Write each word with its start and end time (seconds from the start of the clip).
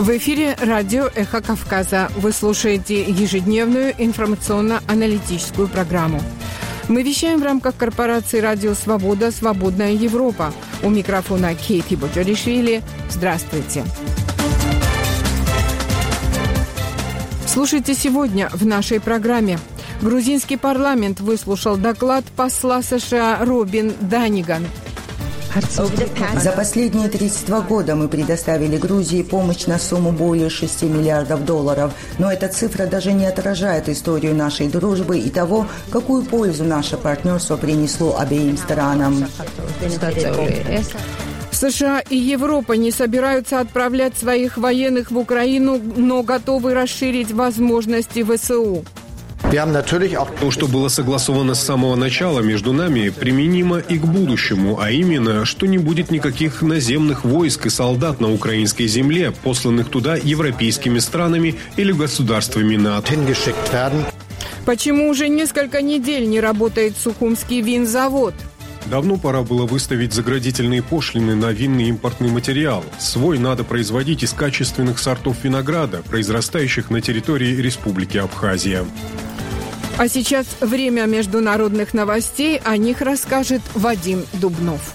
В 0.00 0.16
эфире 0.16 0.56
радио 0.58 1.10
«Эхо 1.14 1.42
Кавказа». 1.42 2.10
Вы 2.16 2.32
слушаете 2.32 3.02
ежедневную 3.02 3.92
информационно-аналитическую 3.98 5.68
программу. 5.68 6.22
Мы 6.88 7.02
вещаем 7.02 7.38
в 7.38 7.42
рамках 7.42 7.76
корпорации 7.76 8.40
«Радио 8.40 8.72
Свобода. 8.72 9.30
Свободная 9.30 9.92
Европа». 9.92 10.54
У 10.82 10.88
микрофона 10.88 11.54
Кейти 11.54 11.96
Боджаришвили. 11.96 12.82
Здравствуйте. 13.10 13.84
Слушайте 17.46 17.92
сегодня 17.92 18.48
в 18.54 18.64
нашей 18.64 19.00
программе. 19.00 19.58
Грузинский 20.00 20.56
парламент 20.56 21.20
выслушал 21.20 21.76
доклад 21.76 22.24
посла 22.36 22.80
США 22.80 23.44
Робин 23.44 23.92
Даниган– 24.00 24.66
за 26.36 26.52
последние 26.52 27.08
32 27.08 27.60
года 27.62 27.96
мы 27.96 28.08
предоставили 28.08 28.76
Грузии 28.76 29.22
помощь 29.22 29.66
на 29.66 29.78
сумму 29.78 30.12
более 30.12 30.50
6 30.50 30.82
миллиардов 30.82 31.44
долларов, 31.44 31.92
но 32.18 32.32
эта 32.32 32.48
цифра 32.48 32.86
даже 32.86 33.12
не 33.12 33.26
отражает 33.26 33.88
историю 33.88 34.34
нашей 34.34 34.68
дружбы 34.68 35.18
и 35.18 35.30
того, 35.30 35.66
какую 35.90 36.24
пользу 36.24 36.64
наше 36.64 36.96
партнерство 36.96 37.56
принесло 37.56 38.16
обеим 38.18 38.56
странам. 38.56 39.26
США 41.52 42.00
и 42.08 42.16
Европа 42.16 42.72
не 42.72 42.90
собираются 42.90 43.60
отправлять 43.60 44.16
своих 44.16 44.56
военных 44.56 45.10
в 45.10 45.18
Украину, 45.18 45.80
но 45.96 46.22
готовы 46.22 46.74
расширить 46.74 47.32
возможности 47.32 48.22
ВСУ. 48.22 48.84
То, 49.50 50.50
что 50.52 50.68
было 50.68 50.86
согласовано 50.86 51.54
с 51.54 51.62
самого 51.62 51.96
начала 51.96 52.38
между 52.38 52.72
нами, 52.72 53.08
применимо 53.08 53.78
и 53.78 53.98
к 53.98 54.04
будущему, 54.04 54.78
а 54.80 54.92
именно, 54.92 55.44
что 55.44 55.66
не 55.66 55.78
будет 55.78 56.12
никаких 56.12 56.62
наземных 56.62 57.24
войск 57.24 57.66
и 57.66 57.70
солдат 57.70 58.20
на 58.20 58.32
украинской 58.32 58.86
земле, 58.86 59.32
посланных 59.42 59.88
туда 59.88 60.14
европейскими 60.14 61.00
странами 61.00 61.56
или 61.76 61.90
государствами 61.90 62.76
НАТО. 62.76 63.14
Почему 64.64 65.08
уже 65.08 65.28
несколько 65.28 65.82
недель 65.82 66.28
не 66.28 66.38
работает 66.38 66.96
Сухумский 66.96 67.60
винзавод? 67.60 68.34
Давно 68.86 69.16
пора 69.16 69.42
было 69.42 69.66
выставить 69.66 70.12
заградительные 70.12 70.82
пошлины 70.82 71.34
на 71.34 71.50
винный 71.50 71.88
импортный 71.88 72.30
материал. 72.30 72.84
Свой 72.98 73.38
надо 73.38 73.64
производить 73.64 74.22
из 74.22 74.32
качественных 74.32 75.00
сортов 75.00 75.42
винограда, 75.42 76.02
произрастающих 76.08 76.90
на 76.90 77.00
территории 77.00 77.56
Республики 77.56 78.18
Абхазия. 78.18 78.84
А 80.00 80.08
сейчас 80.08 80.46
время 80.62 81.04
международных 81.04 81.92
новостей. 81.92 82.58
О 82.64 82.78
них 82.78 83.02
расскажет 83.02 83.60
Вадим 83.74 84.24
Дубнов. 84.40 84.94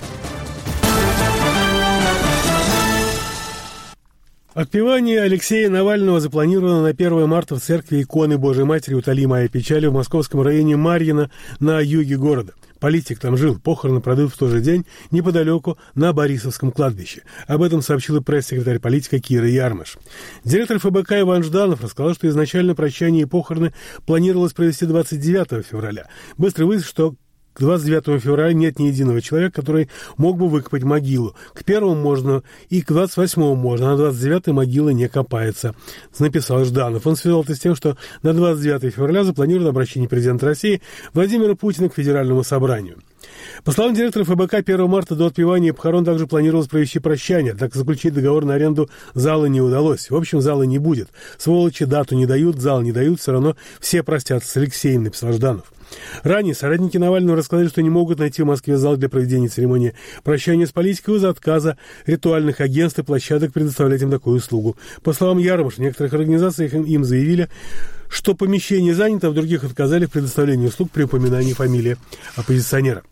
Отпевание 4.55 5.21
Алексея 5.21 5.69
Навального 5.69 6.19
запланировано 6.19 6.81
на 6.81 6.89
1 6.89 7.29
марта 7.29 7.53
в 7.53 7.59
церкви 7.59 8.01
иконы 8.01 8.39
Божьей 8.39 8.63
Матери 8.63 8.95
«Утоли 8.95 9.27
моя 9.27 9.47
печали» 9.47 9.85
в 9.85 9.93
московском 9.93 10.41
районе 10.41 10.75
Марьино 10.75 11.29
на 11.59 11.81
юге 11.81 12.17
города. 12.17 12.53
Политик 12.86 13.17
там 13.17 13.36
жил. 13.36 13.58
Похороны 13.58 14.00
пройдут 14.00 14.31
в 14.31 14.38
тот 14.38 14.52
же 14.52 14.61
день 14.61 14.86
неподалеку 15.09 15.80
на 15.95 16.14
Борисовском 16.14 16.72
кладбище. 16.72 17.23
Об 17.47 17.64
этом 17.64 17.81
сообщила 17.81 18.22
пресс-секретарь 18.22 18.78
политика 18.78 19.19
Кира 19.19 19.50
Ярмаш. 19.50 19.97
Директор 20.44 20.78
ФБК 20.78 21.13
Иван 21.13 21.41
Жданов 21.41 21.81
рассказал, 21.81 22.13
что 22.13 22.28
изначально 22.28 22.75
прощание 22.75 23.23
и 23.23 23.25
похороны 23.25 23.73
планировалось 24.06 24.53
провести 24.53 24.86
29 24.86 25.66
февраля. 25.66 26.06
Быстро 26.38 26.67
выяснилось, 26.67 26.88
что 26.88 27.16
к 27.55 27.59
29 27.61 28.21
февраля 28.21 28.53
нет 28.53 28.79
ни 28.79 28.87
единого 28.87 29.21
человека, 29.21 29.61
который 29.61 29.89
мог 30.17 30.37
бы 30.37 30.49
выкопать 30.49 30.83
могилу. 30.83 31.35
К 31.53 31.63
первому 31.63 31.95
можно 31.95 32.43
и 32.69 32.81
к 32.81 32.87
28 32.87 33.55
можно, 33.55 33.88
а 33.88 33.91
на 33.91 33.97
29 33.97 34.47
могила 34.47 34.89
не 34.89 35.07
копается, 35.07 35.73
написал 36.19 36.65
Жданов. 36.65 37.07
Он 37.07 37.15
связал 37.15 37.44
это 37.44 37.55
с 37.55 37.59
тем, 37.59 37.73
что 37.75 37.97
на 38.23 38.33
29 38.33 38.94
февраля 38.94 39.23
запланировано 39.23 39.69
обращение 39.69 40.09
президента 40.09 40.45
России 40.45 40.81
Владимира 41.13 41.55
Путина 41.55 41.88
к 41.88 41.95
Федеральному 41.95 42.44
собранию. 42.44 42.97
По 43.63 43.71
словам 43.71 43.95
директора 43.95 44.25
ФБК, 44.25 44.55
1 44.55 44.89
марта 44.89 45.15
до 45.15 45.27
отпевания 45.27 45.73
похорон 45.73 46.03
также 46.03 46.27
планировалось 46.27 46.67
провести 46.67 46.99
прощание, 46.99 47.53
так 47.53 47.73
заключить 47.73 48.13
договор 48.13 48.44
на 48.44 48.55
аренду 48.55 48.89
зала 49.13 49.45
не 49.45 49.61
удалось. 49.61 50.09
В 50.09 50.15
общем, 50.15 50.41
зала 50.41 50.63
не 50.63 50.77
будет. 50.77 51.07
Сволочи 51.38 51.85
дату 51.85 52.15
не 52.15 52.25
дают, 52.25 52.59
зал 52.59 52.81
не 52.81 52.91
дают, 52.91 53.21
все 53.21 53.31
равно 53.31 53.55
все 53.79 54.03
простятся 54.03 54.49
с 54.49 54.57
Алексеем, 54.57 55.03
написал 55.03 55.31
Жданов. 55.31 55.71
Ранее 56.23 56.56
соратники 56.56 56.97
Навального 56.97 57.38
рассказали, 57.38 57.68
что 57.68 57.81
не 57.81 57.90
могут 57.90 58.19
найти 58.19 58.44
в 58.44 58.46
Москве 58.46 58.78
зал 58.78 58.97
для 58.97 59.09
проведения 59.09 59.47
церемонии 59.47 59.94
прощания 60.23 60.66
с 60.66 60.72
политикой 60.72 61.16
из-за 61.18 61.29
отказа 61.29 61.78
ритуальных 62.06 62.62
агентств 62.62 63.00
и 63.00 63.03
площадок 63.03 63.53
предоставлять 63.53 64.01
им 64.01 64.12
такую 64.12 64.38
услугу. 64.38 64.78
По 65.03 65.13
словам 65.13 65.38
Ярмаш, 65.38 65.75
в 65.75 65.79
некоторых 65.79 66.13
организациях 66.13 66.74
им, 66.74 67.03
заявили, 67.03 67.50
что 68.09 68.34
помещение 68.34 68.94
занято, 68.94 69.28
а 69.28 69.29
в 69.29 69.34
других 69.34 69.63
отказали 69.63 70.06
в 70.06 70.12
предоставлении 70.12 70.68
услуг 70.68 70.91
при 70.91 71.03
упоминании 71.03 71.53
фамилии 71.53 71.97
оппозиционера. 72.35 73.03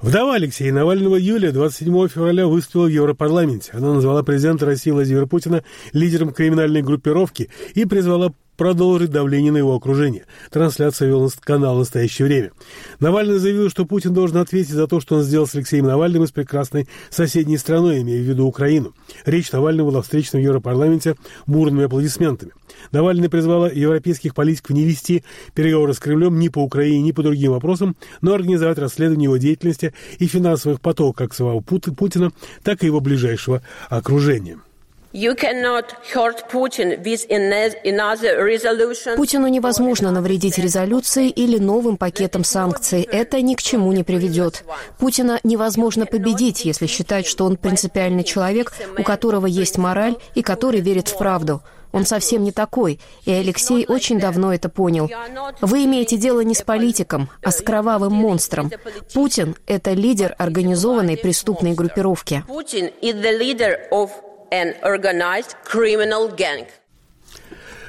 Вдова 0.00 0.36
Алексея 0.36 0.72
Навального 0.72 1.16
Юлия 1.16 1.52
27 1.52 2.08
февраля 2.08 2.46
выступила 2.46 2.86
в 2.86 2.90
Европарламенте. 2.90 3.72
Она 3.74 3.92
назвала 3.92 4.22
президента 4.22 4.64
России 4.64 4.90
Владимира 4.90 5.26
Путина 5.26 5.62
лидером 5.92 6.32
криминальной 6.32 6.80
группировки 6.80 7.50
и 7.74 7.84
призвала 7.84 8.32
продолжить 8.60 9.10
давление 9.10 9.52
на 9.52 9.56
его 9.56 9.74
окружение. 9.74 10.26
Трансляция 10.50 11.08
вел 11.08 11.32
канал 11.40 11.76
в 11.76 11.78
настоящее 11.78 12.26
время. 12.26 12.52
Навальный 12.98 13.38
заявил, 13.38 13.70
что 13.70 13.86
Путин 13.86 14.12
должен 14.12 14.36
ответить 14.36 14.74
за 14.74 14.86
то, 14.86 15.00
что 15.00 15.16
он 15.16 15.22
сделал 15.22 15.46
с 15.46 15.54
Алексеем 15.54 15.86
Навальным 15.86 16.24
и 16.24 16.26
с 16.26 16.30
прекрасной 16.30 16.86
соседней 17.08 17.56
страной, 17.56 18.02
имея 18.02 18.20
в 18.22 18.28
виду 18.28 18.46
Украину. 18.46 18.92
Речь 19.24 19.50
Навального 19.50 19.88
была 19.88 20.02
встречена 20.02 20.42
в 20.42 20.44
Европарламенте 20.44 21.16
бурными 21.46 21.86
аплодисментами. 21.86 22.52
Навальный 22.92 23.30
призвала 23.30 23.70
европейских 23.70 24.34
политиков 24.34 24.76
не 24.76 24.84
вести 24.84 25.24
переговоры 25.54 25.94
с 25.94 25.98
Кремлем 25.98 26.38
ни 26.38 26.50
по 26.50 26.58
Украине, 26.58 27.00
ни 27.00 27.12
по 27.12 27.22
другим 27.22 27.52
вопросам, 27.52 27.96
но 28.20 28.34
организовать 28.34 28.76
расследование 28.76 29.24
его 29.24 29.38
деятельности 29.38 29.94
и 30.18 30.26
финансовых 30.26 30.82
потоков 30.82 31.16
как 31.16 31.32
самого 31.32 31.60
Путина, 31.62 32.30
так 32.62 32.82
и 32.82 32.86
его 32.86 33.00
ближайшего 33.00 33.62
окружения. 33.88 34.58
Путину 39.16 39.48
невозможно 39.48 40.12
навредить 40.12 40.56
резолюцией 40.56 41.30
или 41.30 41.58
новым 41.58 41.96
пакетом 41.96 42.44
санкций. 42.44 43.02
Это 43.02 43.42
ни 43.42 43.56
к 43.56 43.62
чему 43.62 43.90
не 43.90 44.04
приведет. 44.04 44.64
Путина 45.00 45.40
невозможно 45.42 46.06
победить, 46.06 46.64
если 46.64 46.86
считать, 46.86 47.26
что 47.26 47.44
он 47.44 47.56
принципиальный 47.56 48.22
человек, 48.22 48.72
у 48.96 49.02
которого 49.02 49.46
есть 49.46 49.78
мораль 49.78 50.14
и 50.36 50.42
который 50.42 50.80
верит 50.80 51.08
в 51.08 51.18
правду. 51.18 51.60
Он 51.92 52.06
совсем 52.06 52.44
не 52.44 52.52
такой, 52.52 53.00
и 53.24 53.32
Алексей 53.32 53.84
очень 53.88 54.20
давно 54.20 54.54
это 54.54 54.68
понял. 54.68 55.10
Вы 55.60 55.86
имеете 55.86 56.18
дело 56.18 56.40
не 56.42 56.54
с 56.54 56.62
политиком, 56.62 57.28
а 57.42 57.50
с 57.50 57.60
кровавым 57.60 58.12
монстром. 58.12 58.70
Путин— 59.12 59.56
это 59.66 59.90
лидер 59.92 60.36
организованной 60.38 61.16
преступной 61.16 61.72
группировки. 61.72 62.44
Путин 62.46 62.90
an 64.52 64.74
organized 64.82 65.56
criminal 65.64 66.28
gang. 66.28 66.66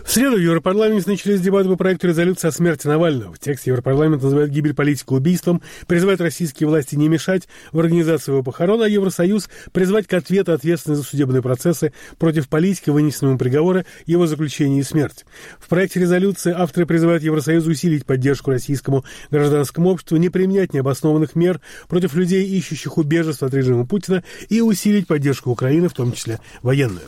В 0.03 0.11
среду 0.11 0.35
в 0.35 0.39
Европарламенте 0.39 1.09
начались 1.09 1.41
дебаты 1.41 1.69
по 1.69 1.75
проекту 1.75 2.07
резолюции 2.07 2.47
о 2.47 2.51
смерти 2.51 2.87
Навального. 2.87 3.33
В 3.33 3.39
тексте 3.39 3.69
Европарламент 3.69 4.21
называет 4.21 4.49
гибель 4.49 4.73
политика 4.73 5.13
убийством, 5.13 5.61
призывает 5.87 6.19
российские 6.21 6.67
власти 6.67 6.95
не 6.95 7.07
мешать 7.07 7.47
в 7.71 7.79
организации 7.79 8.31
его 8.31 8.43
похорон, 8.43 8.81
а 8.81 8.89
Евросоюз 8.89 9.49
призвать 9.71 10.07
к 10.07 10.13
ответу 10.13 10.53
ответственность 10.53 11.01
за 11.01 11.07
судебные 11.07 11.41
процессы 11.41 11.93
против 12.17 12.49
политика, 12.49 12.91
вынесенному 12.91 13.37
приговора, 13.37 13.85
его 14.05 14.27
заключения 14.27 14.79
и 14.79 14.83
смерть. 14.83 15.25
В 15.59 15.69
проекте 15.69 15.99
резолюции 15.99 16.51
авторы 16.51 16.85
призывают 16.85 17.23
Евросоюз 17.23 17.65
усилить 17.67 18.05
поддержку 18.05 18.51
российскому 18.51 19.05
гражданскому 19.29 19.89
обществу, 19.89 20.17
не 20.17 20.29
применять 20.29 20.73
необоснованных 20.73 21.35
мер 21.35 21.61
против 21.87 22.15
людей, 22.15 22.45
ищущих 22.47 22.97
убежество 22.97 23.47
от 23.47 23.53
режима 23.53 23.85
Путина, 23.85 24.23
и 24.49 24.61
усилить 24.61 25.07
поддержку 25.07 25.51
Украины, 25.51 25.89
в 25.89 25.93
том 25.93 26.11
числе 26.11 26.39
военную. 26.61 27.05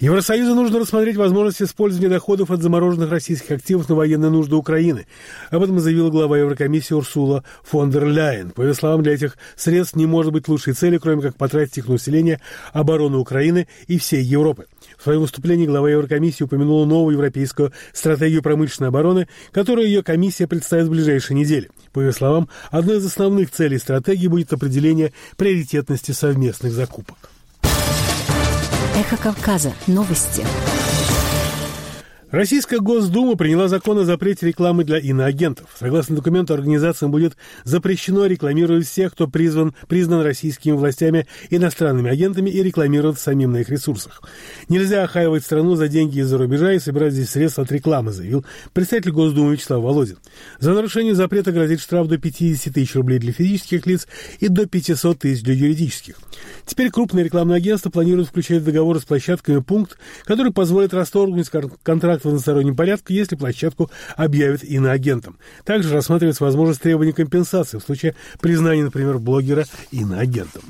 Евросоюзу 0.00 0.54
нужно 0.54 0.78
рассмотреть 0.78 1.18
возможность 1.18 1.60
использования 1.60 2.08
доходов 2.08 2.50
от 2.50 2.62
замороженных 2.62 3.10
российских 3.10 3.50
активов 3.50 3.86
на 3.90 3.94
военные 3.94 4.30
нужды 4.30 4.56
Украины. 4.56 5.06
Об 5.50 5.62
этом 5.62 5.78
заявила 5.78 6.08
глава 6.08 6.38
Еврокомиссии 6.38 6.94
Урсула 6.94 7.44
фон 7.62 7.90
дер 7.90 8.06
Ляйен. 8.06 8.50
По 8.52 8.62
ее 8.62 8.72
словам, 8.72 9.02
для 9.02 9.12
этих 9.12 9.36
средств 9.56 9.96
не 9.96 10.06
может 10.06 10.32
быть 10.32 10.48
лучшей 10.48 10.72
цели, 10.72 10.96
кроме 10.96 11.20
как 11.20 11.36
потратить 11.36 11.76
их 11.76 11.88
на 11.88 11.94
усиление 11.96 12.40
обороны 12.72 13.18
Украины 13.18 13.68
и 13.88 13.98
всей 13.98 14.22
Европы. 14.22 14.68
В 14.96 15.02
своем 15.02 15.20
выступлении 15.20 15.66
глава 15.66 15.90
Еврокомиссии 15.90 16.44
упомянула 16.44 16.86
новую 16.86 17.16
европейскую 17.16 17.70
стратегию 17.92 18.42
промышленной 18.42 18.88
обороны, 18.88 19.28
которую 19.52 19.86
ее 19.86 20.02
комиссия 20.02 20.46
представит 20.46 20.86
в 20.86 20.92
ближайшие 20.92 21.36
недели. 21.38 21.68
По 21.92 22.00
ее 22.00 22.12
словам, 22.12 22.48
одной 22.70 23.00
из 23.00 23.04
основных 23.04 23.50
целей 23.50 23.76
стратегии 23.76 24.28
будет 24.28 24.50
определение 24.54 25.12
приоритетности 25.36 26.12
совместных 26.12 26.72
закупок. 26.72 27.18
Эхо 29.10 29.16
Кавказа. 29.16 29.72
Новости. 29.88 30.46
Российская 32.30 32.78
Госдума 32.78 33.34
приняла 33.34 33.66
закон 33.66 33.98
о 33.98 34.04
запрете 34.04 34.46
рекламы 34.46 34.84
для 34.84 34.98
иноагентов. 34.98 35.66
Согласно 35.76 36.14
документу, 36.14 36.54
организациям 36.54 37.10
будет 37.10 37.36
запрещено 37.64 38.26
рекламировать 38.26 38.86
всех, 38.86 39.12
кто 39.12 39.26
призван, 39.26 39.74
признан 39.88 40.22
российскими 40.22 40.72
властями 40.72 41.26
иностранными 41.50 42.08
агентами 42.08 42.48
и 42.48 42.62
рекламировать 42.62 43.18
самим 43.18 43.50
на 43.50 43.58
их 43.58 43.68
ресурсах. 43.68 44.22
Нельзя 44.68 45.02
охаивать 45.02 45.44
страну 45.44 45.74
за 45.74 45.88
деньги 45.88 46.20
из-за 46.20 46.38
рубежа 46.38 46.72
и 46.72 46.78
собирать 46.78 47.14
здесь 47.14 47.30
средства 47.30 47.64
от 47.64 47.72
рекламы, 47.72 48.12
заявил 48.12 48.46
представитель 48.72 49.10
Госдумы 49.10 49.54
Вячеслав 49.54 49.82
Володин. 49.82 50.18
За 50.60 50.72
нарушение 50.72 51.16
запрета 51.16 51.50
грозит 51.50 51.80
штраф 51.80 52.06
до 52.06 52.16
50 52.16 52.72
тысяч 52.72 52.94
рублей 52.94 53.18
для 53.18 53.32
физических 53.32 53.86
лиц 53.86 54.06
и 54.38 54.46
до 54.46 54.66
500 54.66 55.18
тысяч 55.18 55.42
для 55.42 55.54
юридических. 55.54 56.14
Теперь 56.64 56.90
крупные 56.90 57.24
рекламные 57.24 57.56
агентства 57.56 57.90
планируют 57.90 58.28
включать 58.28 58.62
в 58.62 58.64
договоры 58.64 59.00
с 59.00 59.04
площадками 59.04 59.58
пункт, 59.58 59.98
который 60.24 60.52
позволит 60.52 60.94
расторгнуть 60.94 61.50
контракт 61.82 62.19
в 62.24 62.28
одностороннем 62.28 62.76
порядке, 62.76 63.14
если 63.14 63.36
площадку 63.36 63.90
объявят 64.16 64.64
иноагентом. 64.64 65.38
Также 65.64 65.92
рассматривается 65.92 66.44
возможность 66.44 66.82
требования 66.82 67.12
компенсации 67.12 67.78
в 67.78 67.82
случае 67.82 68.14
признания, 68.40 68.84
например, 68.84 69.18
блогера 69.18 69.66
иноагентом. 69.90 70.62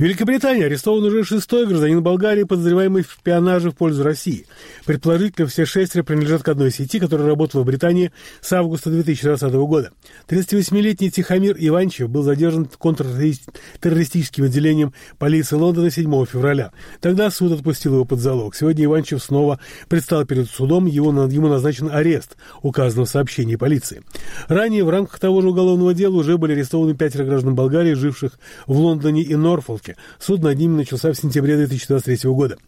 В 0.00 0.02
Великобритании 0.02 0.64
арестован 0.64 1.04
уже 1.04 1.24
шестой 1.24 1.66
гражданин 1.66 2.02
Болгарии, 2.02 2.44
подозреваемый 2.44 3.02
в 3.02 3.12
шпионаже 3.12 3.70
в 3.70 3.76
пользу 3.76 4.02
России. 4.02 4.46
Предположительно, 4.86 5.46
все 5.46 5.66
шестеро 5.66 6.02
принадлежат 6.02 6.42
к 6.42 6.48
одной 6.48 6.70
сети, 6.70 6.98
которая 6.98 7.28
работала 7.28 7.64
в 7.64 7.66
Британии 7.66 8.10
с 8.40 8.50
августа 8.54 8.88
2020 8.88 9.52
года. 9.52 9.90
38-летний 10.26 11.10
Тихомир 11.10 11.54
Иванчев 11.58 12.08
был 12.08 12.22
задержан 12.22 12.64
контртеррористическим 12.78 14.44
отделением 14.44 14.94
полиции 15.18 15.56
Лондона 15.56 15.90
7 15.90 16.24
февраля. 16.24 16.72
Тогда 17.02 17.30
суд 17.30 17.52
отпустил 17.52 17.92
его 17.92 18.06
под 18.06 18.20
залог. 18.20 18.54
Сегодня 18.54 18.86
Иванчев 18.86 19.22
снова 19.22 19.60
предстал 19.90 20.24
перед 20.24 20.48
судом, 20.48 20.86
его, 20.86 21.10
ему 21.26 21.48
назначен 21.48 21.90
арест, 21.92 22.38
указанного 22.62 23.04
в 23.04 23.10
сообщении 23.10 23.56
полиции. 23.56 24.02
Ранее 24.48 24.82
в 24.82 24.88
рамках 24.88 25.18
того 25.18 25.42
же 25.42 25.50
уголовного 25.50 25.92
дела 25.92 26.16
уже 26.16 26.38
были 26.38 26.54
арестованы 26.54 26.94
пятеро 26.94 27.24
граждан 27.24 27.54
Болгарии, 27.54 27.92
живших 27.92 28.38
в 28.66 28.78
Лондоне 28.78 29.20
и 29.20 29.34
Норфолке. 29.34 29.89
Нью-Йорке. 29.90 29.96
Суд 30.18 30.42
над 30.42 30.58
ними 30.58 30.76
начался 30.76 31.12
в 31.12 31.16
сентябре 31.16 31.56
2023 31.56 32.30
года. 32.30 32.58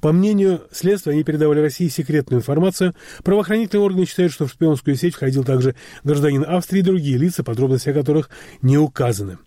По 0.00 0.12
мнению 0.12 0.62
следствия, 0.72 1.12
они 1.12 1.24
передавали 1.24 1.60
России 1.60 1.88
секретную 1.88 2.40
информацию. 2.40 2.94
Правоохранительные 3.22 3.84
органы 3.84 4.06
считают, 4.06 4.32
что 4.32 4.46
в 4.46 4.50
шпионскую 4.50 4.96
сеть 4.96 5.14
входил 5.14 5.44
также 5.44 5.74
гражданин 6.04 6.44
Австрии 6.46 6.80
и 6.80 6.82
другие 6.82 7.18
лица, 7.18 7.42
подробности 7.42 7.88
о 7.90 7.94
которых 7.94 8.30
не 8.62 8.78
указаны. 8.78 9.38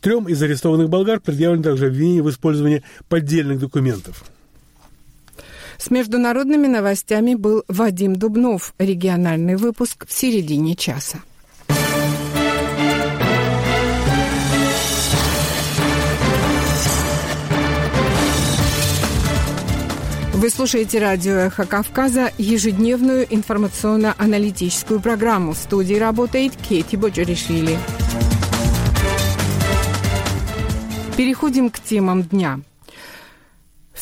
Трем 0.00 0.28
из 0.28 0.42
арестованных 0.42 0.88
болгар 0.88 1.20
предъявлено 1.20 1.62
также 1.62 1.86
обвинение 1.86 2.22
в 2.22 2.30
использовании 2.30 2.82
поддельных 3.08 3.58
документов. 3.60 4.24
С 5.76 5.90
международными 5.90 6.66
новостями 6.66 7.34
был 7.34 7.64
Вадим 7.68 8.16
Дубнов. 8.16 8.74
Региональный 8.78 9.56
выпуск 9.56 10.06
в 10.06 10.12
середине 10.12 10.76
часа. 10.76 11.18
Вы 20.34 20.50
слушаете 20.50 20.98
радио 20.98 21.34
«Эхо 21.34 21.64
Кавказа» 21.64 22.32
ежедневную 22.38 23.24
информационно-аналитическую 23.32 25.00
программу. 25.00 25.52
В 25.52 25.56
студии 25.56 25.94
работает 25.94 26.56
Кейти 26.56 26.96
Боджеришвили. 26.96 27.78
Переходим 31.16 31.70
к 31.70 31.78
темам 31.78 32.24
дня– 32.24 32.60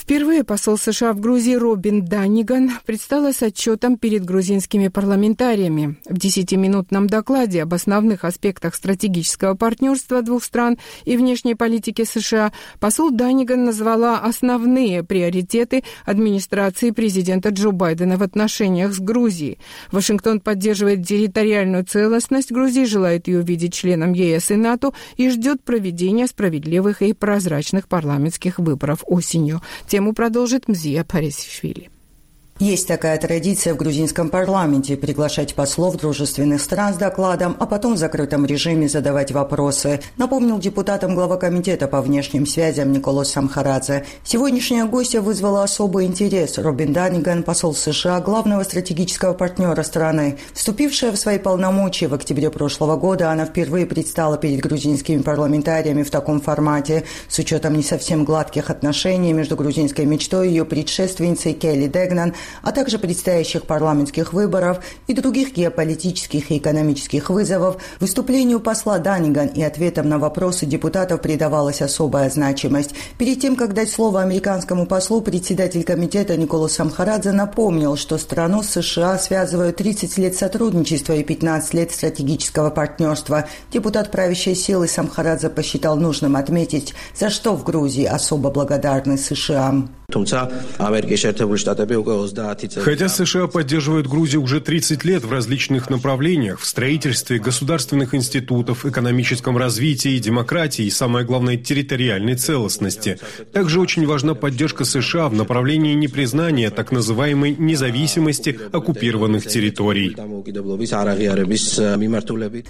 Впервые 0.02 0.42
посол 0.42 0.78
США 0.78 1.12
в 1.12 1.20
Грузии 1.20 1.54
Робин 1.54 2.04
Данниган 2.04 2.72
предстала 2.84 3.32
с 3.32 3.40
отчетом 3.40 3.96
перед 3.96 4.24
грузинскими 4.24 4.88
парламентариями. 4.88 5.96
В 6.06 6.18
десятиминутном 6.18 7.06
докладе 7.06 7.62
об 7.62 7.72
основных 7.72 8.24
аспектах 8.24 8.74
стратегического 8.74 9.54
партнерства 9.54 10.20
двух 10.22 10.42
стран 10.42 10.78
и 11.04 11.16
внешней 11.16 11.54
политики 11.54 12.02
США 12.02 12.52
посол 12.80 13.12
Данниган 13.12 13.64
назвала 13.64 14.18
основные 14.18 15.04
приоритеты 15.04 15.84
администрации 16.04 16.90
президента 16.90 17.50
Джо 17.50 17.70
Байдена 17.70 18.16
в 18.16 18.24
отношениях 18.24 18.92
с 18.92 18.98
Грузией. 18.98 19.58
Вашингтон 19.92 20.40
поддерживает 20.40 21.06
территориальную 21.06 21.84
целостность 21.84 22.50
Грузии, 22.50 22.86
желает 22.86 23.28
ее 23.28 23.42
видеть 23.42 23.74
членом 23.74 24.14
ЕС 24.14 24.50
и 24.50 24.56
НАТО 24.56 24.90
и 25.16 25.30
ждет 25.30 25.62
проведения 25.62 26.26
справедливых 26.26 27.02
и 27.02 27.12
прозрачных 27.12 27.86
парламентских 27.86 28.58
выборов 28.58 29.04
осенью. 29.06 29.62
Тему 29.92 30.14
продолжит 30.14 30.68
Мзия 30.68 31.04
Парисишвили. 31.04 31.90
Есть 32.62 32.86
такая 32.86 33.18
традиция 33.18 33.74
в 33.74 33.76
грузинском 33.76 34.28
парламенте– 34.28 34.96
приглашать 34.96 35.56
послов 35.56 35.96
дружественных 35.96 36.62
стран 36.62 36.94
с 36.94 36.96
докладом, 36.96 37.56
а 37.58 37.66
потом 37.66 37.94
в 37.94 37.96
закрытом 37.96 38.46
режиме 38.46 38.88
задавать 38.88 39.32
вопросы, 39.32 40.00
напомнил 40.16 40.60
депутатам 40.60 41.16
глава 41.16 41.38
комитета 41.38 41.88
по 41.88 42.00
внешним 42.00 42.46
связям 42.46 42.92
Николас 42.92 43.32
Самхарадзе. 43.32 44.06
Сегодняшняя 44.22 44.84
гостья 44.84 45.20
вызвала 45.22 45.64
особый 45.64 46.06
интерес. 46.06 46.56
Робин 46.56 46.92
Даниган, 46.92 47.42
посол 47.42 47.74
США, 47.74 48.20
главного 48.20 48.62
стратегического 48.62 49.32
партнера 49.32 49.82
страны. 49.82 50.38
Вступившая 50.54 51.10
в 51.10 51.16
свои 51.16 51.40
полномочия 51.40 52.06
в 52.06 52.14
октябре 52.14 52.48
прошлого 52.48 52.94
года, 52.94 53.32
она 53.32 53.44
впервые 53.44 53.86
предстала 53.86 54.38
перед 54.38 54.60
грузинскими 54.60 55.20
парламентариями 55.20 56.04
в 56.04 56.12
таком 56.12 56.40
формате, 56.40 57.02
с 57.26 57.40
учетом 57.40 57.74
не 57.74 57.82
совсем 57.82 58.24
гладких 58.24 58.70
отношений 58.70 59.32
между 59.32 59.56
грузинской 59.56 60.04
мечтой 60.04 60.46
и 60.46 60.50
ее 60.50 60.64
предшественницей 60.64 61.54
Келли 61.54 61.88
Дегнан– 61.88 62.34
а 62.60 62.72
также 62.72 62.98
предстоящих 62.98 63.64
парламентских 63.64 64.32
выборов 64.32 64.78
и 65.06 65.14
других 65.14 65.54
геополитических 65.54 66.50
и 66.50 66.58
экономических 66.58 67.30
вызовов, 67.30 67.76
выступлению 68.00 68.60
посла 68.60 68.98
Даниган 68.98 69.48
и 69.48 69.62
ответам 69.62 70.08
на 70.08 70.18
вопросы 70.18 70.66
депутатов 70.66 71.20
придавалась 71.20 71.82
особая 71.82 72.28
значимость. 72.30 72.90
Перед 73.18 73.40
тем, 73.40 73.56
как 73.56 73.74
дать 73.74 73.90
слово 73.90 74.22
американскому 74.22 74.86
послу, 74.86 75.20
председатель 75.20 75.84
комитета 75.84 76.36
Николас 76.36 76.72
Самхарадзе 76.72 77.32
напомнил, 77.32 77.96
что 77.96 78.18
страну 78.18 78.62
США 78.62 79.18
связывают 79.18 79.76
30 79.76 80.18
лет 80.18 80.34
сотрудничества 80.34 81.14
и 81.14 81.22
15 81.22 81.74
лет 81.74 81.92
стратегического 81.92 82.70
партнерства. 82.70 83.46
Депутат 83.72 84.10
правящей 84.10 84.54
силы 84.54 84.88
Самхарадзе 84.88 85.48
посчитал 85.48 85.96
нужным 85.96 86.36
отметить, 86.36 86.94
за 87.14 87.30
что 87.30 87.54
в 87.54 87.64
Грузии 87.64 88.04
особо 88.04 88.50
благодарны 88.50 89.16
США. 89.16 89.74
Хотя 92.76 93.08
США 93.08 93.46
поддерживают 93.46 94.06
Грузию 94.06 94.42
уже 94.42 94.60
30 94.60 95.04
лет 95.04 95.24
в 95.24 95.32
различных 95.32 95.90
направлениях, 95.90 96.60
в 96.60 96.66
строительстве 96.66 97.38
государственных 97.38 98.14
институтов, 98.14 98.86
экономическом 98.86 99.56
развитии, 99.56 100.18
демократии 100.18 100.84
и, 100.84 100.90
самое 100.90 101.24
главное, 101.24 101.56
территориальной 101.56 102.34
целостности. 102.34 103.18
Также 103.52 103.80
очень 103.80 104.06
важна 104.06 104.34
поддержка 104.34 104.84
США 104.84 105.28
в 105.28 105.34
направлении 105.34 105.94
непризнания 105.94 106.70
так 106.70 106.92
называемой 106.92 107.56
независимости 107.58 108.58
оккупированных 108.72 109.46
территорий. 109.46 110.16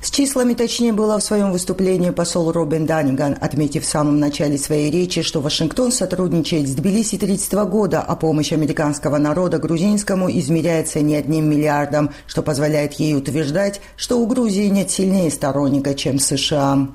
С 0.02 0.10
числами 0.10 0.54
точнее 0.54 0.92
было 0.92 1.18
в 1.18 1.22
своем 1.22 1.52
выступлении 1.52 2.10
посол 2.10 2.52
Робин 2.52 2.86
Даниган, 2.86 3.36
отметив 3.40 3.84
в 3.84 3.86
самом 3.86 4.18
начале 4.18 4.58
своей 4.58 4.90
речи, 4.90 5.22
что 5.22 5.40
Вашингтон 5.40 5.92
сотрудничает 5.92 6.68
с 6.68 6.74
Тбилиси 6.74 7.16
1932 7.16 7.64
года, 7.66 8.00
а 8.00 8.16
помощь 8.16 8.52
американского 8.52 9.18
народа 9.18 9.51
грузинскому 9.58 10.30
измеряется 10.30 11.00
не 11.00 11.16
одним 11.16 11.50
миллиардом, 11.50 12.10
что 12.26 12.42
позволяет 12.42 12.94
ей 12.94 13.14
утверждать, 13.16 13.80
что 13.96 14.18
у 14.18 14.26
Грузии 14.26 14.66
нет 14.68 14.90
сильнее 14.90 15.30
сторонника, 15.30 15.94
чем 15.94 16.18
США. 16.18 16.88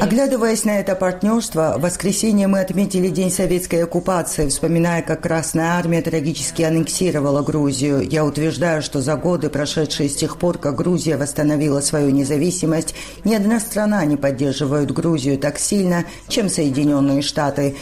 Оглядываясь 0.00 0.64
на 0.64 0.78
это 0.78 0.94
партнерство, 0.94 1.74
в 1.78 1.82
воскресенье 1.82 2.46
мы 2.46 2.60
отметили 2.60 3.08
День 3.08 3.30
советской 3.30 3.84
оккупации, 3.84 4.48
вспоминая, 4.48 5.02
как 5.02 5.22
Красная 5.22 5.72
Армия 5.72 6.02
трагически 6.02 6.62
аннексировала 6.62 7.42
Грузию. 7.42 8.00
Я 8.02 8.24
утверждаю, 8.24 8.82
что 8.82 9.00
за 9.00 9.16
годы, 9.16 9.48
прошедшие 9.50 10.08
с 10.08 10.14
тех 10.14 10.38
пор, 10.38 10.58
как 10.58 10.76
Грузия 10.76 11.16
восстановила 11.16 11.80
свою 11.80 12.10
независимость, 12.10 12.94
ни 13.24 13.34
одна 13.34 13.60
страна 13.60 14.04
не 14.04 14.16
поддерживает 14.16 14.92
Грузию 14.92 15.38
так 15.38 15.58
сильно, 15.58 16.04
чем 16.28 16.48
Соединенные 16.48 17.22
Штаты. 17.22 17.76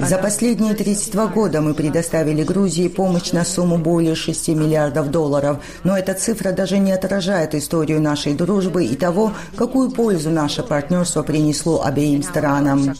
За 0.00 0.18
последние 0.18 0.74
32 0.74 1.26
года 1.28 1.60
мы 1.60 1.74
предоставили 1.98 2.44
Грузии 2.44 2.86
помощь 2.86 3.32
на 3.32 3.44
сумму 3.44 3.76
более 3.76 4.14
6 4.14 4.48
миллиардов 4.50 5.10
долларов, 5.10 5.58
но 5.82 5.98
эта 5.98 6.14
цифра 6.14 6.52
даже 6.52 6.78
не 6.78 6.92
отражает 6.92 7.56
историю 7.56 8.00
нашей 8.00 8.34
дружбы 8.34 8.84
и 8.84 8.94
того, 8.94 9.32
какую 9.56 9.90
пользу 9.90 10.30
наше 10.30 10.62
партнерство 10.62 11.24
принесло 11.24 11.82
обеим 11.84 12.22
странам. 12.22 12.94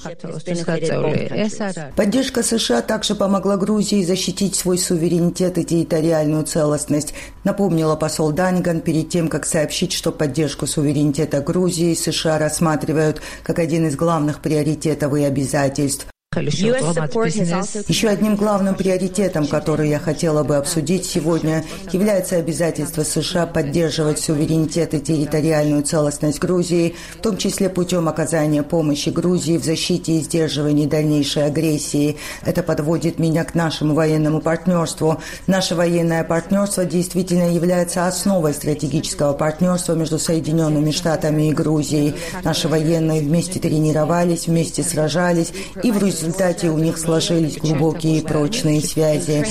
Поддержка 1.95 2.43
США 2.43 2.83
также 2.83 3.15
помогла 3.15 3.57
Грузии 3.57 4.03
защитить 4.03 4.57
свой 4.57 4.79
суверенитет 4.79 5.59
и 5.59 5.65
территориальную 5.65 6.43
целостность, 6.43 7.15
напомнила 7.45 7.95
посол 7.95 8.33
Даниган 8.33 8.81
перед 8.81 9.11
тем, 9.11 9.29
как 9.29 9.47
сообщить, 9.47 9.93
что 9.93 10.11
поддержку 10.11 10.67
суверенитета 10.67 11.41
Грузии 11.41 11.95
США 11.95 12.39
рассматривают 12.39 13.23
как 13.45 13.61
один 13.61 13.87
из 13.87 13.95
главных 13.95 14.41
приоритетов 14.41 15.15
и 15.15 15.23
обязательств. 15.23 16.09
Еще 16.37 18.09
одним 18.09 18.37
главным 18.37 18.75
приоритетом, 18.75 19.47
который 19.47 19.89
я 19.89 19.99
хотела 19.99 20.45
бы 20.45 20.57
обсудить 20.57 21.07
сегодня, 21.07 21.65
является 21.91 22.37
обязательство 22.37 23.03
США 23.03 23.47
поддерживать 23.47 24.21
суверенитет 24.21 24.93
и 24.93 25.01
территориальную 25.01 25.83
целостность 25.85 26.39
Грузии, 26.39 26.97
в 27.17 27.23
том 27.23 27.39
числе 27.39 27.71
путем 27.71 28.09
оказания 28.09 28.63
помощи 28.63 29.09
Грузии 29.09 29.57
в 29.57 29.65
защите 29.65 30.19
и 30.19 30.21
сдерживании 30.21 30.87
дальнейшей 30.87 31.47
агрессии. 31.47 32.19
Это 32.45 32.63
подводит 32.63 33.19
меня 33.19 33.45
к 33.45 33.55
нашему 33.55 33.95
военному 33.95 34.43
партнерству. 34.43 35.23
Наше 35.47 35.75
военное 35.75 36.25
партнерство 36.25 36.85
действительно 36.85 37.51
является 37.51 38.07
основой 38.07 38.53
стратегического 38.53 39.33
партнерства 39.33 39.95
между 39.95 40.19
Соединенными 40.19 40.91
Штатами 40.91 41.49
и 41.49 41.55
Грузией. 41.55 42.15
Наши 42.45 42.69
военные 42.69 43.23
вместе 43.23 43.59
тренировались, 43.59 44.47
вместе 44.47 44.83
сражались 44.83 45.53
и 45.83 45.91
в 45.91 45.99
результате 46.19 46.71
у 46.71 46.79
них 46.79 46.99
сложились 46.99 47.59
глубокие 47.59 48.19
и 48.19 48.23
прочные 48.23 48.81
связи. 48.81 49.45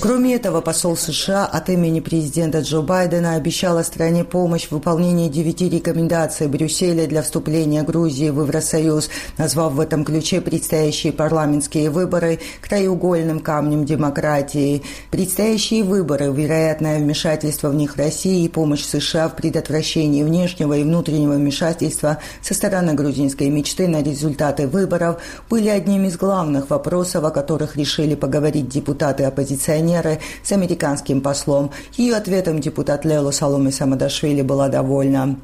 Кроме 0.00 0.34
этого, 0.34 0.60
посол 0.60 0.96
США 0.96 1.46
от 1.46 1.68
имени 1.68 2.00
президента 2.00 2.60
Джо 2.60 2.80
Байдена 2.80 3.34
обещал 3.34 3.78
стране 3.84 4.24
помощь 4.24 4.66
в 4.66 4.72
выполнении 4.72 5.28
девяти 5.28 5.68
рекомендаций 5.68 6.48
Брюсселя 6.48 7.06
для 7.06 7.22
вступления 7.22 7.82
Грузии 7.82 8.30
в 8.30 8.42
Евросоюз, 8.42 9.10
назвав 9.38 9.72
в 9.72 9.80
этом 9.80 10.04
ключе 10.04 10.40
предстоящие 10.40 11.12
парламентские 11.12 11.90
выборы 11.90 12.40
краеугольным 12.60 13.40
камнем 13.40 13.84
демократии. 13.84 14.82
Предстоящие 15.10 15.82
выборы, 15.82 16.32
вероятное 16.32 16.98
вмешательство 16.98 17.68
в 17.68 17.74
них 17.74 17.96
России 17.96 18.44
и 18.44 18.48
помощь 18.48 18.84
США 18.84 19.28
в 19.28 19.36
предотвращении 19.36 20.22
внешнего 20.22 20.74
и 20.76 20.84
внутреннего 20.84 21.34
вмешательства 21.34 22.18
со 22.42 22.54
стороны 22.54 22.94
грузинской 22.94 23.48
мечты 23.48 23.88
на 23.88 24.02
результаты 24.20 24.66
выборов 24.66 25.20
были 25.48 25.68
одним 25.68 26.04
из 26.04 26.16
главных 26.16 26.68
вопросов, 26.68 27.24
о 27.24 27.30
которых 27.30 27.76
решили 27.76 28.14
поговорить 28.14 28.68
депутаты-оппозиционеры 28.68 30.20
с 30.42 30.52
американским 30.52 31.22
послом. 31.22 31.70
Ее 31.96 32.16
ответом 32.16 32.60
депутат 32.60 33.04
Лело 33.04 33.30
Саломи 33.30 33.70
Самадашвили 33.70 34.42
была 34.42 34.68
довольна. 34.68 35.36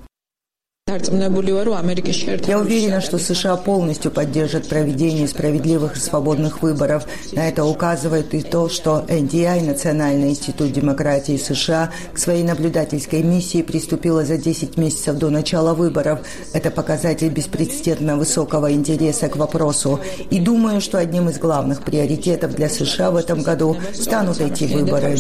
Я 2.47 2.61
уверена, 2.61 3.01
что 3.01 3.19
США 3.19 3.57
полностью 3.57 4.13
поддержат 4.13 4.69
проведение 4.69 5.27
справедливых 5.27 5.97
и 5.97 5.99
свободных 5.99 6.63
выборов. 6.63 7.07
На 7.33 7.49
это 7.49 7.65
указывает 7.65 8.33
и 8.35 8.41
то, 8.41 8.69
что 8.69 9.05
NDI, 9.09 9.67
Национальный 9.67 10.31
институт 10.31 10.71
демократии 10.71 11.39
США, 11.39 11.91
к 12.13 12.19
своей 12.19 12.45
наблюдательской 12.45 13.25
миссии 13.25 13.63
приступила 13.63 14.25
за 14.25 14.39
10 14.39 14.77
месяцев 14.77 15.17
до 15.19 15.29
начала 15.29 15.75
выборов. 15.75 16.21
Это 16.53 16.71
показатель 16.71 17.31
беспрецедентно 17.31 18.17
высокого 18.17 18.73
интереса 18.73 19.29
к 19.29 19.35
вопросу. 19.35 19.99
И 20.31 20.39
думаю, 20.39 20.81
что 20.81 20.99
одним 20.99 21.29
из 21.29 21.41
главных 21.41 21.83
приоритетов 21.83 22.55
для 22.55 22.69
США 22.69 23.11
в 23.11 23.17
этом 23.17 23.43
году 23.43 23.77
станут 23.93 24.41
эти 24.41 24.73
выборы. 24.73 25.17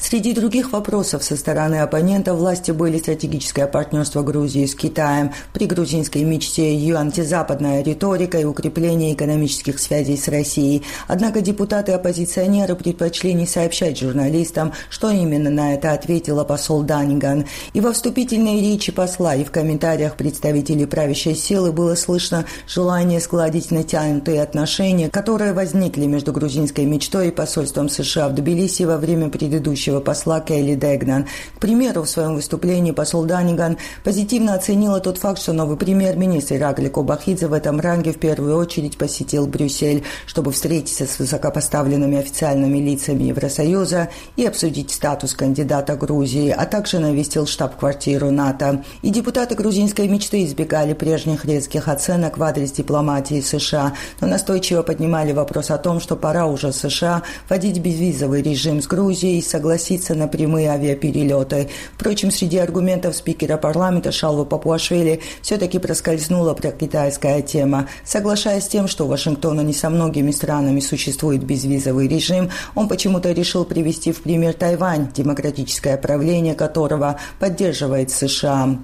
Среди 0.00 0.32
других 0.32 0.72
вопросов 0.72 1.24
со 1.24 1.36
стороны 1.36 1.80
оппонентов 1.80 2.38
власти 2.38 2.70
были 2.70 2.98
стратегическое 2.98 3.66
партнерство 3.66 4.22
Грузии 4.22 4.64
с 4.64 4.76
Китаем, 4.76 5.32
при 5.52 5.66
грузинской 5.66 6.22
мечте 6.22 6.72
ее 6.72 6.96
антизападная 6.96 7.82
риторика 7.82 8.38
и 8.38 8.44
укрепление 8.44 9.12
экономических 9.12 9.80
связей 9.80 10.16
с 10.16 10.28
Россией. 10.28 10.84
Однако 11.08 11.40
депутаты-оппозиционеры 11.40 12.76
предпочли 12.76 13.34
не 13.34 13.44
сообщать 13.44 13.98
журналистам, 13.98 14.72
что 14.88 15.10
именно 15.10 15.50
на 15.50 15.74
это 15.74 15.92
ответила 15.92 16.44
посол 16.44 16.84
Даниган. 16.84 17.46
И 17.72 17.80
во 17.80 17.92
вступительной 17.92 18.60
речи 18.60 18.92
посла, 18.92 19.34
и 19.34 19.42
в 19.42 19.50
комментариях 19.50 20.14
представителей 20.14 20.86
правящей 20.86 21.34
силы 21.34 21.72
было 21.72 21.96
слышно 21.96 22.44
желание 22.68 23.20
складить 23.20 23.72
натянутые 23.72 24.42
отношения, 24.42 25.10
которые 25.10 25.52
возникли 25.52 26.06
между 26.06 26.32
грузинской 26.32 26.84
мечтой 26.84 27.28
и 27.28 27.32
посольством 27.32 27.88
США 27.88 28.28
в 28.28 28.34
Тбилиси 28.34 28.84
во 28.84 28.96
время 28.96 29.28
предыдущего 29.28 29.87
будущего 29.88 30.00
посла 30.00 30.40
Кейли 30.40 30.74
Дегнан. 30.74 31.26
К 31.56 31.60
примеру, 31.60 32.02
в 32.02 32.08
своем 32.08 32.34
выступлении 32.34 32.92
посол 32.92 33.24
Даниган 33.24 33.78
позитивно 34.04 34.54
оценила 34.54 35.00
тот 35.00 35.18
факт, 35.18 35.40
что 35.40 35.52
новый 35.52 35.76
премьер-министр 35.76 36.56
Иракли 36.56 36.88
Кобахидзе 36.88 37.46
в 37.46 37.52
этом 37.52 37.80
ранге 37.80 38.12
в 38.12 38.18
первую 38.18 38.56
очередь 38.56 38.98
посетил 38.98 39.46
Брюссель, 39.46 40.04
чтобы 40.26 40.52
встретиться 40.52 41.06
с 41.06 41.18
высокопоставленными 41.18 42.18
официальными 42.18 42.78
лицами 42.78 43.24
Евросоюза 43.24 44.08
и 44.36 44.46
обсудить 44.46 44.90
статус 44.90 45.34
кандидата 45.34 45.96
Грузии, 45.96 46.50
а 46.50 46.66
также 46.66 46.98
навестил 46.98 47.46
штаб-квартиру 47.46 48.30
НАТО. 48.30 48.84
И 49.02 49.10
депутаты 49.10 49.54
грузинской 49.54 50.08
мечты 50.08 50.44
избегали 50.44 50.92
прежних 50.92 51.44
резких 51.44 51.88
оценок 51.88 52.38
в 52.38 52.42
адрес 52.42 52.72
дипломатии 52.72 53.40
США, 53.40 53.94
но 54.20 54.26
настойчиво 54.26 54.82
поднимали 54.82 55.32
вопрос 55.32 55.70
о 55.70 55.78
том, 55.78 56.00
что 56.00 56.16
пора 56.16 56.46
уже 56.46 56.72
США 56.72 57.22
вводить 57.48 57.78
безвизовый 57.78 58.42
режим 58.42 58.82
с 58.82 58.86
Грузией 58.86 59.38
и 59.38 59.42
согласиться 59.42 59.77
согласиться 59.78 60.14
на 60.14 60.26
прямые 60.26 60.70
авиаперелеты. 60.70 61.68
Впрочем, 61.94 62.30
среди 62.30 62.58
аргументов 62.58 63.14
спикера 63.14 63.56
парламента 63.56 64.10
Шалва 64.10 64.44
Папуашвили 64.44 65.20
все-таки 65.40 65.78
проскользнула 65.78 66.54
прокитайская 66.54 67.42
тема. 67.42 67.88
Соглашаясь 68.04 68.64
с 68.64 68.68
тем, 68.68 68.88
что 68.88 69.04
у 69.04 69.08
Вашингтона 69.08 69.60
не 69.60 69.72
со 69.72 69.88
многими 69.88 70.32
странами 70.32 70.80
существует 70.80 71.44
безвизовый 71.44 72.08
режим, 72.08 72.50
он 72.74 72.88
почему-то 72.88 73.30
решил 73.32 73.64
привести 73.64 74.10
в 74.12 74.22
пример 74.22 74.54
Тайвань, 74.54 75.12
демократическое 75.14 75.96
правление 75.96 76.54
которого 76.54 77.18
поддерживает 77.38 78.10
США. 78.10 78.78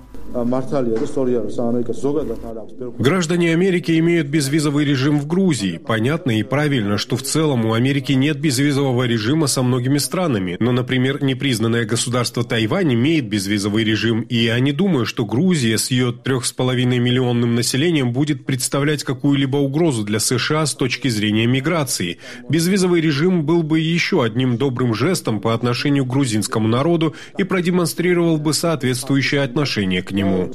Граждане 2.99 3.53
Америки 3.53 3.97
имеют 3.99 4.27
безвизовый 4.27 4.85
режим 4.85 5.21
в 5.21 5.27
Грузии. 5.27 5.79
Понятно 5.79 6.39
и 6.39 6.43
правильно, 6.43 6.99
что 6.99 7.17
в 7.17 7.23
целом 7.23 7.67
у 7.67 7.75
Америки 7.75 8.13
нет 8.13 8.41
безвизового 8.41 9.05
режима 9.05 9.47
со 9.47 9.63
многими 9.63 9.99
странами. 9.99 10.57
Но, 10.59 10.73
например, 10.73 11.23
непризнанное 11.23 11.85
государство 11.85 12.43
Тайвань 12.43 12.95
имеет 12.95 13.29
безвизовый 13.29 13.85
режим, 13.85 14.23
и 14.23 14.37
я 14.37 14.59
не 14.59 14.73
думаю, 14.73 15.07
что 15.07 15.25
Грузия 15.25 15.79
с 15.79 15.91
ее 15.91 16.13
трех 16.13 16.47
с 16.47 16.53
половиной 16.53 16.99
миллионным 16.99 17.55
населением 17.55 18.13
будет 18.13 18.45
представлять 18.45 19.05
какую-либо 19.05 19.59
угрозу 19.59 20.03
для 20.03 20.19
США 20.19 20.67
с 20.67 20.75
точки 20.75 21.09
зрения 21.09 21.47
миграции. 21.47 22.19
Безвизовый 22.49 23.01
режим 23.01 23.45
был 23.45 23.63
бы 23.63 23.79
еще 23.79 24.25
одним 24.25 24.57
добрым 24.57 24.95
жестом 24.95 25.41
по 25.41 25.55
отношению 25.55 26.07
к 26.07 26.09
грузинскому 26.09 26.67
народу 26.67 27.15
и 27.39 27.45
продемонстрировал 27.45 28.39
бы 28.39 28.53
соответствующее 28.53 29.43
отношение 29.43 30.03
к 30.03 30.11
нему. 30.15 30.49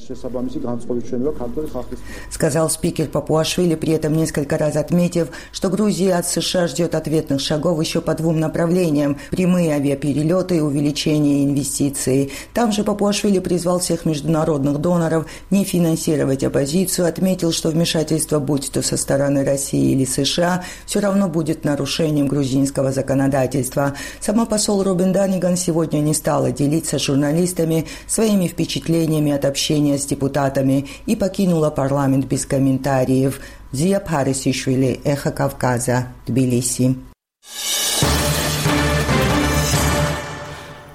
Сказал 2.31 2.69
спикер 2.69 3.07
Папуашвили, 3.07 3.75
при 3.75 3.93
этом 3.93 4.13
несколько 4.13 4.57
раз 4.57 4.75
отметив, 4.75 5.27
что 5.51 5.69
Грузия 5.69 6.15
от 6.15 6.27
США 6.27 6.67
ждет 6.67 6.95
ответных 6.95 7.41
шагов 7.41 7.79
еще 7.79 8.01
по 8.01 8.15
двум 8.15 8.39
направлениям– 8.39 9.17
прямые 9.31 9.73
авиаперелеты 9.73 10.57
и 10.57 10.61
увеличение 10.61 11.45
инвестиций. 11.45 12.31
Там 12.53 12.71
же 12.71 12.83
Папуашвили 12.83 13.39
призвал 13.39 13.79
всех 13.79 14.05
международных 14.05 14.79
доноров 14.79 15.25
не 15.49 15.63
финансировать 15.63 16.43
оппозицию, 16.43 17.07
отметил, 17.07 17.51
что 17.51 17.69
вмешательство, 17.69 18.39
будь 18.39 18.71
то 18.71 18.81
со 18.81 18.97
стороны 18.97 19.43
России 19.43 19.91
или 19.91 20.05
США, 20.05 20.63
все 20.85 20.99
равно 20.99 21.27
будет 21.27 21.65
нарушением 21.65 22.27
грузинского 22.27 22.91
законодательства. 22.91 23.93
Сама 24.19 24.45
посол 24.45 24.83
Робин 24.83 25.11
Даниган 25.11 25.57
сегодня 25.57 25.99
не 25.99 26.13
стала 26.13 26.51
делиться 26.51 26.97
с 26.97 27.01
журналистами 27.01 27.85
своими 28.07 28.47
впечатлениями 28.47 29.31
от 29.31 29.45
общения 29.49 29.97
с 29.97 30.05
депутатами 30.05 30.87
и 31.05 31.15
покинула 31.15 31.69
парламент 31.69 32.25
без 32.25 32.45
комментариев. 32.45 33.41
Зия 33.71 33.99
Парисишвили, 33.99 35.01
Эхо 35.03 35.31
Кавказа, 35.31 36.07
Тбилиси. 36.25 36.95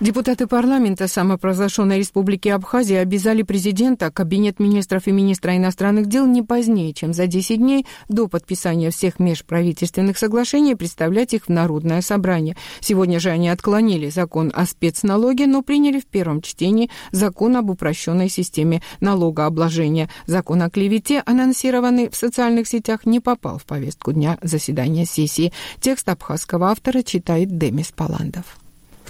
Депутаты 0.00 0.48
парламента 0.48 1.06
самопровозглашенной 1.06 1.98
республики 1.98 2.48
Абхазия 2.48 3.00
обязали 3.00 3.42
президента, 3.42 4.10
кабинет 4.10 4.58
министров 4.58 5.06
и 5.06 5.12
министра 5.12 5.56
иностранных 5.56 6.06
дел 6.06 6.26
не 6.26 6.42
позднее, 6.42 6.92
чем 6.92 7.14
за 7.14 7.28
10 7.28 7.58
дней 7.58 7.86
до 8.08 8.26
подписания 8.26 8.90
всех 8.90 9.20
межправительственных 9.20 10.18
соглашений 10.18 10.74
представлять 10.74 11.32
их 11.32 11.44
в 11.44 11.48
Народное 11.48 12.00
собрание. 12.00 12.56
Сегодня 12.80 13.20
же 13.20 13.30
они 13.30 13.48
отклонили 13.48 14.10
закон 14.10 14.50
о 14.52 14.66
спецналоге, 14.66 15.46
но 15.46 15.62
приняли 15.62 16.00
в 16.00 16.06
первом 16.06 16.42
чтении 16.42 16.90
закон 17.12 17.56
об 17.56 17.70
упрощенной 17.70 18.28
системе 18.28 18.82
налогообложения. 18.98 20.10
Закон 20.26 20.62
о 20.62 20.70
клевете, 20.70 21.22
анонсированный 21.24 22.10
в 22.10 22.16
социальных 22.16 22.66
сетях, 22.66 23.06
не 23.06 23.20
попал 23.20 23.58
в 23.58 23.64
повестку 23.64 24.12
дня 24.12 24.38
заседания 24.42 25.06
сессии. 25.06 25.52
Текст 25.80 26.08
абхазского 26.08 26.70
автора 26.70 27.02
читает 27.02 27.56
Демис 27.56 27.92
Паландов. 27.92 28.58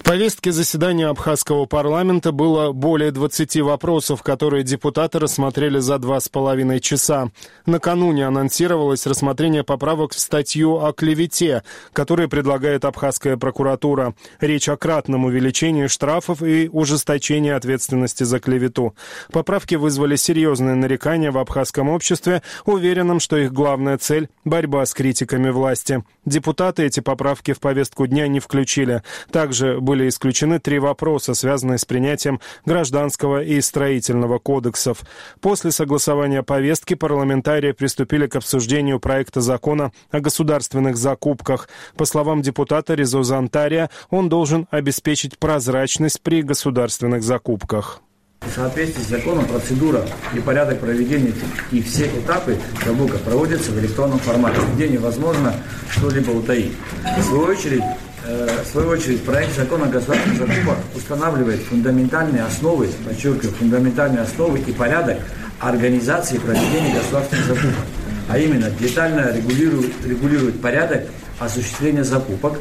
Повестке 0.04 0.52
заседания 0.52 1.06
Абхазского 1.06 1.64
парламента 1.64 2.30
было 2.30 2.72
более 2.72 3.10
20 3.10 3.62
вопросов, 3.62 4.22
которые 4.22 4.62
депутаты 4.62 5.18
рассмотрели 5.18 5.78
за 5.78 5.98
два 5.98 6.20
с 6.20 6.28
половиной 6.28 6.80
часа. 6.80 7.30
Накануне 7.64 8.26
анонсировалось 8.26 9.06
рассмотрение 9.06 9.64
поправок 9.64 10.12
в 10.12 10.18
статью 10.20 10.84
о 10.84 10.92
клевете, 10.92 11.62
которые 11.94 12.28
предлагает 12.28 12.84
Абхазская 12.84 13.38
прокуратура. 13.38 14.14
Речь 14.40 14.68
о 14.68 14.76
кратном 14.76 15.24
увеличении 15.24 15.86
штрафов 15.86 16.42
и 16.42 16.68
ужесточении 16.70 17.52
ответственности 17.52 18.24
за 18.24 18.40
клевету. 18.40 18.94
Поправки 19.32 19.74
вызвали 19.76 20.16
серьезные 20.16 20.74
нарекания 20.74 21.32
в 21.32 21.38
абхазском 21.38 21.88
обществе, 21.88 22.42
уверенным, 22.66 23.20
что 23.20 23.38
их 23.38 23.52
главная 23.52 23.96
цель– 23.96 24.28
борьба 24.44 24.84
с 24.84 24.92
критиками 24.92 25.48
власти. 25.48 26.04
Депутаты 26.26 26.84
эти 26.84 27.00
поправки 27.00 27.52
в 27.52 27.60
повестку 27.60 28.06
дня 28.06 28.28
не 28.28 28.40
включили. 28.40 29.02
Также 29.30 29.80
были 29.80 29.93
были 29.94 30.08
исключены 30.08 30.58
три 30.58 30.80
вопроса, 30.80 31.34
связанные 31.34 31.78
с 31.78 31.84
принятием 31.84 32.40
гражданского 32.66 33.44
и 33.44 33.60
строительного 33.60 34.40
кодексов. 34.40 35.02
После 35.40 35.70
согласования 35.70 36.42
повестки 36.42 36.94
парламентарии 36.94 37.70
приступили 37.70 38.26
к 38.26 38.34
обсуждению 38.34 38.98
проекта 38.98 39.40
закона 39.40 39.92
о 40.10 40.18
государственных 40.18 40.96
закупках. 40.96 41.68
По 41.96 42.06
словам 42.06 42.42
депутата 42.42 42.94
Резо 42.94 43.22
Зантария, 43.22 43.88
он 44.10 44.28
должен 44.28 44.66
обеспечить 44.72 45.38
прозрачность 45.38 46.20
при 46.22 46.42
государственных 46.42 47.22
закупках. 47.22 48.00
В 48.40 48.50
соответствии 48.50 49.02
с 49.02 49.08
законом 49.08 49.46
процедура 49.46 50.04
и 50.34 50.40
порядок 50.40 50.80
проведения 50.80 51.32
и 51.70 51.80
все 51.80 52.06
этапы 52.06 52.58
закупок 52.84 53.20
проводятся 53.20 53.70
в 53.70 53.78
электронном 53.78 54.18
формате, 54.18 54.60
где 54.74 54.88
невозможно 54.88 55.54
что-либо 55.88 56.30
утаить. 56.30 56.72
В 57.16 57.22
свою 57.22 57.44
очередь, 57.44 57.82
в 58.26 58.66
свою 58.66 58.88
очередь, 58.88 59.22
проект 59.24 59.54
закона 59.56 59.86
государственных 59.86 60.38
закупках 60.38 60.78
устанавливает 60.94 61.60
фундаментальные 61.60 62.42
основы, 62.42 62.88
подчеркиваю, 63.06 63.54
фундаментальные 63.54 64.22
основы 64.22 64.60
и 64.60 64.72
порядок 64.72 65.18
организации 65.60 66.38
проведения 66.38 66.94
государственных 66.94 67.46
закупок, 67.46 67.84
а 68.28 68.38
именно 68.38 68.70
детально 68.70 69.30
регулирует, 69.30 69.92
регулирует 70.06 70.60
порядок 70.60 71.02
осуществления 71.38 72.04
закупок, 72.04 72.58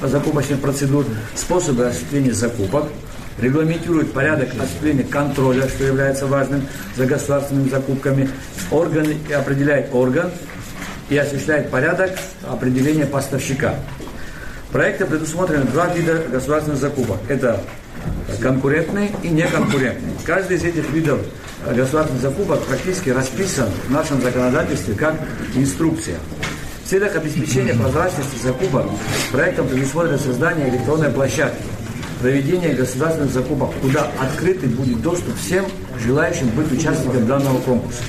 закупочных 0.00 0.60
процедур, 0.60 1.04
способы 1.34 1.86
осуществления 1.86 2.32
закупок, 2.32 2.84
регламентирует 3.40 4.12
порядок 4.12 4.50
осуществления 4.60 5.04
контроля, 5.04 5.68
что 5.68 5.84
является 5.84 6.26
важным 6.26 6.66
за 6.96 7.06
государственными 7.06 7.68
закупками, 7.68 8.30
органы 8.70 9.16
определяет 9.34 9.92
орган 9.92 10.30
и 11.08 11.16
осуществляет 11.16 11.70
порядок 11.70 12.12
определения 12.48 13.06
поставщика. 13.06 13.74
Проекте 14.72 15.04
предусмотрены 15.04 15.64
два 15.64 15.88
вида 15.88 16.22
государственных 16.30 16.80
закупок. 16.80 17.18
Это 17.28 17.60
конкурентные 18.40 19.10
и 19.22 19.28
неконкурентные. 19.28 20.12
Каждый 20.24 20.58
из 20.58 20.64
этих 20.64 20.88
видов 20.90 21.20
государственных 21.66 22.22
закупок 22.22 22.60
практически 22.62 23.10
расписан 23.10 23.68
в 23.88 23.90
нашем 23.90 24.22
законодательстве 24.22 24.94
как 24.94 25.16
инструкция. 25.56 26.18
В 26.84 26.88
целях 26.88 27.16
обеспечения 27.16 27.74
прозрачности 27.74 28.42
закупок 28.42 28.86
проектом 29.32 29.68
предусмотрено 29.68 30.18
создание 30.18 30.68
электронной 30.70 31.10
площадки 31.10 31.62
проведения 32.20 32.74
государственных 32.74 33.32
закупок, 33.32 33.70
куда 33.80 34.10
открытый 34.20 34.68
будет 34.68 35.00
доступ 35.02 35.36
всем 35.36 35.64
желающим 36.04 36.48
быть 36.50 36.70
участником 36.70 37.26
данного 37.26 37.58
конкурса. 37.60 38.02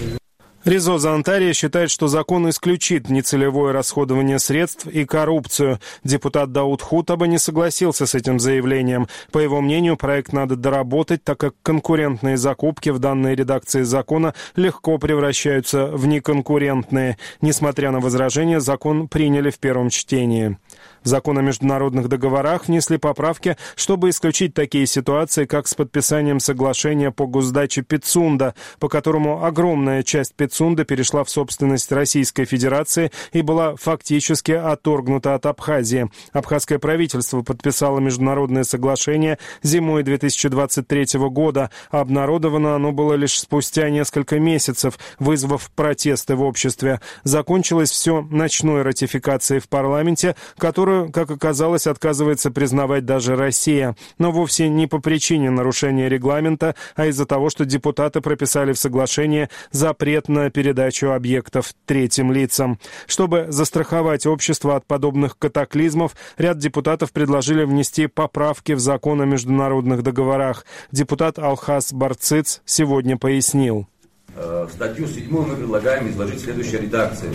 Резо 0.64 1.00
Зантария 1.00 1.54
считает, 1.54 1.90
что 1.90 2.08
закон 2.08 2.48
исключит 2.48 3.10
нецелевое 3.10 3.74
расходование 3.74 4.38
средств 4.38 4.86
и 4.86 5.06
коррупцию. 5.06 5.80
Депутат 6.04 6.52
Дауд 6.52 6.84
Хутаба 6.84 7.26
не 7.26 7.40
согласился 7.40 8.06
с 8.06 8.14
этим 8.14 8.40
заявлением. 8.40 9.08
По 9.32 9.40
его 9.40 9.60
мнению, 9.60 9.98
проект 9.98 10.34
надо 10.34 10.56
доработать, 10.56 11.24
так 11.24 11.40
как 11.40 11.56
конкурентные 11.64 12.38
закупки 12.38 12.90
в 12.90 13.00
данной 13.00 13.34
редакции 13.34 13.82
закона 13.82 14.36
легко 14.56 15.00
превращаются 15.00 15.88
в 15.88 16.06
неконкурентные. 16.06 17.18
Несмотря 17.42 17.90
на 17.90 18.00
возражения, 18.00 18.60
закон 18.60 19.08
приняли 19.08 19.50
в 19.50 19.58
первом 19.58 19.90
чтении. 19.90 20.58
В 21.04 21.08
закон 21.08 21.40
о 21.40 21.42
международных 21.42 22.08
договорах 22.10 22.68
внесли 22.68 22.98
поправки, 22.98 23.58
чтобы 23.76 24.10
исключить 24.10 24.54
такие 24.54 24.86
ситуации, 24.86 25.46
как 25.46 25.68
с 25.68 25.74
подписанием 25.74 26.40
соглашения 26.40 27.10
по 27.10 27.26
госдаче 27.26 27.82
Пицунда, 27.82 28.54
по 28.80 28.88
которому 28.88 29.44
огромная 29.44 30.04
часть 30.04 30.36
Пицунда 30.36 30.86
перешла 30.86 31.24
в 31.24 31.30
собственность 31.32 31.92
Российской 31.92 32.46
Федерации 32.46 33.12
и 33.34 33.42
была 33.42 33.76
фактически 33.78 34.52
отторгнута 34.52 35.34
от 35.34 35.48
Абхазии. 35.48 36.08
Абхазское 36.34 36.78
правительство 36.78 37.42
подписало 37.42 37.98
международное 38.00 38.64
соглашение 38.64 39.40
зимой 39.64 40.04
2023 40.04 41.20
года. 41.30 41.72
Обнародовано 41.90 42.76
оно 42.76 42.92
было 42.92 43.14
лишь 43.14 43.40
спустя 43.40 43.90
несколько 43.90 44.40
месяцев, 44.40 45.00
вызвав 45.18 45.72
протесты 45.72 46.36
в 46.36 46.44
обществе. 46.44 47.02
Закончилось 47.24 47.90
все 47.90 48.22
ночной 48.22 48.84
ратификацией 48.84 49.62
в 49.62 49.68
парламенте, 49.68 50.36
которая 50.60 50.91
которую, 50.92 51.12
как 51.12 51.32
оказалось, 51.32 51.88
отказывается 51.88 52.52
признавать 52.52 53.06
даже 53.06 53.36
Россия. 53.36 53.96
Но 54.18 54.32
вовсе 54.32 54.70
не 54.70 54.88
по 54.88 55.00
причине 55.00 55.50
нарушения 55.50 56.10
регламента, 56.10 56.76
а 56.96 57.06
из-за 57.08 57.26
того, 57.26 57.50
что 57.50 57.66
депутаты 57.66 58.22
прописали 58.22 58.74
в 58.74 58.78
соглашение 58.78 59.50
запрет 59.72 60.28
на 60.28 60.50
передачу 60.50 61.12
объектов 61.12 61.74
третьим 61.86 62.32
лицам. 62.32 62.80
Чтобы 63.08 63.48
застраховать 63.50 64.26
общество 64.26 64.76
от 64.76 64.86
подобных 64.86 65.38
катаклизмов, 65.38 66.16
ряд 66.38 66.58
депутатов 66.58 67.12
предложили 67.12 67.64
внести 67.64 68.08
поправки 68.08 68.74
в 68.74 68.80
закон 68.80 69.22
о 69.22 69.26
международных 69.26 70.04
договорах. 70.04 70.66
Депутат 70.92 71.40
Алхас 71.40 71.94
Барциц 71.94 72.62
сегодня 72.66 73.18
пояснил. 73.18 73.88
Э, 74.36 74.68
в 74.70 74.74
статью 74.74 75.08
7 75.08 75.30
мы 75.30 75.56
предлагаем 75.56 76.10
изложить 76.10 76.42
следующей 76.42 76.78
редакции. 76.78 77.30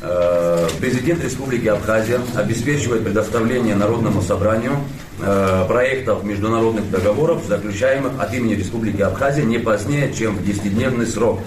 Э, 0.00 0.68
президент 0.80 1.24
Республики 1.24 1.66
Абхазия 1.66 2.20
обеспечивает 2.36 3.04
предоставление 3.04 3.74
Народному 3.74 4.22
собранию 4.22 4.72
проектов 5.18 6.24
международных 6.24 6.90
договоров, 6.90 7.44
заключаемых 7.46 8.12
от 8.20 8.32
имени 8.34 8.54
Республики 8.54 9.02
Абхазия 9.02 9.44
не 9.44 9.58
позднее, 9.58 10.12
чем 10.12 10.36
в 10.36 10.42
10-дневный 10.42 11.06
срок 11.06 11.40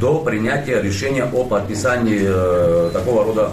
до 0.00 0.20
принятия 0.20 0.80
решения 0.80 1.24
о 1.24 1.44
подписании 1.44 2.20
э, 2.22 2.90
такого 2.92 3.24
рода 3.24 3.50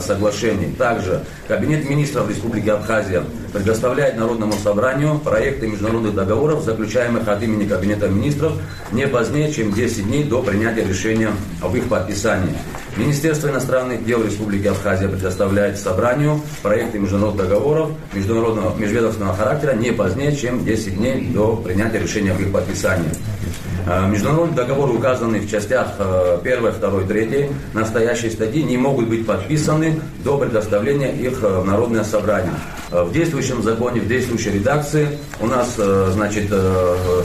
соглашений. 0.00 0.74
Также 0.76 1.24
Кабинет 1.46 1.88
министров 1.88 2.28
Республики 2.28 2.68
Абхазия 2.68 3.24
предоставляет 3.52 4.16
Народному 4.16 4.52
собранию 4.52 5.18
проекты 5.18 5.66
международных 5.66 6.14
договоров, 6.14 6.62
заключаемых 6.62 7.26
от 7.26 7.42
имени 7.42 7.66
Кабинета 7.66 8.08
министров 8.08 8.52
не 8.92 9.06
позднее, 9.06 9.50
чем 9.52 9.72
10 9.72 10.06
дней 10.06 10.24
до 10.24 10.42
принятия 10.42 10.84
решения 10.84 11.30
об 11.62 11.74
их 11.74 11.88
подписании. 11.88 12.54
Министерство 12.96 13.48
иностранных 13.48 14.04
дел 14.04 14.24
Республики 14.24 14.66
Абхазия 14.66 15.08
предоставляет 15.08 15.78
собранию 15.78 16.40
проекты 16.62 16.98
международных 16.98 17.48
договоров 17.48 17.90
международного 18.12 18.70
межведомственного 18.88 19.36
характера 19.36 19.74
не 19.74 19.92
позднее, 19.92 20.34
чем 20.34 20.64
10 20.64 20.96
дней 20.96 21.30
до 21.32 21.56
принятия 21.56 21.98
решения 21.98 22.32
об 22.32 22.40
их 22.40 22.50
подписании. 22.50 23.10
Э, 23.86 24.06
международные 24.08 24.56
договоры, 24.56 24.92
указанные 24.92 25.42
в 25.42 25.50
частях 25.50 25.94
1, 25.98 26.60
2, 26.60 27.00
3 27.06 27.50
настоящей 27.74 28.30
статьи, 28.30 28.62
не 28.62 28.76
могут 28.76 29.08
быть 29.08 29.26
подписаны 29.26 30.00
до 30.24 30.38
предоставления 30.38 31.12
их 31.12 31.42
э, 31.42 31.60
в 31.60 31.66
Народное 31.66 32.04
собрание. 32.04 32.52
Э, 32.90 33.02
в 33.02 33.12
действующем 33.12 33.62
законе, 33.62 34.00
в 34.00 34.08
действующей 34.08 34.52
редакции 34.52 35.08
у 35.40 35.46
нас, 35.46 35.76
значит, 35.76 36.52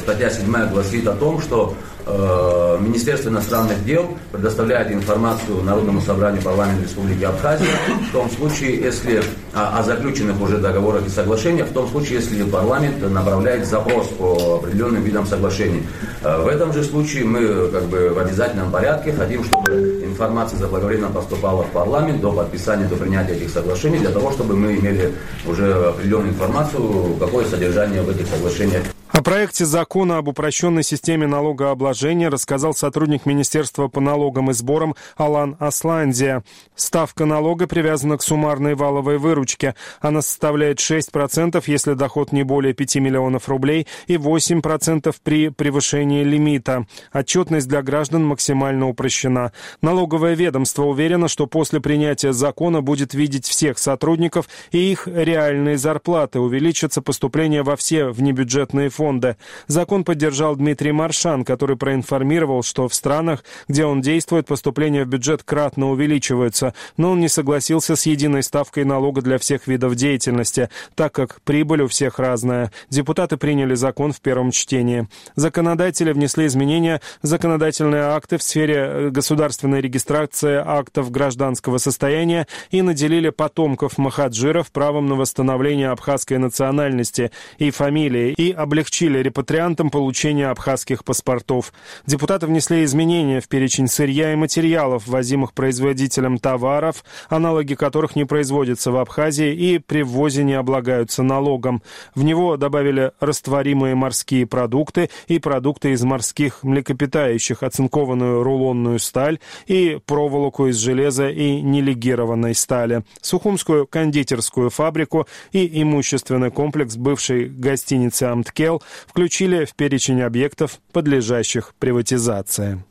статья 0.02 0.30
7 0.30 0.70
гласит 0.70 1.08
о 1.08 1.14
том, 1.14 1.42
что 1.42 1.76
Министерство 2.06 3.30
иностранных 3.30 3.86
дел 3.86 4.18
предоставляет 4.32 4.92
информацию 4.92 5.64
Народному 5.64 6.02
собранию 6.02 6.42
парламента 6.42 6.84
Республики 6.84 7.24
Абхазия 7.24 7.68
в 8.10 8.12
том 8.12 8.30
случае, 8.30 8.76
если 8.76 9.24
о, 9.54 9.80
о 9.80 9.84
заключенных 9.84 10.42
уже 10.42 10.58
договорах 10.58 11.06
и 11.06 11.10
соглашениях, 11.10 11.68
в 11.68 11.74
том 11.74 11.88
случае, 11.88 12.16
если 12.16 12.44
парламент 12.44 13.02
направляет 13.10 13.66
запрос 13.66 14.08
по 14.08 14.60
определенным 14.62 15.04
видам 15.04 15.26
соглашений. 15.26 15.84
В 16.22 16.48
этом 16.48 16.74
же 16.74 16.84
случае 16.84 17.26
мы 17.26 17.68
как 17.70 17.84
бы 17.84 18.10
в 18.10 18.20
обязательном 18.20 18.72
порядке 18.72 19.14
хотим, 19.14 19.44
чтобы 19.44 20.02
информация 20.04 20.60
заблаговременно 20.60 21.10
поступала 21.10 21.64
в 21.64 21.72
парламент 21.72 22.22
до 22.22 22.32
подписания, 22.32 22.86
до 22.86 22.96
принятия 22.96 23.34
этих 23.34 23.50
соглашений, 23.50 24.00
для 24.00 24.12
того, 24.12 24.32
чтобы 24.32 24.56
мы 24.56 24.76
имели 24.76 25.14
уже 25.46 25.74
определенную 25.90 26.32
информацию, 26.32 27.16
какое 27.20 27.46
содержание 27.46 28.02
в 28.02 28.10
этих 28.10 28.28
соглашениях 28.28 28.84
проекте 29.24 29.66
закона 29.66 30.18
об 30.18 30.28
упрощенной 30.28 30.84
системе 30.84 31.26
налогообложения 31.28 32.30
рассказал 32.30 32.74
сотрудник 32.74 33.26
Министерства 33.26 33.88
по 33.88 34.00
налогам 34.02 34.52
и 34.52 34.54
сборам 34.54 34.96
Алан 35.16 35.56
Асландия. 35.60 36.44
Ставка 36.76 37.26
налога 37.26 37.66
привязана 37.66 38.18
к 38.18 38.24
суммарной 38.24 38.76
валовой 38.76 39.18
выручке. 39.18 39.76
Она 40.02 40.22
составляет 40.22 40.80
6%, 40.80 41.64
если 41.68 41.94
доход 41.94 42.32
не 42.32 42.44
более 42.44 42.74
5 42.74 42.96
миллионов 42.98 43.48
рублей, 43.48 43.88
и 44.08 44.16
8% 44.16 45.16
при 45.24 45.50
превышении 45.50 46.24
лимита. 46.24 46.86
Отчетность 47.12 47.68
для 47.68 47.82
граждан 47.82 48.26
максимально 48.26 48.90
упрощена. 48.90 49.54
Налоговое 49.82 50.36
ведомство 50.36 50.84
уверено, 50.84 51.28
что 51.28 51.48
после 51.48 51.80
принятия 51.80 52.34
закона 52.34 52.82
будет 52.82 53.14
видеть 53.14 53.48
всех 53.48 53.78
сотрудников 53.78 54.50
и 54.72 54.92
их 54.92 55.08
реальные 55.08 55.78
зарплаты. 55.78 56.40
Увеличатся 56.40 57.02
поступления 57.02 57.64
во 57.64 57.76
все 57.76 58.08
внебюджетные 58.10 58.90
фонды 58.90 59.13
фонда. 59.14 59.38
Закон 59.68 60.04
поддержал 60.04 60.56
Дмитрий 60.56 60.92
Маршан, 60.92 61.46
который 61.46 61.78
проинформировал, 61.78 62.64
что 62.64 62.88
в 62.88 62.94
странах, 62.94 63.44
где 63.68 63.86
он 63.86 64.02
действует, 64.02 64.48
поступления 64.48 65.06
в 65.06 65.08
бюджет 65.08 65.44
кратно 65.44 65.92
увеличиваются, 65.92 66.74
но 66.98 67.12
он 67.12 67.20
не 67.20 67.30
согласился 67.30 67.96
с 67.96 68.06
единой 68.06 68.44
ставкой 68.44 68.86
налога 68.86 69.22
для 69.22 69.38
всех 69.38 69.68
видов 69.68 69.96
деятельности, 69.96 70.70
так 70.96 71.14
как 71.14 71.42
прибыль 71.44 71.84
у 71.84 71.88
всех 71.88 72.20
разная. 72.20 72.72
Депутаты 72.90 73.38
приняли 73.38 73.76
закон 73.76 74.14
в 74.14 74.20
первом 74.20 74.52
чтении. 74.52 75.08
Законодатели 75.36 76.12
внесли 76.12 76.48
изменения 76.48 77.00
в 77.22 77.28
законодательные 77.28 78.04
акты 78.04 78.38
в 78.38 78.44
сфере 78.44 78.76
э, 78.76 79.10
государственной 79.10 79.82
регистрации 79.82 80.56
актов 80.56 81.12
гражданского 81.12 81.78
состояния 81.78 82.48
и 82.72 82.82
наделили 82.82 83.30
потомков 83.30 83.98
махаджиров 83.98 84.72
правом 84.72 85.06
на 85.08 85.16
восстановление 85.16 85.90
абхазской 85.90 86.38
национальности 86.38 87.32
и 87.58 87.72
фамилии 87.72 88.34
и 88.38 88.52
облегчили 88.64 89.03
облегчили 89.04 89.20
репатриантам 89.20 89.90
получение 89.90 90.48
абхазских 90.48 91.04
паспортов. 91.04 91.74
Депутаты 92.06 92.48
внесли 92.48 92.84
изменения 92.84 93.42
в 93.42 93.48
перечень 93.48 93.88
сырья 93.88 94.34
и 94.34 94.36
материалов, 94.36 95.08
ввозимых 95.08 95.54
производителем 95.54 96.38
товаров, 96.38 97.04
аналоги 97.30 97.74
которых 97.76 98.16
не 98.16 98.26
производятся 98.26 98.92
в 98.92 98.98
Абхазии 98.98 99.54
и 99.54 99.80
при 99.80 100.04
ввозе 100.04 100.44
не 100.44 100.54
облагаются 100.54 101.24
налогом. 101.24 101.82
В 102.16 102.24
него 102.24 102.58
добавили 102.58 103.12
растворимые 103.20 103.96
морские 103.96 104.46
продукты 104.46 105.10
и 105.28 105.40
продукты 105.40 105.92
из 105.92 106.04
морских 106.04 106.64
млекопитающих, 106.64 107.64
оцинкованную 107.64 108.44
рулонную 108.44 109.00
сталь 109.00 109.40
и 109.68 110.00
проволоку 110.06 110.68
из 110.68 110.78
железа 110.78 111.30
и 111.30 111.62
нелегированной 111.62 112.56
стали, 112.56 113.04
Сухумскую 113.22 113.88
кондитерскую 113.88 114.70
фабрику 114.70 115.28
и 115.52 115.82
имущественный 115.82 116.52
комплекс 116.52 116.96
бывшей 116.96 117.50
гостиницы 117.50 118.24
«Амткел», 118.24 118.82
включили 119.08 119.66
в 119.66 119.76
перечень 119.76 120.22
объектов, 120.22 120.80
подлежащих 120.92 121.74
приватизации. 121.80 122.84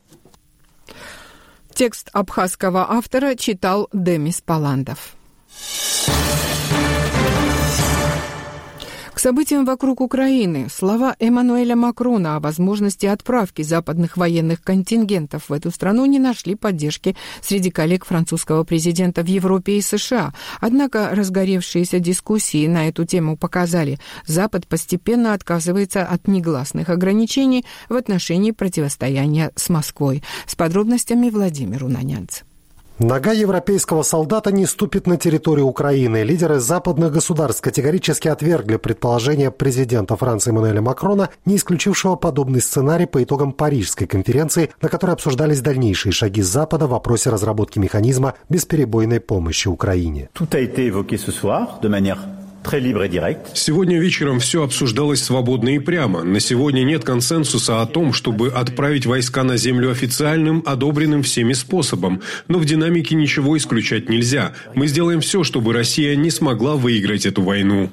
Текст 1.74 2.10
абхазского 2.12 2.90
автора 2.90 3.34
читал 3.34 3.88
Демис 3.92 4.40
Паландов. 4.40 5.14
Событиям 9.22 9.64
вокруг 9.64 10.00
Украины 10.00 10.66
слова 10.68 11.14
Эммануэля 11.20 11.76
Макрона 11.76 12.34
о 12.34 12.40
возможности 12.40 13.06
отправки 13.06 13.62
западных 13.62 14.16
военных 14.16 14.62
контингентов 14.62 15.48
в 15.48 15.52
эту 15.52 15.70
страну 15.70 16.06
не 16.06 16.18
нашли 16.18 16.56
поддержки 16.56 17.16
среди 17.40 17.70
коллег 17.70 18.04
французского 18.04 18.64
президента 18.64 19.22
в 19.22 19.26
Европе 19.26 19.78
и 19.78 19.80
США. 19.80 20.34
Однако 20.60 21.10
разгоревшиеся 21.12 22.00
дискуссии 22.00 22.66
на 22.66 22.88
эту 22.88 23.04
тему 23.04 23.36
показали, 23.36 24.00
Запад 24.26 24.66
постепенно 24.66 25.34
отказывается 25.34 26.04
от 26.04 26.26
негласных 26.26 26.88
ограничений 26.88 27.64
в 27.88 27.94
отношении 27.94 28.50
противостояния 28.50 29.52
с 29.54 29.68
Москвой. 29.68 30.24
С 30.46 30.56
подробностями 30.56 31.30
Владимир 31.30 31.84
Унанянц. 31.84 32.40
Нога 33.02 33.32
европейского 33.32 34.04
солдата 34.04 34.52
не 34.52 34.64
ступит 34.64 35.08
на 35.08 35.16
территорию 35.16 35.66
Украины. 35.66 36.22
Лидеры 36.22 36.60
западных 36.60 37.12
государств 37.12 37.60
категорически 37.60 38.28
отвергли 38.28 38.76
предположение 38.76 39.50
президента 39.50 40.16
Франции 40.16 40.50
Эммануэля 40.50 40.82
Макрона, 40.82 41.30
не 41.44 41.56
исключившего 41.56 42.14
подобный 42.14 42.60
сценарий 42.60 43.06
по 43.06 43.20
итогам 43.20 43.54
Парижской 43.54 44.06
конференции, 44.06 44.70
на 44.80 44.88
которой 44.88 45.10
обсуждались 45.10 45.60
дальнейшие 45.60 46.12
шаги 46.12 46.42
Запада 46.42 46.86
в 46.86 46.90
вопросе 46.90 47.30
разработки 47.30 47.80
механизма 47.80 48.34
бесперебойной 48.48 49.18
помощи 49.18 49.66
Украине. 49.66 50.28
Сегодня 53.54 53.98
вечером 53.98 54.40
все 54.40 54.62
обсуждалось 54.62 55.22
свободно 55.22 55.74
и 55.74 55.78
прямо. 55.78 56.22
На 56.22 56.40
сегодня 56.40 56.82
нет 56.84 57.04
консенсуса 57.04 57.82
о 57.82 57.86
том, 57.86 58.12
чтобы 58.12 58.48
отправить 58.48 59.06
войска 59.06 59.42
на 59.42 59.56
землю 59.56 59.90
официальным, 59.90 60.62
одобренным 60.64 61.22
всеми 61.22 61.52
способом. 61.52 62.22
Но 62.48 62.58
в 62.58 62.64
динамике 62.64 63.14
ничего 63.14 63.56
исключать 63.56 64.08
нельзя. 64.08 64.52
Мы 64.74 64.86
сделаем 64.86 65.20
все, 65.20 65.44
чтобы 65.44 65.72
Россия 65.72 66.16
не 66.16 66.30
смогла 66.30 66.76
выиграть 66.76 67.26
эту 67.26 67.42
войну. 67.42 67.90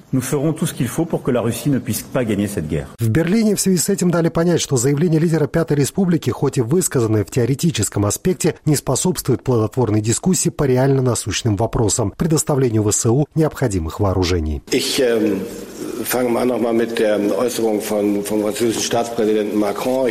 В 3.00 3.10
Берлине 3.10 3.56
в 3.56 3.62
связи 3.62 3.78
с 3.78 3.90
этим 3.90 4.12
дали 4.12 4.30
понять, 4.30 4.62
что 4.62 4.78
заявление 4.78 5.20
лидера 5.20 5.48
Пятой 5.48 5.78
Республики, 5.78 6.30
хоть 6.30 6.58
и 6.58 6.62
высказанное 6.62 7.26
в 7.26 7.32
теоретическом 7.32 8.06
аспекте, 8.06 8.56
не 8.66 8.76
способствует 8.76 9.44
плодотворной 9.44 10.02
дискуссии 10.02 10.50
по 10.50 10.64
реально 10.64 11.02
насущным 11.02 11.56
вопросам, 11.56 12.14
предоставлению 12.16 12.90
ВСУ 12.90 13.28
необходимых 13.36 14.00
вооружений. 14.00 14.59
Ich 14.72 15.00
ähm. 15.00 15.42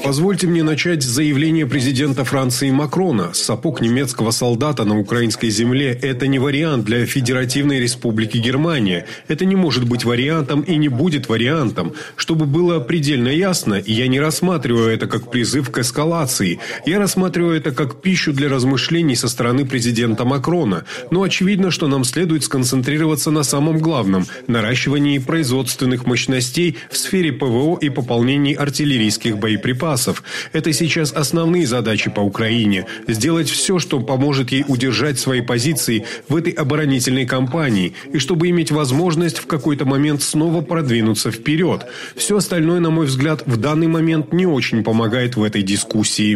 Позвольте 0.04 0.46
мне 0.46 0.62
начать 0.62 1.02
с 1.02 1.06
заявления 1.06 1.66
президента 1.66 2.24
Франции 2.24 2.70
Макрона. 2.70 3.32
Сапог 3.32 3.80
немецкого 3.80 4.30
солдата 4.30 4.84
на 4.84 4.98
украинской 4.98 5.48
земле– 5.48 5.98
это 6.02 6.26
не 6.26 6.38
вариант 6.38 6.84
для 6.84 7.06
Федеративной 7.06 7.80
Республики 7.80 8.36
Германия. 8.36 9.06
Это 9.28 9.46
не 9.46 9.56
может 9.56 9.88
быть 9.88 10.04
вариантом 10.04 10.60
и 10.60 10.76
не 10.76 10.88
будет 10.88 11.28
вариантом. 11.30 11.94
Чтобы 12.16 12.44
было 12.44 12.80
предельно 12.80 13.28
ясно, 13.28 13.82
я 13.86 14.08
не 14.08 14.20
рассматриваю 14.20 14.90
это 14.90 15.06
как 15.06 15.30
призыв 15.30 15.70
к 15.70 15.78
эскалации. 15.78 16.60
Я 16.84 16.98
рассматриваю 16.98 17.56
это 17.56 17.70
как 17.70 18.02
пищу 18.02 18.34
для 18.34 18.50
размышлений 18.50 19.16
со 19.16 19.28
стороны 19.28 19.64
президента 19.64 20.26
Макрона. 20.26 20.84
Но 21.10 21.22
очевидно, 21.22 21.70
что 21.70 21.88
нам 21.88 22.04
следует 22.04 22.44
сконцентрироваться 22.44 23.30
на 23.30 23.42
самом 23.42 23.78
главном– 23.78 24.26
наращивании 24.46 25.18
производственных 25.18 26.06
мощностей 26.06 26.76
в 26.90 26.96
сфере 26.96 27.32
ПВО 27.32 27.78
и 27.78 27.88
пополнении 27.88 28.54
артиллерийских 28.54 29.38
боеприпасов. 29.38 30.22
Это 30.52 30.72
сейчас 30.72 31.12
основные 31.12 31.66
задачи 31.66 32.10
по 32.10 32.20
Украине. 32.20 32.86
Сделать 33.06 33.48
все, 33.48 33.78
что 33.78 34.00
поможет 34.00 34.52
ей 34.52 34.64
удержать 34.68 35.18
свои 35.18 35.40
позиции 35.40 36.04
в 36.28 36.36
этой 36.36 36.52
оборонительной 36.52 37.26
кампании 37.26 37.94
и 38.12 38.18
чтобы 38.18 38.48
иметь 38.48 38.70
возможность 38.70 39.38
в 39.38 39.46
какой-то 39.46 39.84
момент 39.84 40.22
снова 40.22 40.60
продвинуться 40.60 41.30
вперед. 41.30 41.86
Все 42.16 42.36
остальное, 42.36 42.80
на 42.80 42.90
мой 42.90 43.06
взгляд, 43.06 43.42
в 43.46 43.56
данный 43.56 43.86
момент 43.86 44.32
не 44.32 44.46
очень 44.46 44.84
помогает 44.84 45.36
в 45.36 45.42
этой 45.42 45.62
дискуссии. 45.62 46.34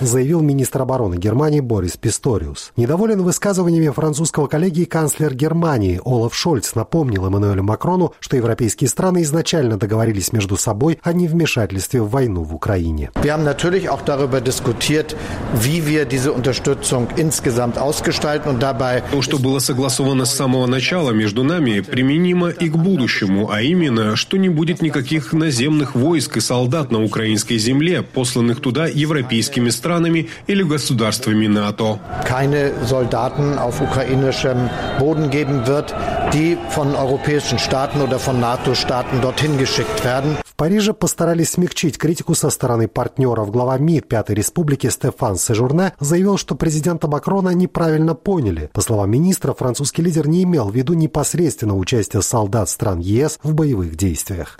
Заявил 0.00 0.40
министр 0.40 0.82
обороны 0.82 1.16
Германии 1.16 1.60
Борис 1.60 1.96
Писториус. 1.96 2.72
Недоволен 2.76 3.22
высказываниями 3.22 3.88
французского 3.90 4.46
коллеги 4.46 4.84
канцлер 5.28 5.34
Германии 5.34 6.00
Олаф 6.04 6.34
Шольц 6.34 6.74
напомнил 6.74 7.26
Эммануэлю 7.26 7.62
Макрону, 7.62 8.12
что 8.20 8.36
европейские 8.36 8.88
страны 8.88 9.22
изначально 9.22 9.76
договорились 9.76 10.32
между 10.32 10.56
собой 10.56 10.98
о 11.02 11.12
невмешательстве 11.12 12.00
в 12.02 12.10
войну 12.10 12.42
в 12.42 12.54
Украине. 12.54 13.10
Wir 13.22 13.32
haben 13.32 13.44
natürlich 13.44 13.88
auch 13.88 14.02
darüber 14.04 14.40
diskutiert, 14.40 15.16
wie 15.54 15.86
wir 15.86 16.04
diese 16.04 16.32
Unterstützung 16.32 17.08
insgesamt 17.16 17.78
ausgestalten 17.78 18.50
und 18.50 18.60
dabei 18.62 19.02
То, 19.12 19.22
что 19.22 19.38
было 19.38 19.58
согласовано 19.58 20.24
с 20.24 20.34
самого 20.34 20.66
начала 20.66 21.10
между 21.10 21.42
нами, 21.44 21.80
применимо 21.80 22.50
и 22.50 22.68
к 22.68 22.76
будущему, 22.76 23.50
а 23.50 23.60
именно, 23.62 24.16
что 24.16 24.36
не 24.36 24.48
будет 24.48 24.82
никаких 24.82 25.32
наземных 25.32 25.94
войск 25.94 26.36
и 26.36 26.40
солдат 26.40 26.90
на 26.90 27.02
украинской 27.02 27.58
земле, 27.58 28.02
посланных 28.02 28.60
туда 28.60 28.86
европейскими 28.86 29.70
странами 29.70 30.28
или 30.46 30.62
государствами 30.62 31.46
НАТО. 31.46 31.98
Keine 32.26 32.72
Soldaten 32.86 33.58
auf 33.58 33.80
ukrainischem 33.80 34.70
Boden 34.98 35.17
geben 35.30 35.66
wird, 35.66 35.94
die 36.32 36.56
von 36.70 36.94
europäischen 36.94 37.58
Staaten 37.58 38.00
oder 38.00 38.18
von 38.18 38.40
NATO-Staaten 38.40 39.20
dorthin 39.20 39.58
geschickt 39.58 40.04
werden. 40.04 40.38
Париже 40.58 40.92
постарались 40.92 41.50
смягчить 41.50 41.98
критику 41.98 42.34
со 42.34 42.50
стороны 42.50 42.88
партнеров. 42.88 43.52
Глава 43.52 43.78
МИД 43.78 44.08
Пятой 44.08 44.34
Республики 44.34 44.90
Стефан 44.90 45.36
Сежурне 45.36 45.92
заявил, 46.00 46.36
что 46.36 46.56
президента 46.56 47.06
Макрона 47.06 47.50
неправильно 47.50 48.16
поняли. 48.16 48.68
По 48.72 48.80
словам 48.80 49.08
министра, 49.08 49.54
французский 49.54 50.02
лидер 50.02 50.26
не 50.26 50.42
имел 50.42 50.68
в 50.68 50.74
виду 50.74 50.94
непосредственно 50.94 51.76
участие 51.76 52.22
солдат 52.22 52.68
стран 52.68 52.98
ЕС 52.98 53.38
в 53.44 53.54
боевых 53.54 53.94
действиях. 53.94 54.58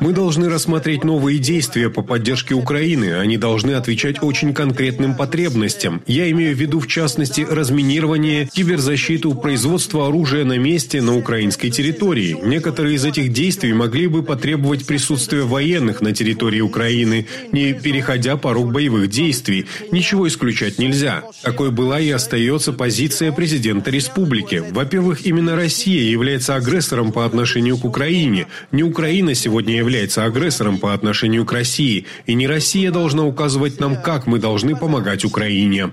Мы 0.00 0.12
должны 0.12 0.48
рассмотреть 0.48 1.04
новые 1.04 1.38
действия 1.38 1.88
по 1.88 2.02
поддержке 2.02 2.54
Украины. 2.54 3.14
Они 3.14 3.38
должны 3.38 3.74
отвечать 3.74 4.20
очень 4.24 4.54
конкретным 4.54 5.14
потребностям. 5.14 6.02
Я 6.08 6.28
имею 6.32 6.56
в 6.56 6.58
виду, 6.58 6.80
в 6.80 6.88
частности, 6.88 7.46
разминирование, 7.48 8.46
киберзащиту, 8.46 9.36
производство 9.36 10.08
оружия 10.08 10.44
на 10.44 10.58
месте 10.58 11.00
на 11.00 11.16
украинской 11.16 11.75
территории. 11.76 12.38
Некоторые 12.42 12.96
из 12.96 13.04
этих 13.04 13.32
действий 13.32 13.74
могли 13.74 14.06
бы 14.06 14.22
потребовать 14.22 14.86
присутствия 14.86 15.42
военных 15.42 16.00
на 16.00 16.14
территории 16.14 16.60
Украины, 16.60 17.26
не 17.52 17.74
переходя 17.74 18.36
порог 18.36 18.72
боевых 18.72 19.08
действий. 19.10 19.66
Ничего 19.92 20.26
исключать 20.26 20.78
нельзя. 20.78 21.22
Такой 21.42 21.70
была 21.70 22.00
и 22.00 22.10
остается 22.10 22.72
позиция 22.72 23.30
президента 23.32 23.90
республики. 23.90 24.64
Во-первых, 24.70 25.26
именно 25.26 25.54
Россия 25.54 26.02
является 26.02 26.54
агрессором 26.54 27.12
по 27.12 27.26
отношению 27.26 27.76
к 27.76 27.84
Украине. 27.84 28.46
Не 28.72 28.82
Украина 28.82 29.34
сегодня 29.34 29.76
является 29.76 30.24
агрессором 30.24 30.78
по 30.78 30.94
отношению 30.94 31.44
к 31.44 31.52
России. 31.52 32.06
И 32.26 32.34
не 32.34 32.46
Россия 32.46 32.90
должна 32.90 33.24
указывать 33.26 33.80
нам, 33.80 34.00
как 34.00 34.26
мы 34.26 34.38
должны 34.38 34.74
помогать 34.76 35.24
Украине. 35.24 35.92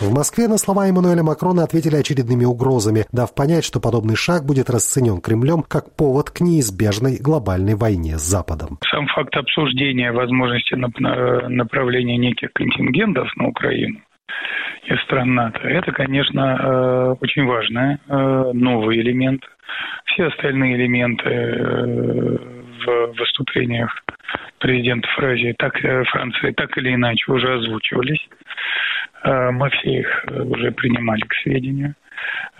В 0.00 0.10
Москве 0.10 0.48
на 0.48 0.58
слова 0.58 0.88
Эммануэля 0.88 1.22
Макрона 1.22 1.62
ответили 1.62 1.96
очередными 1.96 2.44
угрозами, 2.44 2.71
дав 3.12 3.34
понять, 3.34 3.64
что 3.64 3.80
подобный 3.80 4.16
шаг 4.16 4.44
будет 4.44 4.70
расценен 4.70 5.20
Кремлем 5.20 5.62
как 5.62 5.96
повод 5.96 6.30
к 6.30 6.40
неизбежной 6.40 7.18
глобальной 7.18 7.74
войне 7.74 8.18
с 8.18 8.22
Западом. 8.22 8.78
Сам 8.90 9.06
факт 9.08 9.36
обсуждения 9.36 10.12
возможности 10.12 10.74
направления 10.74 12.16
неких 12.16 12.52
контингентов 12.52 13.28
на 13.36 13.48
Украину 13.48 14.00
из 14.84 15.00
стран 15.02 15.34
НАТО, 15.34 15.60
это, 15.68 15.92
конечно, 15.92 16.58
э, 16.60 17.14
очень 17.20 17.44
важный 17.44 17.98
э, 18.08 18.50
новый 18.52 19.00
элемент. 19.00 19.42
Все 20.06 20.26
остальные 20.26 20.76
элементы 20.76 21.28
э, 21.28 22.36
в 22.84 23.12
выступлениях 23.16 24.02
президентов 24.58 25.10
Франции 25.12 25.54
так, 25.56 25.78
Франции 26.08 26.50
так 26.52 26.76
или 26.78 26.94
иначе 26.94 27.30
уже 27.30 27.54
озвучивались. 27.54 28.28
Мы 29.24 29.70
все 29.70 30.00
их 30.00 30.24
уже 30.28 30.72
принимали 30.72 31.20
к 31.20 31.34
сведению. 31.42 31.94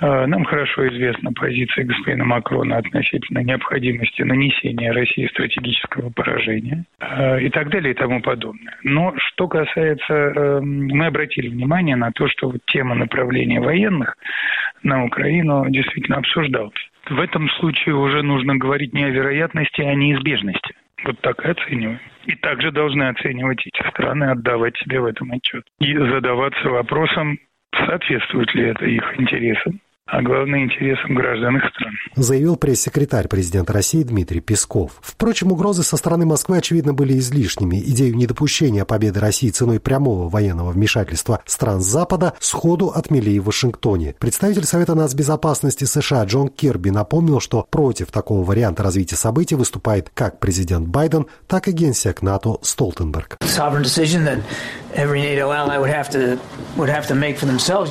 Э, 0.00 0.26
нам 0.26 0.44
хорошо 0.44 0.88
известна 0.88 1.32
позиция 1.32 1.84
господина 1.84 2.24
Макрона 2.24 2.78
относительно 2.78 3.38
необходимости 3.38 4.22
нанесения 4.22 4.92
России 4.92 5.26
стратегического 5.28 6.10
поражения 6.10 6.84
э, 7.00 7.42
и 7.42 7.50
так 7.50 7.70
далее 7.70 7.92
и 7.92 7.96
тому 7.96 8.20
подобное. 8.20 8.76
Но 8.82 9.14
что 9.16 9.48
касается, 9.48 10.12
эм, 10.12 10.88
мы 10.88 11.06
обратили 11.06 11.48
внимание 11.48 11.96
на 11.96 12.10
то, 12.10 12.28
что 12.28 12.50
вот 12.50 12.60
тема 12.66 12.94
направления 12.94 13.60
военных 13.60 14.16
на 14.82 15.04
Украину 15.04 15.68
действительно 15.68 16.18
обсуждалась. 16.18 16.72
В 17.08 17.20
этом 17.20 17.48
случае 17.50 17.94
уже 17.94 18.22
нужно 18.22 18.56
говорить 18.56 18.92
не 18.92 19.04
о 19.04 19.10
вероятности, 19.10 19.82
а 19.82 19.90
о 19.90 19.94
неизбежности. 19.94 20.74
Вот 21.04 21.20
так 21.20 21.44
и 21.44 21.48
оцениваем. 21.48 22.00
И 22.26 22.36
также 22.36 22.70
должны 22.70 23.08
оценивать 23.08 23.66
эти 23.66 23.88
страны, 23.88 24.24
отдавать 24.24 24.76
себе 24.78 25.00
в 25.00 25.06
этом 25.06 25.32
отчет. 25.32 25.64
И 25.80 25.96
задаваться 25.96 26.68
вопросом, 26.68 27.38
соответствует 27.74 28.54
ли 28.54 28.70
это 28.70 28.84
их 28.84 29.04
интересам, 29.18 29.80
а 30.06 30.20
главное 30.20 30.64
интересам 30.64 31.14
граждан 31.14 31.56
их 31.56 31.62
стран. 31.70 31.92
Заявил 32.16 32.56
пресс-секретарь 32.56 33.28
президента 33.28 33.72
России 33.72 34.02
Дмитрий 34.02 34.40
Песков. 34.40 34.92
Впрочем, 35.00 35.52
угрозы 35.52 35.82
со 35.82 35.96
стороны 35.96 36.26
Москвы, 36.26 36.58
очевидно, 36.58 36.92
были 36.92 37.18
излишними. 37.18 37.76
Идею 37.76 38.16
недопущения 38.16 38.84
победы 38.84 39.20
России 39.20 39.48
ценой 39.48 39.80
прямого 39.80 40.28
военного 40.28 40.72
вмешательства 40.72 41.40
стран 41.46 41.80
Запада 41.80 42.34
сходу 42.40 42.88
отмели 42.88 43.30
и 43.30 43.40
в 43.40 43.44
Вашингтоне. 43.44 44.14
Представитель 44.18 44.64
Совета 44.64 44.94
нацбезопасности 44.94 45.84
США 45.84 46.24
Джон 46.24 46.48
Кирби 46.48 46.90
напомнил, 46.90 47.40
что 47.40 47.66
против 47.70 48.10
такого 48.10 48.44
варианта 48.44 48.82
развития 48.82 49.16
событий 49.16 49.54
выступает 49.54 50.10
как 50.12 50.40
президент 50.40 50.88
Байден, 50.88 51.26
так 51.46 51.68
и 51.68 51.72
генсек 51.72 52.20
НАТО 52.20 52.58
Столтенберг. 52.60 53.38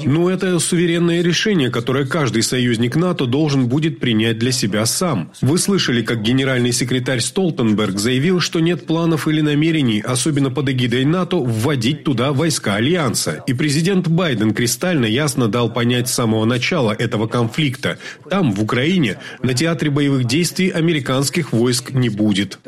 Но 0.06 0.30
это 0.30 0.60
суверенное 0.60 1.22
решение, 1.22 1.70
которое 1.70 2.06
каждый 2.06 2.44
союзник 2.44 2.96
НАТО 2.96 3.26
должен 3.26 3.68
будет 3.68 4.00
принять 4.00 4.38
для 4.38 4.52
себя 4.52 4.86
сам. 4.86 5.32
Вы 5.42 5.58
слышали, 5.58 6.02
как 6.02 6.22
генеральный 6.22 6.72
секретарь 6.72 7.20
Столтенберг 7.20 7.98
заявил, 7.98 8.40
что 8.40 8.60
нет 8.60 8.86
планов 8.86 9.28
или 9.28 9.42
намерений, 9.42 10.02
особенно 10.02 10.52
под 10.52 10.70
эгидой 10.70 11.06
НАТО, 11.06 11.38
вводить 11.38 12.04
туда 12.04 12.32
войска 12.34 12.76
Альянса. 12.76 13.44
И 13.48 13.54
президент 13.54 14.08
Байден 14.08 14.54
кристально 14.54 15.06
ясно 15.06 15.48
дал 15.48 15.72
понять 15.72 16.08
с 16.08 16.14
самого 16.14 16.46
начала 16.46 16.92
этого 16.92 17.28
конфликта. 17.28 17.98
Там, 18.30 18.54
в 18.54 18.62
Украине, 18.62 19.18
на 19.42 19.54
театре 19.54 19.90
боевых 19.90 20.26
действий 20.26 20.70
американских 20.70 21.52
войск 21.52 21.92
не 21.92 22.10
будет. 22.10 22.60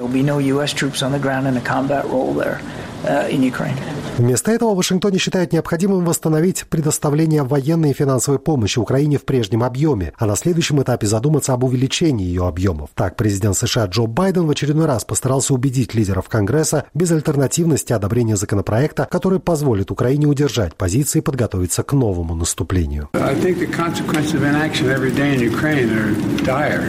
Вместо 4.18 4.52
этого 4.52 4.74
в 4.74 4.78
Вашингтоне 4.78 5.18
считают 5.18 5.54
необходимым 5.54 6.06
восстановить 6.06 6.66
предоставление 6.70 7.44
военной 7.44 7.92
и 7.92 7.94
финансовой 7.94 8.40
помощи 8.40 8.78
Украине 8.78 9.18
в 9.18 9.26
прежнем 9.26 9.64
объеме, 9.64 10.14
а 10.18 10.28
на 10.28 10.36
следующем 10.36 10.82
этапе 10.82 11.08
задуматься 11.08 11.54
об 11.54 11.64
увеличении 11.64 12.26
ее 12.26 12.48
объемов. 12.48 12.92
Так, 12.94 13.16
президент 13.16 13.58
США 13.58 13.86
Джо 13.86 14.04
Байден 14.04 14.46
в 14.46 14.52
очередной 14.52 14.86
раз 14.86 15.04
постарался 15.04 15.54
убедить 15.54 15.96
лидеров 15.96 16.30
Конгресса 16.30 16.86
без 16.94 17.12
альтернативности 17.12 17.92
одобрения 17.92 18.36
законопроекта, 18.36 19.08
который 19.10 19.40
позволит 19.40 19.90
Украине 19.90 20.28
удержать 20.28 20.76
позиции 20.76 21.20
и 21.20 21.22
подготовиться 21.22 21.82
к 21.82 21.94
новому 21.94 22.36
наступлению. 22.36 23.10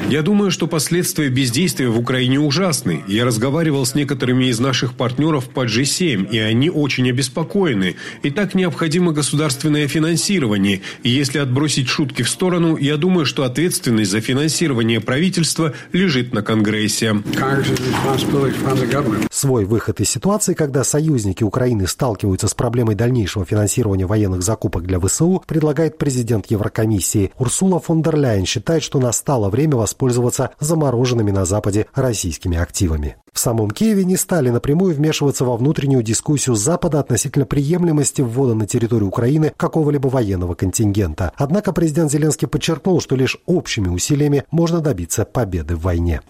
Я 0.09 0.23
думаю, 0.23 0.51
что 0.51 0.67
последствия 0.67 1.29
бездействия 1.31 1.89
в 1.89 1.99
Украине 1.99 2.39
ужасны. 2.39 3.03
Я 3.09 3.25
разговаривал 3.25 3.87
с 3.87 3.95
некоторыми 3.95 4.45
из 4.45 4.61
наших 4.61 4.95
партнеров 4.95 5.49
по 5.49 5.65
G7, 5.65 6.04
и 6.13 6.39
они 6.39 6.71
очень 6.71 7.09
обеспокоены. 7.09 7.97
И 8.23 8.31
так 8.31 8.55
необходимо 8.55 9.13
государственное 9.13 9.89
финансирование. 9.89 10.81
И 11.03 11.11
если 11.11 11.39
отбросить 11.39 11.89
шутки 11.89 12.23
в 12.23 12.29
сторону, 12.29 12.77
я 12.77 12.97
думаю, 12.97 13.27
что 13.27 13.45
ответственность 13.45 14.11
за 14.11 14.21
финансирование 14.21 15.01
правительства 15.01 15.73
лежит 15.93 16.33
на 16.33 16.43
Конгрессе. 16.43 17.17
Свой 19.31 19.65
выход 19.65 20.01
из 20.01 20.11
ситуации, 20.11 20.55
когда 20.55 20.85
союзники 20.85 21.43
Украины 21.43 21.87
сталкиваются 21.87 22.49
с 22.49 22.55
проблемой 22.55 22.95
дальнейшего 22.95 23.45
финансирования 23.45 24.07
военных 24.07 24.43
закупок 24.43 24.85
для 24.85 25.01
ВСУ, 25.01 25.43
предлагает 25.47 25.99
президент 25.99 26.47
Еврокомиссии. 26.47 27.33
Урсула 27.39 27.81
фон 27.81 28.03
дер 28.03 28.17
Ляйен 28.17 28.47
считает, 28.47 28.83
что 28.83 29.01
настало 29.01 29.51
время 29.51 29.77
воспользоваться 29.77 30.51
замороженными 30.61 31.31
на 31.31 31.45
Западе 31.45 31.87
российскими 31.95 32.57
активами. 32.57 33.17
В 33.35 33.41
самом 33.41 33.73
Киеве 33.73 34.05
не 34.05 34.17
стали 34.17 34.51
напрямую 34.51 34.95
вмешиваться 34.95 35.45
во 35.45 35.57
внутреннюю 35.57 36.05
дискуссию 36.05 36.55
Запада 36.55 37.01
относительно 37.01 37.45
приемлемости 37.45 38.23
ввода 38.23 38.55
на 38.55 38.65
территорию 38.65 39.09
Украины 39.09 39.53
какого-либо 39.57 40.07
военного 40.07 40.55
контингента. 40.55 41.33
Однако 41.37 41.73
президент 41.73 42.13
Зеленский 42.13 42.47
подчеркнул, 42.47 43.01
что 43.01 43.17
лишь 43.17 43.37
общими 43.47 43.89
усилиями 43.89 44.45
можно 44.53 44.81
добиться 44.81 45.25
победы 45.25 45.75
в 45.75 45.81
войне. 45.81 46.21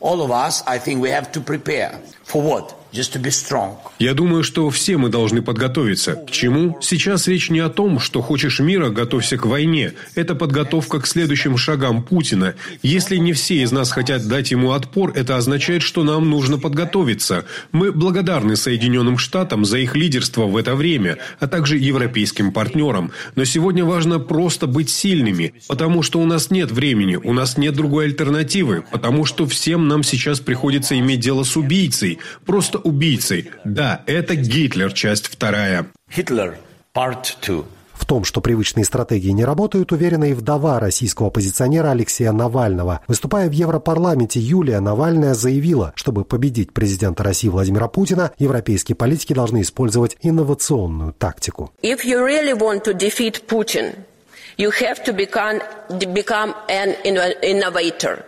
Я 3.99 4.15
думаю, 4.15 4.45
что 4.45 4.71
все 4.71 4.97
мы 4.97 5.09
должны 5.09 5.43
подготовиться. 5.43 6.15
К 6.15 6.31
чему? 6.31 6.79
Сейчас 6.81 7.27
речь 7.27 7.51
не 7.51 7.59
о 7.59 7.69
том, 7.69 7.99
что 7.99 8.23
хочешь 8.23 8.61
мира, 8.61 8.91
готовься 8.91 9.37
к 9.37 9.47
войне. 9.47 9.95
Это 10.15 10.35
подготовка 10.37 11.01
к 11.01 11.07
следующим 11.07 11.57
шагам 11.57 12.05
Путина. 12.05 12.55
Если 12.83 13.17
не 13.17 13.33
все 13.33 13.63
из 13.63 13.73
нас 13.73 13.91
хотят 13.91 14.29
дать 14.29 14.53
ему 14.53 14.73
отпор, 14.73 15.13
это 15.17 15.37
означает, 15.37 15.83
что 15.83 16.05
нам 16.05 16.31
нужно 16.31 16.59
подготовиться. 16.59 17.47
Мы 17.73 17.91
благодарны 17.91 18.55
Соединенным 18.55 19.19
Штатам 19.19 19.65
за 19.65 19.79
их 19.79 19.97
лидерство 19.97 20.45
в 20.45 20.57
это 20.57 20.77
время, 20.77 21.19
а 21.41 21.49
также 21.49 21.79
европейским 21.79 22.53
партнерам. 22.53 23.11
Но 23.35 23.45
сегодня 23.45 23.85
важно 23.85 24.21
просто 24.21 24.67
быть 24.69 24.91
сильными, 24.91 25.55
потому 25.67 26.03
что 26.03 26.21
у 26.21 26.27
нас 26.27 26.51
нет 26.51 26.71
времени, 26.71 27.17
у 27.17 27.33
нас 27.33 27.57
нет 27.57 27.75
другой 27.75 28.05
альтернативы, 28.07 28.85
потому 28.93 29.25
что 29.25 29.47
всем 29.47 29.89
нам 29.89 30.05
сейчас 30.05 30.39
приходится 30.39 30.99
иметь 30.99 31.21
дело 31.21 31.43
с 31.43 31.57
убийцей. 31.57 32.19
Просто 32.47 32.79
убийцей. 32.85 33.51
Да, 33.64 34.03
это 34.07 34.37
Гитлер, 34.37 34.92
часть 34.92 35.27
вторая. 35.27 35.87
Гитлер, 36.14 36.57
part 36.94 37.25
two. 37.42 37.64
В 37.94 38.07
том, 38.07 38.25
что 38.25 38.40
привычные 38.40 38.85
стратегии 38.85 39.31
не 39.31 39.44
работают, 39.44 39.92
уверена 39.92 40.25
и 40.25 40.35
вдова 40.35 40.79
российского 40.79 41.29
оппозиционера 41.29 41.90
Алексея 41.90 42.33
Навального. 42.33 43.01
Выступая 43.07 43.49
в 43.49 43.53
Европарламенте, 43.53 44.40
Юлия 44.40 44.81
Навальная 44.81 45.33
заявила, 45.33 45.92
чтобы 45.94 46.25
победить 46.25 46.75
президента 46.75 47.23
России 47.23 47.49
Владимира 47.49 47.88
Путина, 47.88 48.33
европейские 48.38 48.97
политики 48.97 49.33
должны 49.33 49.62
использовать 49.62 50.16
инновационную 50.20 51.12
тактику. 51.12 51.73
If 51.83 52.05
you 52.05 52.18
really 52.23 52.53
want 52.53 52.85
to 52.85 52.92
defeat 52.92 53.44
Putin, 53.49 53.94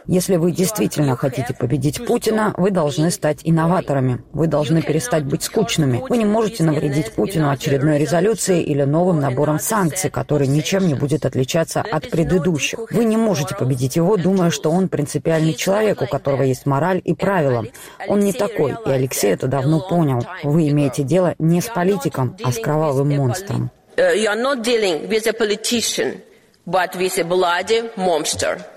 Если 0.07 0.37
вы 0.37 0.53
действительно 0.53 1.17
хотите 1.17 1.55
победить 1.55 2.05
Путина, 2.05 2.53
вы 2.57 2.71
должны 2.71 3.11
стать 3.11 3.41
инноваторами. 3.45 4.23
Вы 4.33 4.49
должны 4.49 4.83
перестать 4.83 5.25
быть 5.25 5.45
скучными. 5.45 6.03
Вы 6.09 6.17
не 6.19 6.25
можете 6.25 6.65
навредить 6.65 7.13
Путину 7.13 7.51
очередной 7.51 7.99
резолюцией 7.99 8.63
или 8.63 8.83
новым 8.83 9.21
набором 9.21 9.61
санкций, 9.61 10.11
который 10.11 10.49
ничем 10.49 10.87
не 10.87 10.95
будет 10.95 11.25
отличаться 11.25 11.81
от 11.81 12.11
предыдущих. 12.11 12.91
Вы 12.91 13.05
не 13.05 13.17
можете 13.17 13.55
победить 13.55 13.97
его, 13.97 14.17
думая, 14.17 14.51
что 14.51 14.71
он 14.71 14.89
принципиальный 14.89 15.55
человек, 15.55 16.03
у 16.03 16.07
которого 16.07 16.43
есть 16.43 16.67
мораль 16.67 17.01
и 17.05 17.15
правила. 17.15 17.65
Он 18.09 18.21
не 18.21 18.33
такой, 18.33 18.77
и 18.85 18.91
Алексей 18.91 19.33
это 19.33 19.47
давно 19.47 19.81
понял. 19.81 20.27
Вы 20.43 20.69
имеете 20.71 21.05
дело 21.05 21.35
не 21.39 21.61
с 21.61 21.67
политиком, 21.67 22.37
а 22.43 22.51
с 22.51 22.59
кровавым 22.59 23.11
монстром. 23.11 23.71
Uh, 23.99 24.09
you 24.11 24.29
are 24.29 24.37
not 24.37 24.63
dealing 24.63 25.09
with 25.09 25.27
a 25.27 25.33
politician. 25.33 26.23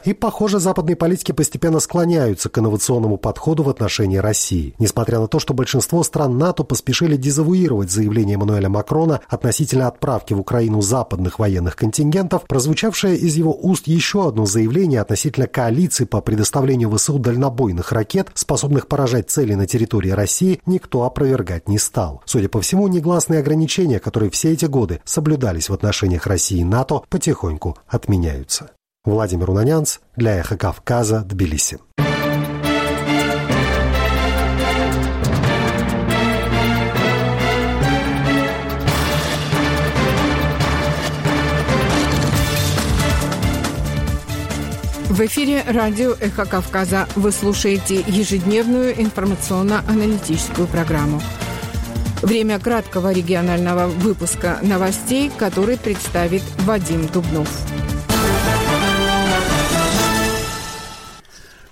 И, 0.05 0.13
похоже, 0.13 0.59
западные 0.59 0.95
политики 0.95 1.31
постепенно 1.31 1.79
склоняются 1.79 2.47
к 2.47 2.57
инновационному 2.59 3.17
подходу 3.17 3.63
в 3.63 3.69
отношении 3.69 4.17
России. 4.17 4.75
Несмотря 4.77 5.19
на 5.19 5.27
то, 5.27 5.39
что 5.39 5.55
большинство 5.55 6.03
стран 6.03 6.37
НАТО 6.37 6.63
поспешили 6.63 7.17
дезавуировать 7.17 7.89
заявление 7.89 8.35
Эммануэля 8.35 8.69
Макрона 8.69 9.21
относительно 9.27 9.87
отправки 9.87 10.33
в 10.33 10.39
Украину 10.39 10.81
западных 10.81 11.39
военных 11.39 11.75
контингентов, 11.75 12.43
прозвучавшее 12.43 13.17
из 13.17 13.35
его 13.35 13.57
уст 13.59 13.87
еще 13.87 14.27
одно 14.27 14.45
заявление 14.45 15.01
относительно 15.01 15.47
коалиции 15.47 16.05
по 16.05 16.21
предоставлению 16.21 16.95
ВСУ 16.95 17.17
дальнобойных 17.17 17.91
ракет, 17.91 18.27
способных 18.35 18.87
поражать 18.87 19.31
цели 19.31 19.55
на 19.55 19.65
территории 19.65 20.11
России, 20.11 20.61
никто 20.67 21.05
опровергать 21.05 21.67
не 21.67 21.79
стал. 21.79 22.21
Судя 22.25 22.49
по 22.49 22.61
всему, 22.61 22.87
негласные 22.87 23.39
ограничения, 23.39 23.99
которые 23.99 24.29
все 24.29 24.53
эти 24.53 24.65
годы 24.65 25.01
соблюдались 25.05 25.69
в 25.69 25.73
отношениях 25.73 26.27
России 26.27 26.59
и 26.59 26.63
НАТО, 26.63 27.01
потихоньку 27.09 27.78
отменяются. 27.87 28.71
Владимир 29.05 29.49
Унанянц 29.49 29.99
для 30.15 30.37
«Эхо 30.37 30.57
Кавказа», 30.57 31.21
Тбилиси. 31.21 31.79
В 45.09 45.21
эфире 45.25 45.63
радио 45.67 46.13
«Эхо 46.21 46.45
Кавказа» 46.45 47.05
вы 47.15 47.33
слушаете 47.33 47.95
ежедневную 48.07 49.01
информационно-аналитическую 49.01 50.65
программу. 50.67 51.21
Время 52.21 52.59
краткого 52.59 53.13
регионального 53.13 53.87
выпуска 53.87 54.59
новостей, 54.61 55.31
который 55.37 55.77
представит 55.77 56.43
Вадим 56.65 57.07
Дубнов. 57.07 57.49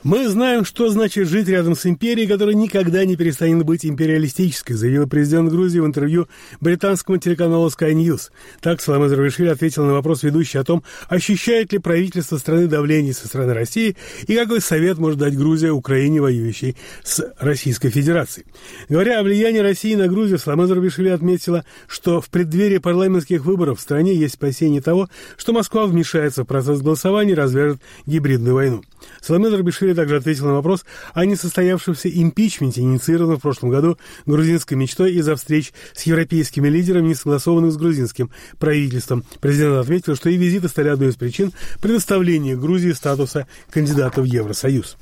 Мы 0.07 0.29
знаем, 0.29 0.63
что 0.63 0.87
значит 0.87 1.27
жить 1.27 1.49
рядом 1.49 1.75
с 1.75 1.85
империей, 1.85 2.29
которая 2.29 2.55
никогда 2.55 3.03
не 3.03 3.17
перестанет 3.17 3.65
быть 3.65 3.85
империалистической, 3.85 4.77
заявил 4.77 5.05
президент 5.05 5.51
Грузии 5.51 5.79
в 5.79 5.85
интервью 5.85 6.29
британскому 6.61 7.17
телеканалу 7.17 7.67
Sky 7.67 7.91
News. 7.91 8.29
Так 8.61 8.79
Саламе 8.79 9.09
Зарвишвили 9.09 9.49
ответил 9.49 9.83
на 9.83 9.91
вопрос 9.91 10.23
ведущий 10.23 10.59
о 10.59 10.63
том, 10.63 10.81
ощущает 11.09 11.73
ли 11.73 11.79
правительство 11.79 12.37
страны 12.37 12.67
давление 12.67 13.13
со 13.13 13.27
стороны 13.27 13.53
России 13.53 13.97
и 14.27 14.35
какой 14.37 14.61
совет 14.61 14.97
может 14.97 15.19
дать 15.19 15.35
Грузия 15.37 15.71
Украине, 15.71 16.21
воюющей 16.21 16.77
с 17.03 17.29
Российской 17.37 17.89
Федерацией. 17.89 18.45
Говоря 18.87 19.19
о 19.19 19.23
влиянии 19.23 19.59
России 19.59 19.95
на 19.95 20.07
Грузию, 20.07 20.39
Саламе 20.39 20.67
Зарвишвили 20.67 21.09
отметила, 21.09 21.65
что 21.85 22.21
в 22.21 22.29
преддверии 22.29 22.77
парламентских 22.77 23.43
выборов 23.43 23.79
в 23.79 23.81
стране 23.81 24.15
есть 24.15 24.35
спасение 24.35 24.81
того, 24.81 25.09
что 25.35 25.51
Москва 25.51 25.85
вмешается 25.85 26.43
в 26.43 26.47
процесс 26.47 26.79
голосования 26.79 27.33
и 27.33 27.35
развяжет 27.35 27.81
гибридную 28.05 28.55
войну. 28.55 28.83
Саламе 29.21 29.49
Зарбишвили 29.49 29.96
также 29.97 30.15
ответил 30.15 30.45
на 30.45 30.53
вопрос 30.53 30.85
о 31.13 31.25
несостоявшемся 31.25 32.07
импичменте, 32.09 32.81
инициированном 32.81 33.37
в 33.37 33.41
прошлом 33.41 33.69
году 33.69 33.97
грузинской 34.25 34.77
мечтой 34.77 35.13
из-за 35.15 35.35
встреч 35.35 35.73
с 35.93 36.03
европейскими 36.03 36.69
лидерами, 36.69 37.09
не 37.09 37.15
согласованных 37.15 37.73
с 37.73 37.77
грузинским 37.77 38.31
правительством. 38.59 39.25
Президент 39.41 39.77
отметил, 39.77 40.15
что 40.15 40.29
и 40.29 40.37
визиты 40.37 40.69
стали 40.69 40.89
одной 40.89 41.09
из 41.09 41.15
причин 41.15 41.51
предоставления 41.81 42.55
Грузии 42.55 42.91
статуса 42.91 43.47
кандидата 43.69 44.21
в 44.21 44.25
Евросоюз. 44.25 44.97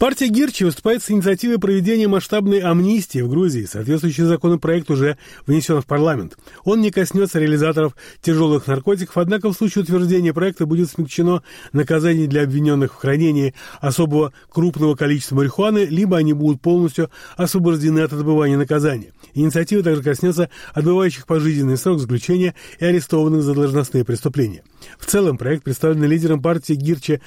Партия 0.00 0.28
Гирчи 0.28 0.64
выступает 0.64 1.02
с 1.02 1.10
инициативой 1.10 1.58
проведения 1.58 2.08
масштабной 2.08 2.60
амнистии 2.60 3.18
в 3.18 3.28
Грузии. 3.28 3.66
Соответствующий 3.66 4.24
законопроект 4.24 4.90
уже 4.90 5.18
внесен 5.46 5.82
в 5.82 5.84
парламент. 5.84 6.38
Он 6.64 6.80
не 6.80 6.90
коснется 6.90 7.38
реализаторов 7.38 7.94
тяжелых 8.22 8.66
наркотиков, 8.66 9.18
однако 9.18 9.50
в 9.50 9.52
случае 9.52 9.82
утверждения 9.82 10.32
проекта 10.32 10.64
будет 10.64 10.88
смягчено 10.88 11.42
наказание 11.74 12.26
для 12.26 12.44
обвиненных 12.44 12.94
в 12.94 12.96
хранении 12.96 13.52
особого 13.82 14.32
крупного 14.48 14.94
количества 14.94 15.36
марихуаны, 15.36 15.80
либо 15.84 16.16
они 16.16 16.32
будут 16.32 16.62
полностью 16.62 17.10
освобождены 17.36 18.00
от 18.00 18.14
отбывания 18.14 18.56
наказания. 18.56 19.12
Инициатива 19.34 19.82
также 19.82 20.02
коснется 20.02 20.48
отбывающих 20.72 21.26
пожизненный 21.26 21.76
срок 21.76 22.00
заключения 22.00 22.54
и 22.78 22.86
арестованных 22.86 23.42
за 23.42 23.52
должностные 23.52 24.06
преступления. 24.06 24.62
В 24.98 25.04
целом, 25.04 25.36
проект, 25.36 25.62
представленный 25.62 26.08
лидером 26.08 26.40
партии 26.40 26.72
Гирчи 26.72 27.20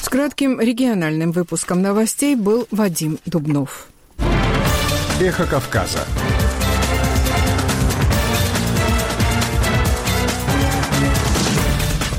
С 0.00 0.08
кратким 0.08 0.58
региональным 0.58 1.30
выпуском 1.30 1.80
новостей 1.80 2.34
был 2.34 2.66
Вадим 2.72 3.20
Дубнов. 3.24 3.86
Эхо 5.20 5.46
Кавказа. 5.46 6.00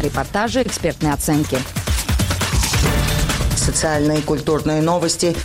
Репортажи, 0.03 0.61
экспертные 0.61 1.13
оценки. 1.13 1.57
Социальные 3.55 4.19
и 4.19 4.21
культурные 4.21 4.81
новости. 4.81 5.35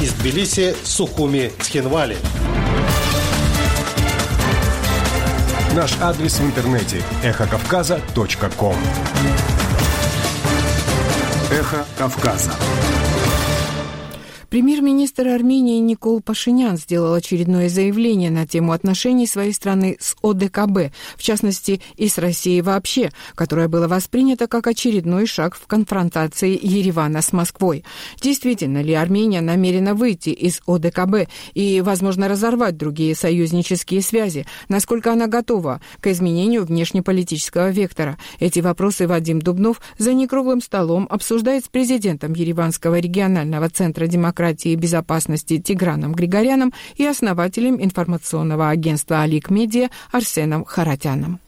Из 0.00 0.12
Тбилиси, 0.12 0.74
Сухуми, 0.84 1.52
Цхинвали. 1.60 2.16
Наш 5.74 5.92
адрес 6.00 6.38
в 6.38 6.44
интернете– 6.44 7.02
эхокавказа.ком 7.24 8.76
Эхо 11.50 11.84
Кавказа. 11.96 12.52
Премьер-министр 14.54 15.26
Армении 15.26 15.80
Никол 15.80 16.20
Пашинян 16.20 16.76
сделал 16.76 17.12
очередное 17.14 17.68
заявление 17.68 18.30
на 18.30 18.46
тему 18.46 18.70
отношений 18.70 19.26
своей 19.26 19.52
страны 19.52 19.96
с 19.98 20.14
ОДКБ, 20.22 20.94
в 21.16 21.22
частности 21.24 21.82
и 21.96 22.08
с 22.08 22.18
Россией 22.18 22.62
вообще, 22.62 23.10
которое 23.34 23.66
было 23.66 23.88
воспринято 23.88 24.46
как 24.46 24.68
очередной 24.68 25.26
шаг 25.26 25.56
в 25.56 25.66
конфронтации 25.66 26.56
Еревана 26.62 27.20
с 27.20 27.32
Москвой. 27.32 27.84
Действительно 28.20 28.80
ли 28.80 28.94
Армения 28.94 29.40
намерена 29.40 29.92
выйти 29.92 30.28
из 30.28 30.60
ОДКБ 30.68 31.28
и, 31.54 31.80
возможно, 31.80 32.28
разорвать 32.28 32.76
другие 32.76 33.16
союзнические 33.16 34.02
связи? 34.02 34.46
Насколько 34.68 35.14
она 35.14 35.26
готова 35.26 35.80
к 36.00 36.06
изменению 36.06 36.64
внешнеполитического 36.64 37.70
вектора? 37.70 38.18
Эти 38.38 38.60
вопросы 38.60 39.08
Вадим 39.08 39.40
Дубнов 39.40 39.80
за 39.98 40.14
некруглым 40.14 40.62
столом 40.62 41.08
обсуждает 41.10 41.64
с 41.64 41.68
президентом 41.68 42.34
Ереванского 42.34 43.00
регионального 43.00 43.68
центра 43.68 44.06
демократии 44.06 44.43
демократии 44.44 44.72
и 44.72 44.76
безопасности 44.76 45.58
Тиграном 45.58 46.12
Григоряном 46.12 46.72
и 46.96 47.06
основателем 47.06 47.82
информационного 47.82 48.68
агентства 48.68 49.18
«Алик 49.18 49.50
Медиа» 49.50 49.88
Арсеном 50.12 50.64
Харатяном. 50.64 51.40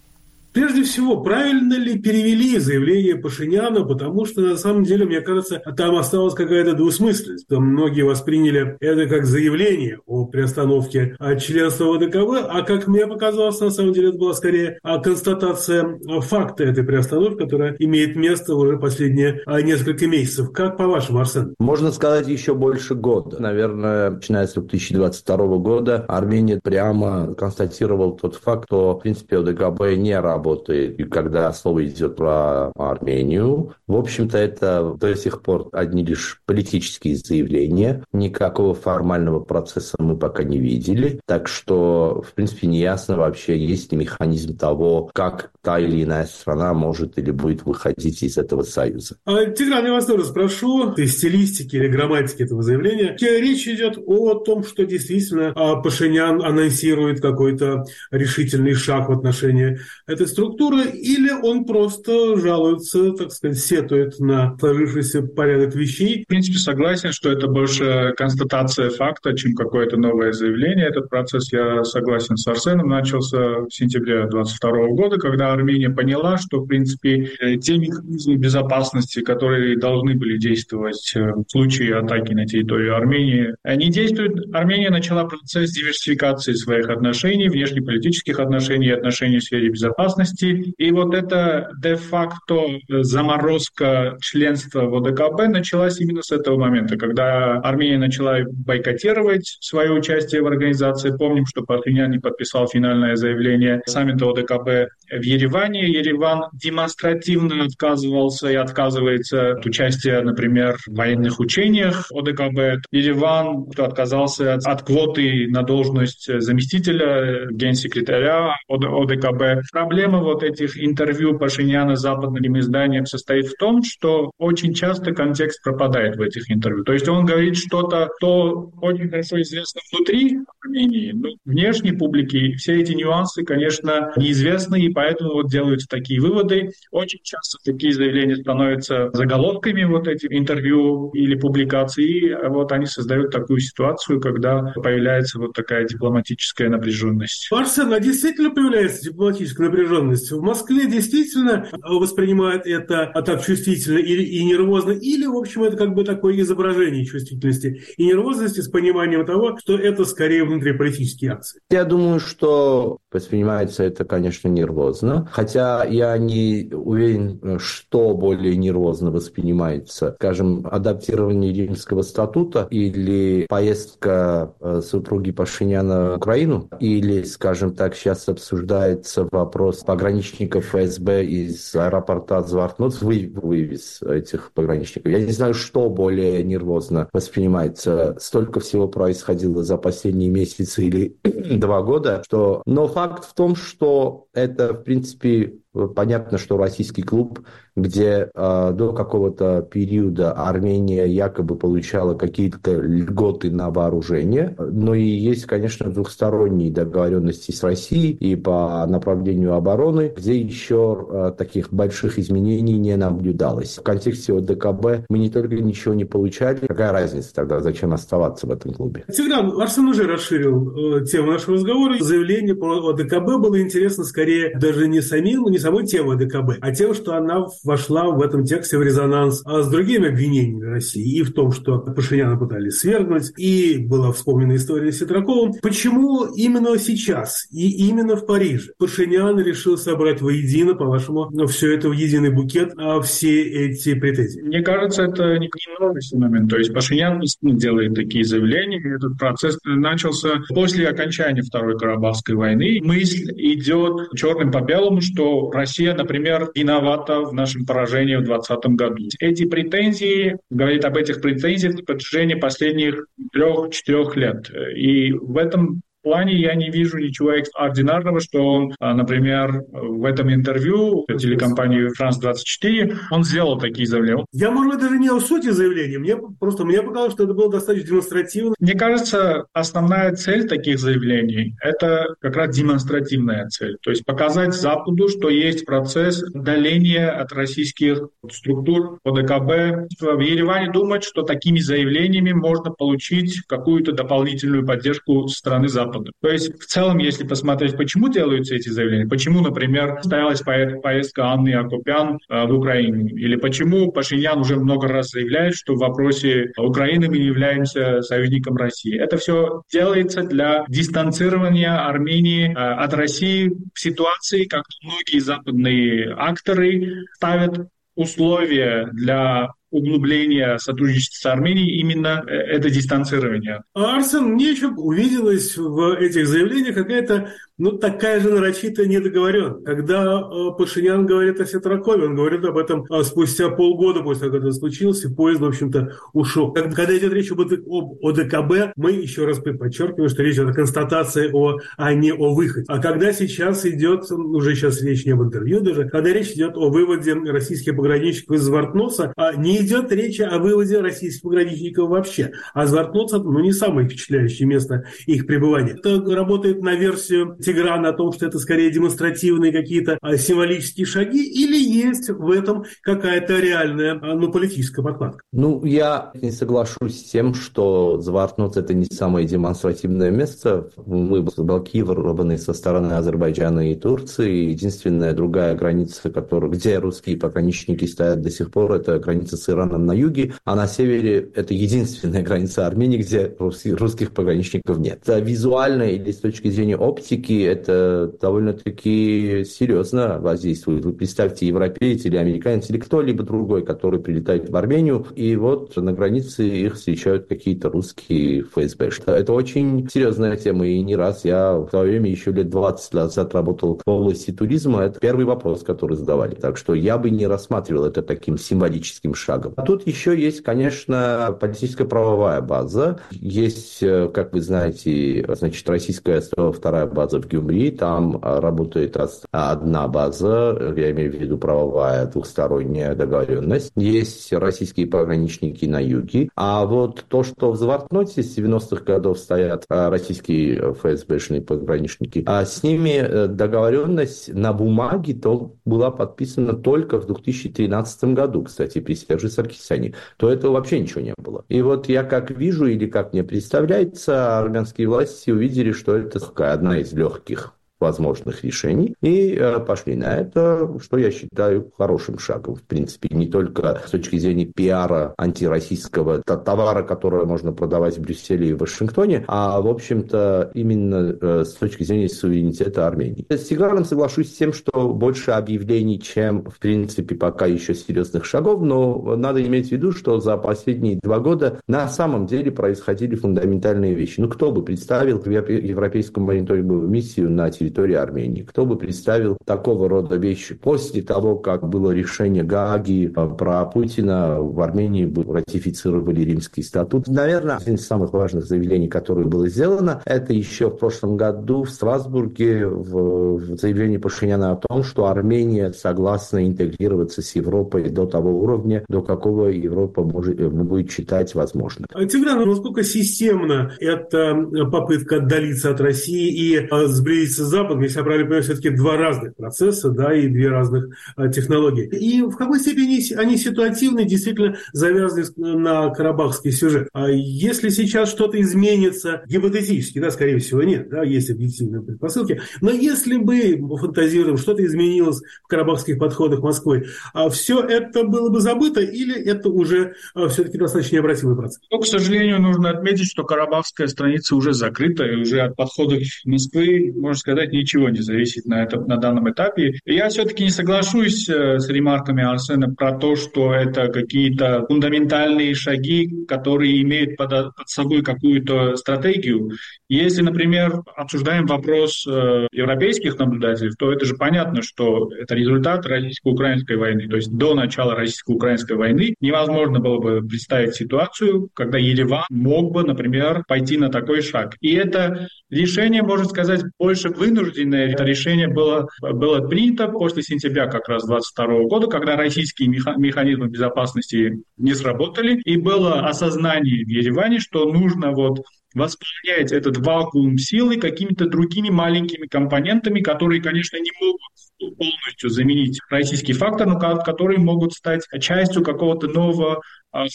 Прежде 0.57 0.85
всего, 0.85 1.21
правильно 1.21 1.75
ли 1.75 1.99
перевели 1.99 2.59
заявление 2.59 3.17
Пашиняна, 3.17 3.85
потому 3.85 4.25
что, 4.25 4.41
на 4.41 4.57
самом 4.57 4.85
деле, 4.85 5.05
мне 5.05 5.21
кажется, 5.21 5.61
там 5.77 5.95
осталась 5.97 6.33
какая-то 6.33 6.73
двусмысленность. 6.73 7.47
Там 7.47 7.65
многие 7.65 8.05
восприняли 8.05 8.75
это 8.81 9.07
как 9.07 9.27
заявление 9.27 9.99
о 10.07 10.25
приостановке 10.25 11.15
членства 11.39 11.85
в 11.85 11.99
ВДКБ, 11.99 12.49
а 12.49 12.63
как 12.63 12.87
мне 12.87 13.07
показалось, 13.07 13.61
на 13.61 13.69
самом 13.69 13.93
деле, 13.93 14.09
это 14.09 14.17
была 14.17 14.33
скорее 14.33 14.79
констатация 15.05 15.99
факта 16.23 16.65
этой 16.65 16.85
приостановки, 16.85 17.43
которая 17.43 17.77
имеет 17.79 18.17
место 18.17 18.55
уже 18.55 18.79
последние 18.79 19.43
несколько 19.63 20.07
месяцев. 20.07 20.53
Как 20.53 20.79
по-вашему, 20.79 21.19
Арсен? 21.19 21.55
Можно 21.59 21.93
сказать, 21.93 22.29
еще 22.29 22.55
больше 22.55 22.95
года. 22.95 23.43
Наверное, 23.43 24.09
начиная 24.09 24.47
с 24.47 24.55
2022 24.55 25.37
года 25.59 26.07
Армения 26.09 26.59
прямо 26.65 27.35
констатировал 27.35 28.17
тот 28.17 28.37
факт, 28.37 28.65
что, 28.69 28.95
в 28.95 29.01
принципе, 29.01 29.37
ОДКБ 29.37 29.99
не 29.99 30.19
работает 30.19 30.46
работает, 30.47 30.99
и 31.01 31.05
когда 31.05 31.53
слово 31.53 31.87
идет 31.87 32.17
про 32.17 32.71
Армению, 32.77 33.75
в 33.87 33.97
общем-то, 33.97 34.39
это 34.39 34.95
до 34.99 35.15
сих 35.17 35.43
пор 35.43 35.69
одни 35.73 36.05
лишь 36.05 36.41
политические 36.47 37.17
заявления. 37.17 38.05
Никакого 38.13 38.75
формального 38.75 39.41
процесса 39.41 39.97
мы 39.99 40.17
пока 40.17 40.45
не 40.45 40.59
видели. 40.59 41.21
Так 41.27 41.49
что, 41.49 42.23
в 42.27 42.33
принципе, 42.35 42.67
не 42.67 42.81
ясно 42.81 43.17
вообще, 43.17 43.59
есть 43.59 43.93
ли 43.93 43.99
механизм 43.99 44.57
того, 44.57 45.11
как 45.13 45.51
та 45.63 45.79
или 45.81 46.05
иная 46.05 46.27
страна 46.27 46.75
может 46.75 47.19
или 47.19 47.31
будет 47.31 47.65
выходить 47.65 48.23
из 48.23 48.39
этого 48.39 48.63
союза. 48.63 49.17
А, 49.25 49.47
Тигран, 49.47 49.85
я 49.85 49.93
вас 49.93 50.07
тоже 50.07 50.25
спрошу, 50.25 50.93
из 50.93 51.17
стилистики 51.17 51.77
или 51.77 51.89
грамматики 51.89 52.43
этого 52.43 52.63
заявления. 52.63 53.17
Речь 53.21 53.67
идет 53.67 53.99
о 54.07 54.35
том, 54.35 54.65
что 54.65 54.85
действительно 54.85 55.53
а, 55.57 55.77
Пашинян 55.77 56.43
анонсирует 56.43 57.21
какой-то 57.21 57.85
решительный 58.11 58.75
шаг 58.75 59.09
в 59.09 59.13
отношении 59.13 59.79
этой 60.07 60.27
структуры, 60.37 60.91
или 60.91 61.31
он 61.31 61.65
просто 61.65 62.37
жалуется, 62.37 63.13
так 63.13 63.33
сказать, 63.33 63.59
сетует 63.59 64.19
на 64.19 64.55
сложившийся 64.59 65.23
порядок 65.23 65.75
вещей. 65.75 66.25
В 66.25 66.29
принципе, 66.29 66.59
согласен, 66.59 67.13
что 67.13 67.33
это 67.33 67.47
больше 67.47 68.13
констатация 68.19 68.91
факта, 68.91 69.35
чем 69.35 69.55
какое-то 69.55 69.97
новое 69.97 70.33
заявление. 70.33 70.89
Этот 70.89 71.09
процесс, 71.09 71.51
я 71.53 71.85
согласен 71.85 72.37
с 72.37 72.47
Арсеном, 72.47 72.89
начался 72.89 73.61
в 73.61 73.71
сентябре 73.71 74.27
2022 74.29 74.71
года, 74.89 75.17
когда 75.17 75.53
Армения 75.53 75.89
поняла, 75.89 76.37
что, 76.37 76.61
в 76.61 76.67
принципе, 76.67 77.31
те 77.63 77.79
механизмы 77.79 78.37
безопасности, 78.37 79.23
которые 79.23 79.79
должны 79.79 80.17
были 80.17 80.37
действовать 80.37 81.13
э, 81.15 81.33
в 81.33 81.51
случае 81.51 81.97
атаки 81.97 82.35
на 82.35 82.45
территорию 82.45 82.95
Армении, 82.95 83.55
они 83.63 83.89
действуют. 83.89 84.55
Армения 84.55 84.91
начала 84.91 85.25
процесс 85.25 85.71
диверсификации 85.71 86.53
своих 86.53 86.91
отношений, 86.91 87.49
внешнеполитических 87.49 88.39
отношений 88.39 88.89
и 88.89 88.91
отношений 88.91 89.39
в 89.39 89.45
сфере 89.45 89.71
безопасности, 89.71 90.16
безопасности. 90.17 90.75
И 90.79 90.91
вот 90.93 91.15
эта 91.15 91.69
де-факто 91.83 92.79
заморозка 92.89 94.17
членства 94.21 94.83
в 94.83 94.97
ОДКБ 94.97 95.49
началась 95.49 96.01
именно 96.01 96.23
с 96.23 96.33
этого 96.33 96.59
момента, 96.59 96.97
когда 96.97 97.59
Армения 97.61 97.99
начала 97.99 98.39
бойкотировать 98.51 99.59
свое 99.61 99.93
участие 99.93 100.43
в 100.43 100.47
организации. 100.47 101.17
Помним, 101.17 101.47
что 101.47 101.63
Пашинян 101.63 102.11
не 102.11 102.19
подписал 102.19 102.67
финальное 102.69 103.17
заявление 103.17 103.83
саммита 103.87 104.29
ОДКБ 104.29 104.91
в 105.11 105.23
Ереване. 105.23 105.89
Ереван 105.89 106.45
демонстративно 106.53 107.65
отказывался 107.65 108.51
и 108.51 108.55
отказывается 108.55 109.53
от 109.53 109.67
участия, 109.67 110.21
например, 110.23 110.77
в 110.87 110.95
военных 110.95 111.41
учениях 111.41 112.11
ОДКБ. 112.13 112.85
Ереван 112.91 113.67
отказался 113.77 114.55
от, 114.55 114.67
от 114.67 114.83
квоты 114.83 115.47
на 115.49 115.63
должность 115.63 116.27
заместителя 116.41 117.47
генсекретаря 117.51 118.57
ОДКБ. 118.69 119.69
Проблема 119.73 120.06
вот 120.13 120.43
этих 120.43 120.83
интервью 120.83 121.39
Пашиняна 121.39 121.97
западным 121.97 122.59
изданиям 122.59 123.07
состоит 123.07 123.47
в 123.47 123.57
том, 123.57 123.83
что 123.83 124.31
очень 124.39 124.75
часто 124.75 125.13
контекст 125.13 125.63
пропадает 125.63 126.17
в 126.17 126.21
этих 126.21 126.51
интервью. 126.51 126.85
То 126.85 126.93
есть 126.93 127.09
он 127.09 127.25
говорит 127.27 127.57
что-то, 127.57 128.09
что 128.19 128.71
очень 128.81 129.09
хорошо 129.09 129.41
известно 129.43 129.81
внутри 129.93 130.39
Армении, 130.63 131.13
но 131.13 131.29
внешней 131.45 131.93
публики 131.93 132.55
все 132.57 132.81
эти 132.81 132.93
нюансы, 132.93 133.45
конечно, 133.45 134.13
неизвестны, 134.17 134.83
и 134.83 134.89
поэтому 134.93 135.35
вот 135.35 135.51
делаются 135.51 135.87
такие 135.89 136.21
выводы. 136.21 136.71
Очень 136.91 137.21
часто 137.23 137.59
такие 137.65 137.93
заявления 137.93 138.37
становятся 138.37 139.11
заголовками 139.13 139.85
вот 139.85 140.09
этих 140.09 140.33
интервью 140.33 141.11
или 141.15 141.35
публикаций, 141.35 142.05
и 142.05 142.35
вот 142.49 142.73
они 142.73 142.87
создают 142.87 143.31
такую 143.31 143.61
ситуацию, 143.61 144.21
когда 144.21 144.73
появляется 144.77 145.39
вот 145.39 145.53
такая 145.53 145.85
дипломатическая 145.87 146.69
напряженность. 146.69 147.49
Арсен, 147.51 147.93
а 147.93 148.01
действительно 148.01 148.51
появляется 148.51 149.05
дипломатическая 149.05 149.69
напряженность? 149.69 149.96
В 150.01 150.43
Москве 150.43 150.87
действительно 150.87 151.69
воспринимают 151.83 152.67
это 152.67 153.13
так 153.25 153.45
чувствительно 153.45 153.99
и, 153.99 154.15
и 154.15 154.45
нервозно, 154.45 154.93
или, 154.93 155.27
в 155.27 155.37
общем, 155.37 155.65
это 155.65 155.77
как 155.77 155.95
бы 155.95 156.05
такое 156.05 156.39
изображение 156.41 157.05
чувствительности 157.05 157.83
и 157.97 158.07
нервозности 158.07 158.61
с 158.61 158.69
пониманием 158.69 159.25
того, 159.27 159.57
что 159.59 159.77
это 159.77 160.05
скорее 160.05 160.45
внутриполитические 160.45 161.33
акции? 161.33 161.61
Я 161.71 161.85
думаю, 161.85 162.21
что 162.21 162.99
воспринимается 163.13 163.83
это, 163.85 164.05
конечно, 164.05 164.49
нервозно. 164.49 165.29
Хотя 165.33 165.85
я 165.85 166.17
не 166.19 166.71
уверен, 166.73 167.59
что 167.59 168.15
более 168.15 168.57
нервозно 168.57 169.11
воспринимается. 169.11 170.15
Скажем, 170.19 170.67
адаптирование 170.71 171.53
Римского 171.53 172.03
статута 172.03 172.67
или 172.71 173.47
поездка 173.49 174.55
э, 174.61 174.83
супруги 174.85 175.33
Пашиняна 175.33 176.13
в 176.13 176.17
Украину, 176.19 176.69
или, 176.81 177.23
скажем 177.23 177.75
так, 177.75 177.95
сейчас 177.95 178.29
обсуждается 178.29 179.29
вопрос 179.31 179.81
пограничников 179.87 180.67
ФСБ 180.67 181.25
из 181.25 181.75
аэропорта 181.75 182.43
Звартнуц, 182.43 183.01
вы, 183.01 183.33
вывез 183.35 184.03
этих 184.03 184.53
пограничников. 184.53 185.11
Я 185.11 185.21
не 185.21 185.33
знаю, 185.33 185.55
что 185.55 185.89
более 185.89 186.43
нервозно 186.43 187.09
воспринимается. 187.13 188.17
Столько 188.21 188.61
всего 188.61 188.89
происходило 188.89 189.63
за 189.63 189.79
последние 189.79 190.29
месяцы 190.29 190.85
или 190.85 191.17
два 191.57 191.83
года, 191.83 192.23
что... 192.27 192.63
Но 192.67 192.89
факт 192.89 193.25
в 193.25 193.35
том, 193.35 193.57
что 193.57 194.26
это, 194.37 194.75
в 194.75 194.85
принципе, 194.85 195.55
понятно, 195.95 196.39
что 196.39 196.57
российский 196.57 197.03
клуб 197.03 197.41
где 197.77 198.31
э, 198.35 198.73
до 198.75 198.93
какого-то 198.93 199.61
периода 199.71 200.33
Армения 200.33 201.05
якобы 201.05 201.57
получала 201.57 202.15
какие-то 202.15 202.73
льготы 202.73 203.51
на 203.51 203.71
вооружение, 203.71 204.57
но 204.59 204.95
и 204.95 205.05
есть, 205.05 205.45
конечно, 205.45 205.91
двухсторонние 205.91 206.73
договоренности 206.73 207.53
с 207.53 207.63
Россией 207.63 208.13
и 208.13 208.35
по 208.35 208.85
направлению 208.87 209.55
обороны, 209.55 210.13
где 210.17 210.39
еще 210.41 211.07
э, 211.11 211.33
таких 211.37 211.71
больших 211.71 212.19
изменений 212.19 212.79
не 212.79 212.97
наблюдалось. 212.97 213.77
В 213.77 213.83
контексте 213.83 214.35
ОДКБ 214.35 215.07
мы 215.11 215.19
не 215.19 215.29
только 215.29 215.57
ничего 215.57 215.93
не 215.93 216.07
получали, 216.07 216.67
какая 216.67 216.93
разница 216.93 217.35
тогда, 217.35 217.61
зачем 217.61 217.93
оставаться 217.93 218.47
в 218.47 218.51
этом 218.51 218.73
клубе? 218.73 219.05
Тигран, 219.15 219.61
Арсен 219.61 219.87
уже 219.87 220.05
расширил 220.05 221.01
э, 221.01 221.05
тему 221.05 221.33
нашего 221.33 221.57
разговора. 221.57 221.97
Заявление 222.01 222.55
по 222.55 222.89
ОДКБ 222.89 223.39
было 223.39 223.61
интересно 223.61 224.05
скорее 224.27 224.59
даже 224.59 224.89
не 224.89 225.01
самим, 225.01 225.45
не 225.45 225.59
самой 225.59 225.87
темой 225.87 226.17
ОДКБ, 226.17 226.59
а 226.61 226.75
тем, 226.75 226.95
что 226.95 227.15
она 227.15 227.47
вошла 227.63 228.09
в 228.09 228.21
этом 228.21 228.45
тексте 228.45 228.77
в 228.77 228.83
резонанс 228.83 229.43
а 229.45 229.63
с 229.63 229.69
другими 229.69 230.09
обвинениями 230.09 230.65
России 230.65 231.19
и 231.19 231.23
в 231.23 231.33
том, 231.33 231.53
что 231.53 231.79
Пашиняна 231.79 232.37
пытались 232.37 232.81
свергнуть, 232.81 233.33
и 233.37 233.79
была 233.79 234.13
вспомнена 234.13 234.57
история 234.57 234.91
с 234.91 234.99
Ситраковым. 234.99 235.53
Почему 235.63 236.25
именно 236.35 236.77
сейчас 236.79 237.47
и 237.53 237.89
именно 237.89 238.17
в 238.17 238.27
Париже 238.27 238.73
Пашинян 238.79 239.39
решил 239.39 239.79
собрать 239.79 240.21
воедино, 240.21 240.75
по-вашему, 240.75 241.31
все 241.47 241.75
это 241.75 241.89
в 241.89 241.93
единый 241.93 242.31
букет, 242.31 242.73
а 242.77 243.01
все 243.01 243.43
эти 243.43 243.95
претензии? 243.95 244.41
Мне 244.41 244.63
кажется, 244.63 245.05
это 245.05 245.39
не 245.39 245.49
новый 245.79 246.01
феномен. 246.01 246.49
То 246.49 246.57
есть 246.57 246.73
Пашинян 246.75 247.23
делает 247.43 247.95
такие 247.95 248.25
заявления, 248.25 248.79
и 248.79 248.97
этот 248.97 249.19
процесс 249.19 249.59
начался 249.65 250.41
после 250.49 250.89
окончания 250.89 251.43
Второй 251.43 251.79
Карабахской 251.79 252.35
войны. 252.35 252.81
Мысль 252.83 253.31
идет 253.37 254.09
черным 254.17 254.51
по 254.51 254.61
белому, 254.61 255.01
что 255.01 255.51
Россия, 255.51 255.95
например, 255.95 256.51
виновата 256.55 257.21
в 257.21 257.33
нашем 257.33 257.47
нашим 257.47 257.65
поражением 257.65 258.21
в 258.21 258.25
2020 258.25 258.77
году. 258.77 259.09
Эти 259.21 259.47
претензии, 259.47 260.37
говорит 260.51 260.85
об 260.85 260.97
этих 260.97 261.21
претензиях 261.21 261.75
на 261.77 261.85
протяжении 261.85 262.35
последних 262.35 263.07
трех-четырех 263.33 264.17
лет. 264.17 264.51
И 264.77 265.13
в 265.13 265.37
этом 265.37 265.83
плане 266.07 266.35
я 266.35 266.55
не 266.55 266.71
вижу 266.71 266.99
ничего 266.99 267.33
экстраординарного, 267.33 268.21
что 268.21 268.39
он, 268.39 268.75
а, 268.79 268.95
например, 268.95 269.65
в 269.73 270.05
этом 270.05 270.33
интервью 270.33 271.05
телекомпании 271.09 271.89
«Франс-24» 271.89 272.97
он 273.11 273.25
сделал 273.25 273.59
такие 273.59 273.89
заявления. 273.89 274.25
Я, 274.33 274.53
может 274.53 274.75
быть, 274.75 274.83
даже 274.83 274.99
не 274.99 275.11
о 275.11 275.19
сути 275.19 275.51
заявления. 275.51 275.99
Мне 275.99 276.17
просто 276.39 276.65
мне 276.65 276.81
показалось, 276.81 277.15
что 277.15 277.25
это 277.25 277.35
было 277.35 277.51
достаточно 277.51 277.89
демонстративно. 277.89 278.55
Мне 278.61 278.75
кажется, 278.75 279.47
основная 279.53 280.15
цель 280.15 280.49
таких 280.49 280.79
заявлений– 280.79 281.57
это 281.61 282.15
как 282.21 282.37
раз 282.37 282.55
демонстративная 282.55 283.49
цель. 283.49 283.77
То 283.83 283.91
есть 283.91 284.05
показать 284.05 284.55
Западу, 284.55 285.09
что 285.09 285.29
есть 285.29 285.67
процесс 285.67 286.23
удаления 286.23 287.11
от 287.11 287.33
российских 287.33 287.99
структур 288.31 289.01
ОДКБ. 289.05 289.91
В 290.01 290.21
Ереване 290.21 290.71
думают, 290.71 291.03
что 291.03 291.23
такими 291.23 291.59
заявлениями 291.59 292.33
можно 292.33 292.71
получить 292.71 293.41
какую-то 293.49 293.91
дополнительную 293.91 294.65
поддержку 294.65 295.27
со 295.27 295.37
стороны 295.37 295.69
Запада. 295.69 295.96
То 296.21 296.29
есть 296.29 296.59
в 296.61 296.67
целом, 296.67 296.99
если 296.99 297.27
посмотреть, 297.27 297.77
почему 297.77 298.09
делаются 298.09 298.55
эти 298.55 298.69
заявления, 298.69 299.07
почему, 299.07 299.41
например, 299.41 299.99
состоялась 300.03 300.43
поездка 300.43 301.27
Анны 301.27 301.55
Акупян 301.55 302.19
э, 302.29 302.47
в 302.47 302.53
Украину, 302.53 303.07
или 303.09 303.37
почему 303.37 303.93
Пашинян 303.93 304.39
уже 304.39 304.57
много 304.57 304.89
раз 304.89 305.11
заявляет, 305.11 305.55
что 305.55 305.75
в 305.75 305.79
вопросе 305.79 306.53
Украины 306.57 307.09
мы 307.09 307.17
являемся 307.17 308.03
союзником 308.03 308.57
России. 308.57 308.99
Это 308.99 309.17
все 309.17 309.63
делается 309.73 310.23
для 310.23 310.65
дистанцирования 310.69 311.87
Армении 311.87 312.51
э, 312.51 312.55
от 312.55 312.95
России 312.95 313.53
в 313.75 313.79
ситуации, 313.79 314.45
как 314.45 314.65
многие 314.83 315.21
западные 315.21 316.15
акторы 316.17 317.05
ставят 317.15 317.69
условия 317.95 318.89
для 318.93 319.49
углубления 319.77 320.59
сотрудничества 320.59 321.29
с 321.29 321.33
Арменией 321.33 321.79
именно 321.81 322.25
э, 322.27 322.33
это 322.33 322.71
дистанцирование. 322.71 323.63
А 323.75 323.97
Арсен, 323.97 324.25
мне 324.25 324.51
еще 324.51 324.69
увиделась 324.69 325.57
в 325.57 325.95
этих 326.01 326.27
заявлениях 326.27 326.75
какая-то 326.75 327.31
ну, 327.59 327.73
такая 327.73 328.21
же 328.21 328.31
нарочитая 328.31 328.87
недоговоренность. 328.87 329.65
Когда 329.65 330.21
э, 330.21 330.51
Пашинян 330.59 331.07
говорит 331.07 331.41
о 331.41 331.47
Сетракове, 331.47 332.07
он 332.07 332.15
говорит 332.15 332.45
об 332.45 332.59
этом 332.59 332.85
э, 332.91 333.03
спустя 333.03 333.49
полгода 333.49 334.03
после 334.03 334.27
того, 334.27 334.33
как 334.33 334.43
это 334.43 334.53
случилось, 334.53 335.05
и 335.05 335.09
поезд, 335.09 335.41
в 335.41 335.47
общем-то, 335.47 335.93
ушел. 336.13 336.53
Когда 336.53 336.97
идет 336.97 337.13
речь 337.13 337.33
об, 337.33 337.41
ОДКБ, 337.41 338.73
мы 338.77 338.93
еще 338.93 339.25
раз 339.25 339.39
подчеркиваем, 339.39 340.11
что 340.11 340.23
речь 340.23 340.35
идет 340.35 340.51
о 340.51 340.53
констатации, 340.53 341.31
о, 341.33 341.59
а 341.79 341.95
не 341.95 342.13
о 342.13 342.35
выходе. 342.35 342.67
А 342.69 342.79
когда 342.79 343.13
сейчас 343.13 343.65
идет, 343.65 344.11
уже 344.11 344.55
сейчас 344.55 344.83
речь 344.83 345.07
не 345.07 345.13
об 345.13 345.23
интервью 345.23 345.61
даже, 345.61 345.89
когда 345.89 346.13
речь 346.13 346.33
идет 346.33 346.57
о 346.57 346.69
выводе 346.69 347.15
российских 347.15 347.75
пограничников 347.77 348.37
из 348.37 348.43
Звартноса, 348.43 349.15
а 349.17 349.35
не 349.35 349.59
идет 349.59 349.91
речь 349.93 350.21
о 350.21 350.39
выводе 350.39 350.81
российских 350.81 351.23
пограничников 351.23 351.89
вообще. 351.89 352.33
А 352.53 352.67
Звартноса, 352.67 353.19
ну, 353.19 353.41
не 353.41 353.53
самое 353.53 353.89
впечатляющее 353.89 354.47
место 354.47 354.85
их 355.07 355.27
пребывания. 355.27 355.73
Это 355.73 356.05
работает 356.15 356.61
на 356.61 356.75
версию 356.75 357.37
Тиграна 357.47 357.91
о 357.91 357.93
том, 357.93 358.13
что 358.13 358.27
это 358.27 358.41
скорее 358.41 358.73
демонстративные 358.73 359.53
какие-то 359.53 359.99
а, 360.03 360.17
символические 360.17 360.85
шаги, 360.85 361.25
или 361.25 361.57
есть 361.57 362.11
в 362.11 362.29
этом 362.29 362.65
какая-то 362.83 363.39
реальная 363.39 364.01
а, 364.03 364.15
ну, 364.15 364.33
политическая 364.33 364.83
подкладка? 364.83 365.23
Ну, 365.33 365.65
я 365.65 366.11
не 366.15 366.33
соглашусь 366.33 366.99
с 366.99 367.05
тем, 367.05 367.35
что 367.35 368.01
Звартнуц– 368.01 368.57
это 368.59 368.75
не 368.75 368.87
самое 368.87 369.29
демонстративное 369.29 370.11
место. 370.11 370.71
Мы 370.87 371.23
блокированы 371.23 372.37
со 372.37 372.53
стороны 372.53 372.95
Азербайджана 372.95 373.71
и 373.71 373.77
Турции. 373.77 374.51
Единственная 374.51 375.13
другая 375.13 375.55
граница, 375.55 376.11
которая, 376.11 376.51
где 376.51 376.79
русские 376.79 377.17
пограничники 377.17 377.85
стоят 377.85 378.23
до 378.23 378.31
сих 378.31 378.51
пор, 378.51 378.73
это 378.73 378.99
граница 378.99 379.37
с 379.37 379.49
Ираном 379.49 379.87
на 379.87 379.93
юге, 379.93 380.35
а 380.45 380.57
на 380.57 380.67
севере 380.67 381.31
это 381.37 381.55
единственная 381.55 382.23
граница 382.23 382.67
Армении, 382.67 382.99
где 382.99 383.37
русских 383.39 384.11
пограничников 384.11 384.79
нет. 384.79 385.03
Визуально 385.07 385.85
или 385.85 386.11
с 386.11 386.19
точки 386.19 386.51
зрения 386.51 386.77
оптики 386.77 387.36
это 387.43 388.13
довольно-таки 388.21 389.45
серьезно 389.45 390.19
воздействует. 390.21 390.85
Вы 390.85 390.93
представьте, 390.93 391.47
европеец 391.47 392.05
или 392.05 392.17
американец 392.17 392.71
или 392.71 392.79
кто-либо 392.79 393.23
другой, 393.23 393.65
который 393.65 394.01
прилетает 394.01 394.49
в 394.49 394.57
Армению, 394.57 395.07
и 395.15 395.37
вот 395.37 395.77
на 395.77 395.93
границе 395.93 396.47
их 396.47 396.75
встречают 396.75 397.27
какие-то 397.27 397.69
русские 397.69 398.43
ФСБ. 398.43 398.91
Это 399.07 399.33
очень 399.33 399.89
серьезная 399.89 400.37
тема, 400.37 400.67
и 400.67 400.81
не 400.81 400.97
раз 400.97 401.25
я 401.25 401.55
в 401.57 401.69
то 401.69 401.81
время, 401.81 402.11
еще 402.11 402.33
лет 402.33 402.51
20 402.51 402.95
назад 402.95 403.35
работал 403.35 403.81
в 403.85 403.91
области 403.91 404.31
туризма, 404.31 404.83
это 404.83 405.01
первый 405.01 405.25
вопрос, 405.25 405.63
который 405.63 405.97
задавали. 405.97 406.35
Так 406.35 406.57
что 406.57 406.75
я 406.75 406.99
бы 406.99 407.11
не 407.11 407.27
рассматривал 407.27 407.85
это 407.85 408.03
таким 408.03 408.39
символическим 408.39 409.15
шагом. 409.15 409.55
А 409.57 409.63
тут 409.63 409.87
еще 409.87 410.19
есть, 410.19 410.43
конечно, 410.43 411.37
политическая 411.41 411.85
правовая 411.85 412.41
база. 412.41 413.01
Есть, 413.11 413.83
э, 413.83 414.09
как 414.13 414.33
вы 414.33 414.41
знаете, 414.41 415.25
значит, 415.35 415.69
российская 415.69 416.21
вторая 416.21 416.87
база 416.87 417.21
в 417.21 417.26
Гюмри, 417.29 417.71
там 417.71 418.19
а, 418.23 418.41
работает 418.41 418.97
одна 419.31 419.89
база, 419.89 420.75
я 420.77 420.91
имею 420.93 421.13
в 421.13 421.15
виду 421.15 421.39
правовая 421.39 422.07
двухсторонняя 422.07 422.95
договоренность. 422.95 423.73
Есть 423.77 424.33
российские 424.33 424.87
пограничники 424.87 425.65
на 425.67 425.81
юге, 425.81 426.29
а 426.37 426.65
вот 426.65 427.05
то, 427.09 427.23
что 427.23 427.53
в 427.53 427.57
Звартноте 427.57 428.23
с 428.23 428.37
90-х 428.37 428.85
годов 428.85 429.19
стоят 429.19 429.65
а, 429.69 429.91
российские 429.91 430.73
ФСБшные 430.73 431.43
пограничники, 431.43 432.23
а 432.27 432.45
с 432.45 432.63
ними 432.63 432.99
э, 432.99 433.27
договоренность 433.27 434.33
на 434.33 434.53
бумаге 434.53 435.15
то 435.15 435.55
была 435.65 435.91
подписана 435.91 436.55
только 436.55 436.99
в 437.01 437.07
2013 437.07 438.05
году, 438.15 438.43
кстати, 438.45 438.81
при 438.81 438.95
Серже 438.95 439.29
Саркисяне, 439.29 439.95
то 440.17 440.31
этого 440.31 440.53
вообще 440.53 440.81
ничего 440.81 441.01
не 441.01 441.15
было. 441.19 441.45
И 441.49 441.63
вот 441.63 441.89
я 441.89 442.05
как 442.05 442.31
вижу 442.31 442.67
или 442.67 442.87
как 442.87 443.13
мне 443.13 443.25
представляется, 443.25 444.39
армянские 444.39 444.89
власти 444.89 445.31
увидели, 445.31 445.73
что 445.73 445.97
это 445.97 446.21
одна 446.53 446.79
из 446.79 446.93
легких 446.93 447.16
легких 447.17 447.56
возможных 447.81 448.45
решений 448.45 448.95
и 449.03 449.35
э, 449.35 449.61
пошли 449.61 449.97
на 449.97 450.17
это, 450.17 450.79
что 450.83 450.97
я 450.97 451.11
считаю 451.11 451.73
хорошим 451.77 452.19
шагом. 452.19 452.55
В 452.57 452.63
принципе, 452.63 453.15
не 453.15 453.27
только 453.27 453.83
с 453.87 453.91
точки 453.91 454.19
зрения 454.19 454.47
пиара 454.47 455.15
антироссийского 455.19 456.23
товара, 456.23 456.83
который 456.83 457.25
можно 457.27 457.53
продавать 457.53 457.99
в 457.99 458.01
Брюсселе 458.01 458.51
и 458.51 458.53
в 458.55 458.59
Вашингтоне, 458.59 459.25
а, 459.29 459.61
в 459.61 459.69
общем-то, 459.69 460.51
именно 460.55 461.17
э, 461.21 461.45
с 461.45 461.55
точки 461.55 461.83
зрения 461.83 462.09
суверенитета 462.09 462.87
Армении. 462.87 463.27
С 463.29 463.45
Тиграном 463.45 463.85
соглашусь 463.85 464.33
с 464.33 464.37
тем, 464.37 464.53
что 464.53 464.89
больше 464.93 465.33
объявлений, 465.33 466.01
чем, 466.01 466.45
в 466.45 466.59
принципе, 466.59 467.15
пока 467.15 467.47
еще 467.47 467.75
серьезных 467.75 468.25
шагов, 468.25 468.63
но 468.63 469.17
надо 469.17 469.45
иметь 469.45 469.69
в 469.69 469.73
виду, 469.73 469.93
что 469.93 470.21
за 470.21 470.37
последние 470.37 470.99
два 471.03 471.19
года 471.19 471.61
на 471.69 471.89
самом 471.89 472.27
деле 472.27 472.51
происходили 472.51 473.17
фундаментальные 473.17 473.95
вещи. 473.95 474.21
Ну, 474.21 474.29
кто 474.29 474.51
бы 474.51 474.65
представил 474.65 475.23
Европейскую 475.25 476.25
мониторинговую 476.25 476.89
миссию 476.89 477.31
на 477.31 477.51
территории 477.51 477.66
территории 477.67 477.95
Армении. 477.95 478.43
Кто 478.43 478.65
бы 478.65 478.77
представил 478.77 479.37
такого 479.45 479.89
рода 479.89 480.17
вещи 480.17 480.55
после 480.55 481.03
того, 481.03 481.37
как 481.37 481.69
было 481.69 481.91
решение 481.91 482.45
Гааги 482.45 483.13
э, 483.15 483.35
про 483.37 483.65
Путина, 483.65 484.41
в 484.41 484.61
Армении 484.61 485.13
ратифицировали 485.33 486.21
Римский 486.21 486.63
статут. 486.63 487.09
Наверное, 487.09 487.57
один 487.57 487.75
из 487.75 487.87
самых 487.87 488.13
важных 488.13 488.45
заявлений, 488.45 488.89
которое 488.89 489.25
было 489.25 489.49
сделано, 489.49 490.03
это 490.05 490.33
еще 490.33 490.71
в 490.71 490.77
прошлом 490.77 491.17
году 491.17 491.65
в 491.65 491.71
Страсбурге 491.71 492.67
в, 492.67 493.37
в 493.39 493.59
заявлении 493.59 493.97
Пашиняна 493.97 494.53
о 494.53 494.57
том, 494.57 494.85
что 494.85 495.07
Армения 495.07 495.73
согласна 495.73 496.47
интегрироваться 496.47 497.23
с 497.23 497.35
Европой 497.35 497.89
до 497.91 498.07
того 498.07 498.39
уровня, 498.41 498.85
до 498.89 499.03
какого 499.03 499.49
Европа 499.49 500.05
может, 500.05 500.39
э, 500.41 500.49
будет 500.49 500.91
считать 500.91 501.35
возможным. 501.35 501.87
Тигран, 502.09 502.49
насколько 502.49 502.85
системно 502.85 503.73
эта 503.81 504.35
попытка 504.71 505.17
отдалиться 505.17 505.71
от 505.71 505.81
России 505.81 506.29
и 506.29 506.57
э, 506.57 506.87
сблизиться 506.87 507.45
с 507.45 507.56
Западом, 507.57 507.83
если 507.83 507.99
я 507.99 508.05
правильно 508.05 508.27
понимаю, 508.27 508.43
все-таки 508.43 508.69
два 508.69 508.97
разных 508.99 509.35
процесса, 509.35 509.91
да, 509.91 510.15
и 510.15 510.29
две 510.29 510.49
разных 510.49 510.89
а, 511.17 511.29
технологии. 511.29 511.87
И 511.87 512.21
в 512.21 512.37
какой 512.37 512.61
степени 512.61 513.15
они 513.15 513.39
ситуативны, 513.39 514.05
действительно 514.05 514.57
завязаны 514.73 515.25
на 515.59 515.89
карабахский 515.89 516.53
сюжет. 516.53 516.89
А 516.93 517.09
если 517.09 517.71
сейчас 517.71 518.11
что-то 518.11 518.39
изменится, 518.41 519.23
гипотетически, 519.27 520.01
да, 520.01 520.11
скорее 520.11 520.39
всего, 520.39 520.63
нет, 520.63 520.91
да, 520.91 521.03
есть 521.03 521.31
объективные 521.31 521.83
предпосылки, 521.83 522.43
но 522.61 522.71
если 522.71 523.17
бы, 523.17 523.59
фантазируем, 523.79 524.37
что-то 524.37 524.65
изменилось 524.65 525.23
в 525.43 525.49
карабахских 525.49 525.99
подходах 525.99 526.41
Москвы, 526.41 526.89
а 527.15 527.31
все 527.31 527.61
это 527.61 528.05
было 528.05 528.29
бы 528.29 528.41
забыто 528.41 528.81
или 528.81 529.15
это 529.15 529.49
уже 529.49 529.95
а, 530.15 530.29
все-таки 530.29 530.59
достаточно 530.59 530.97
необратимый 530.97 531.37
процесс? 531.37 531.61
Ну, 531.71 531.79
к 531.79 531.87
сожалению, 531.87 532.41
нужно 532.41 532.69
отметить, 532.69 533.11
что 533.11 533.25
карабахская 533.25 533.87
страница 533.87 534.37
уже 534.37 534.53
закрыта, 534.53 535.05
и 535.05 535.17
уже 535.17 535.41
от 535.41 535.57
подходов 535.57 536.03
Москвы, 536.27 536.93
можно 536.95 537.19
сказать, 537.19 537.46
сказать, 537.47 537.53
ничего 537.53 537.89
не 537.89 538.01
зависит 538.01 538.47
на, 538.47 538.63
этом, 538.63 538.87
на 538.87 538.97
данном 538.97 539.31
этапе. 539.31 539.73
Я 539.85 540.09
все-таки 540.09 540.45
не 540.45 540.51
соглашусь 540.51 541.29
э, 541.29 541.59
с 541.59 541.69
ремарками 541.69 542.25
Арсена 542.25 542.75
про 542.75 542.99
то, 542.99 543.17
что 543.17 543.53
это 543.55 543.89
какие-то 543.89 544.65
фундаментальные 544.67 545.55
шаги, 545.55 546.25
которые 546.27 546.83
имеют 546.83 547.17
под, 547.17 547.31
под 547.31 547.69
собой 547.69 548.03
какую-то 548.03 548.77
стратегию. 548.77 549.51
Если, 549.89 550.23
например, 550.23 550.83
обсуждаем 550.97 551.47
вопрос 551.47 552.05
э, 552.07 552.49
европейских 552.51 553.19
наблюдателей, 553.19 553.71
то 553.79 553.93
это 553.93 554.05
же 554.05 554.17
понятно, 554.17 554.63
что 554.63 555.09
это 555.13 555.35
результат 555.37 555.87
российско-украинской 555.87 556.77
войны. 556.77 557.09
То 557.09 557.17
есть 557.17 557.33
до 557.33 557.55
начала 557.55 557.95
российско-украинской 557.95 558.77
войны 558.77 559.15
невозможно 559.21 559.79
было 559.79 559.99
бы 559.99 560.27
представить 560.27 560.75
ситуацию, 560.75 561.51
когда 561.55 561.79
Ереван 561.79 562.25
мог 562.31 562.73
бы, 562.73 562.83
например, 562.83 563.45
пойти 563.47 563.77
на 563.77 563.89
такой 563.89 564.23
шаг. 564.23 564.57
И 564.61 564.75
это 564.75 565.29
решение, 565.51 566.03
можно 566.03 566.25
сказать, 566.25 566.63
больше 566.79 567.11
вынужденное. 567.11 567.93
Это 567.93 568.03
решение 568.03 568.49
было, 568.49 568.89
было 569.01 569.47
принято 569.47 569.87
после 569.87 570.23
сентября 570.23 570.67
как 570.67 570.89
раз 570.89 571.07
22 571.07 571.47
года, 571.65 571.87
когда 571.87 572.17
российские 572.17 572.69
механизмы 572.69 573.47
безопасности 573.49 574.43
не 574.57 574.75
сработали, 574.75 575.41
и 575.45 575.57
было 575.57 576.09
осознание 576.09 576.85
в 576.85 576.89
Ереване, 576.89 577.39
что 577.39 577.71
нужно 577.71 578.11
вот 578.11 578.41
восполнять 578.77 579.53
этот 579.53 579.79
вакуум 579.79 580.37
силы 580.37 580.77
какими-то 580.77 581.27
другими 581.27 581.71
маленькими 581.71 582.27
компонентами, 582.27 583.01
которые, 583.01 583.43
конечно, 583.43 583.79
не 583.79 583.91
могут 584.01 584.77
полностью 584.77 585.31
заменить 585.31 585.81
российский 585.89 586.35
фактор, 586.35 586.67
но 586.67 586.79
которые 586.79 587.39
могут 587.39 587.73
стать 587.73 588.03
частью 588.21 588.63
какого-то 588.63 589.09
нового 589.09 589.63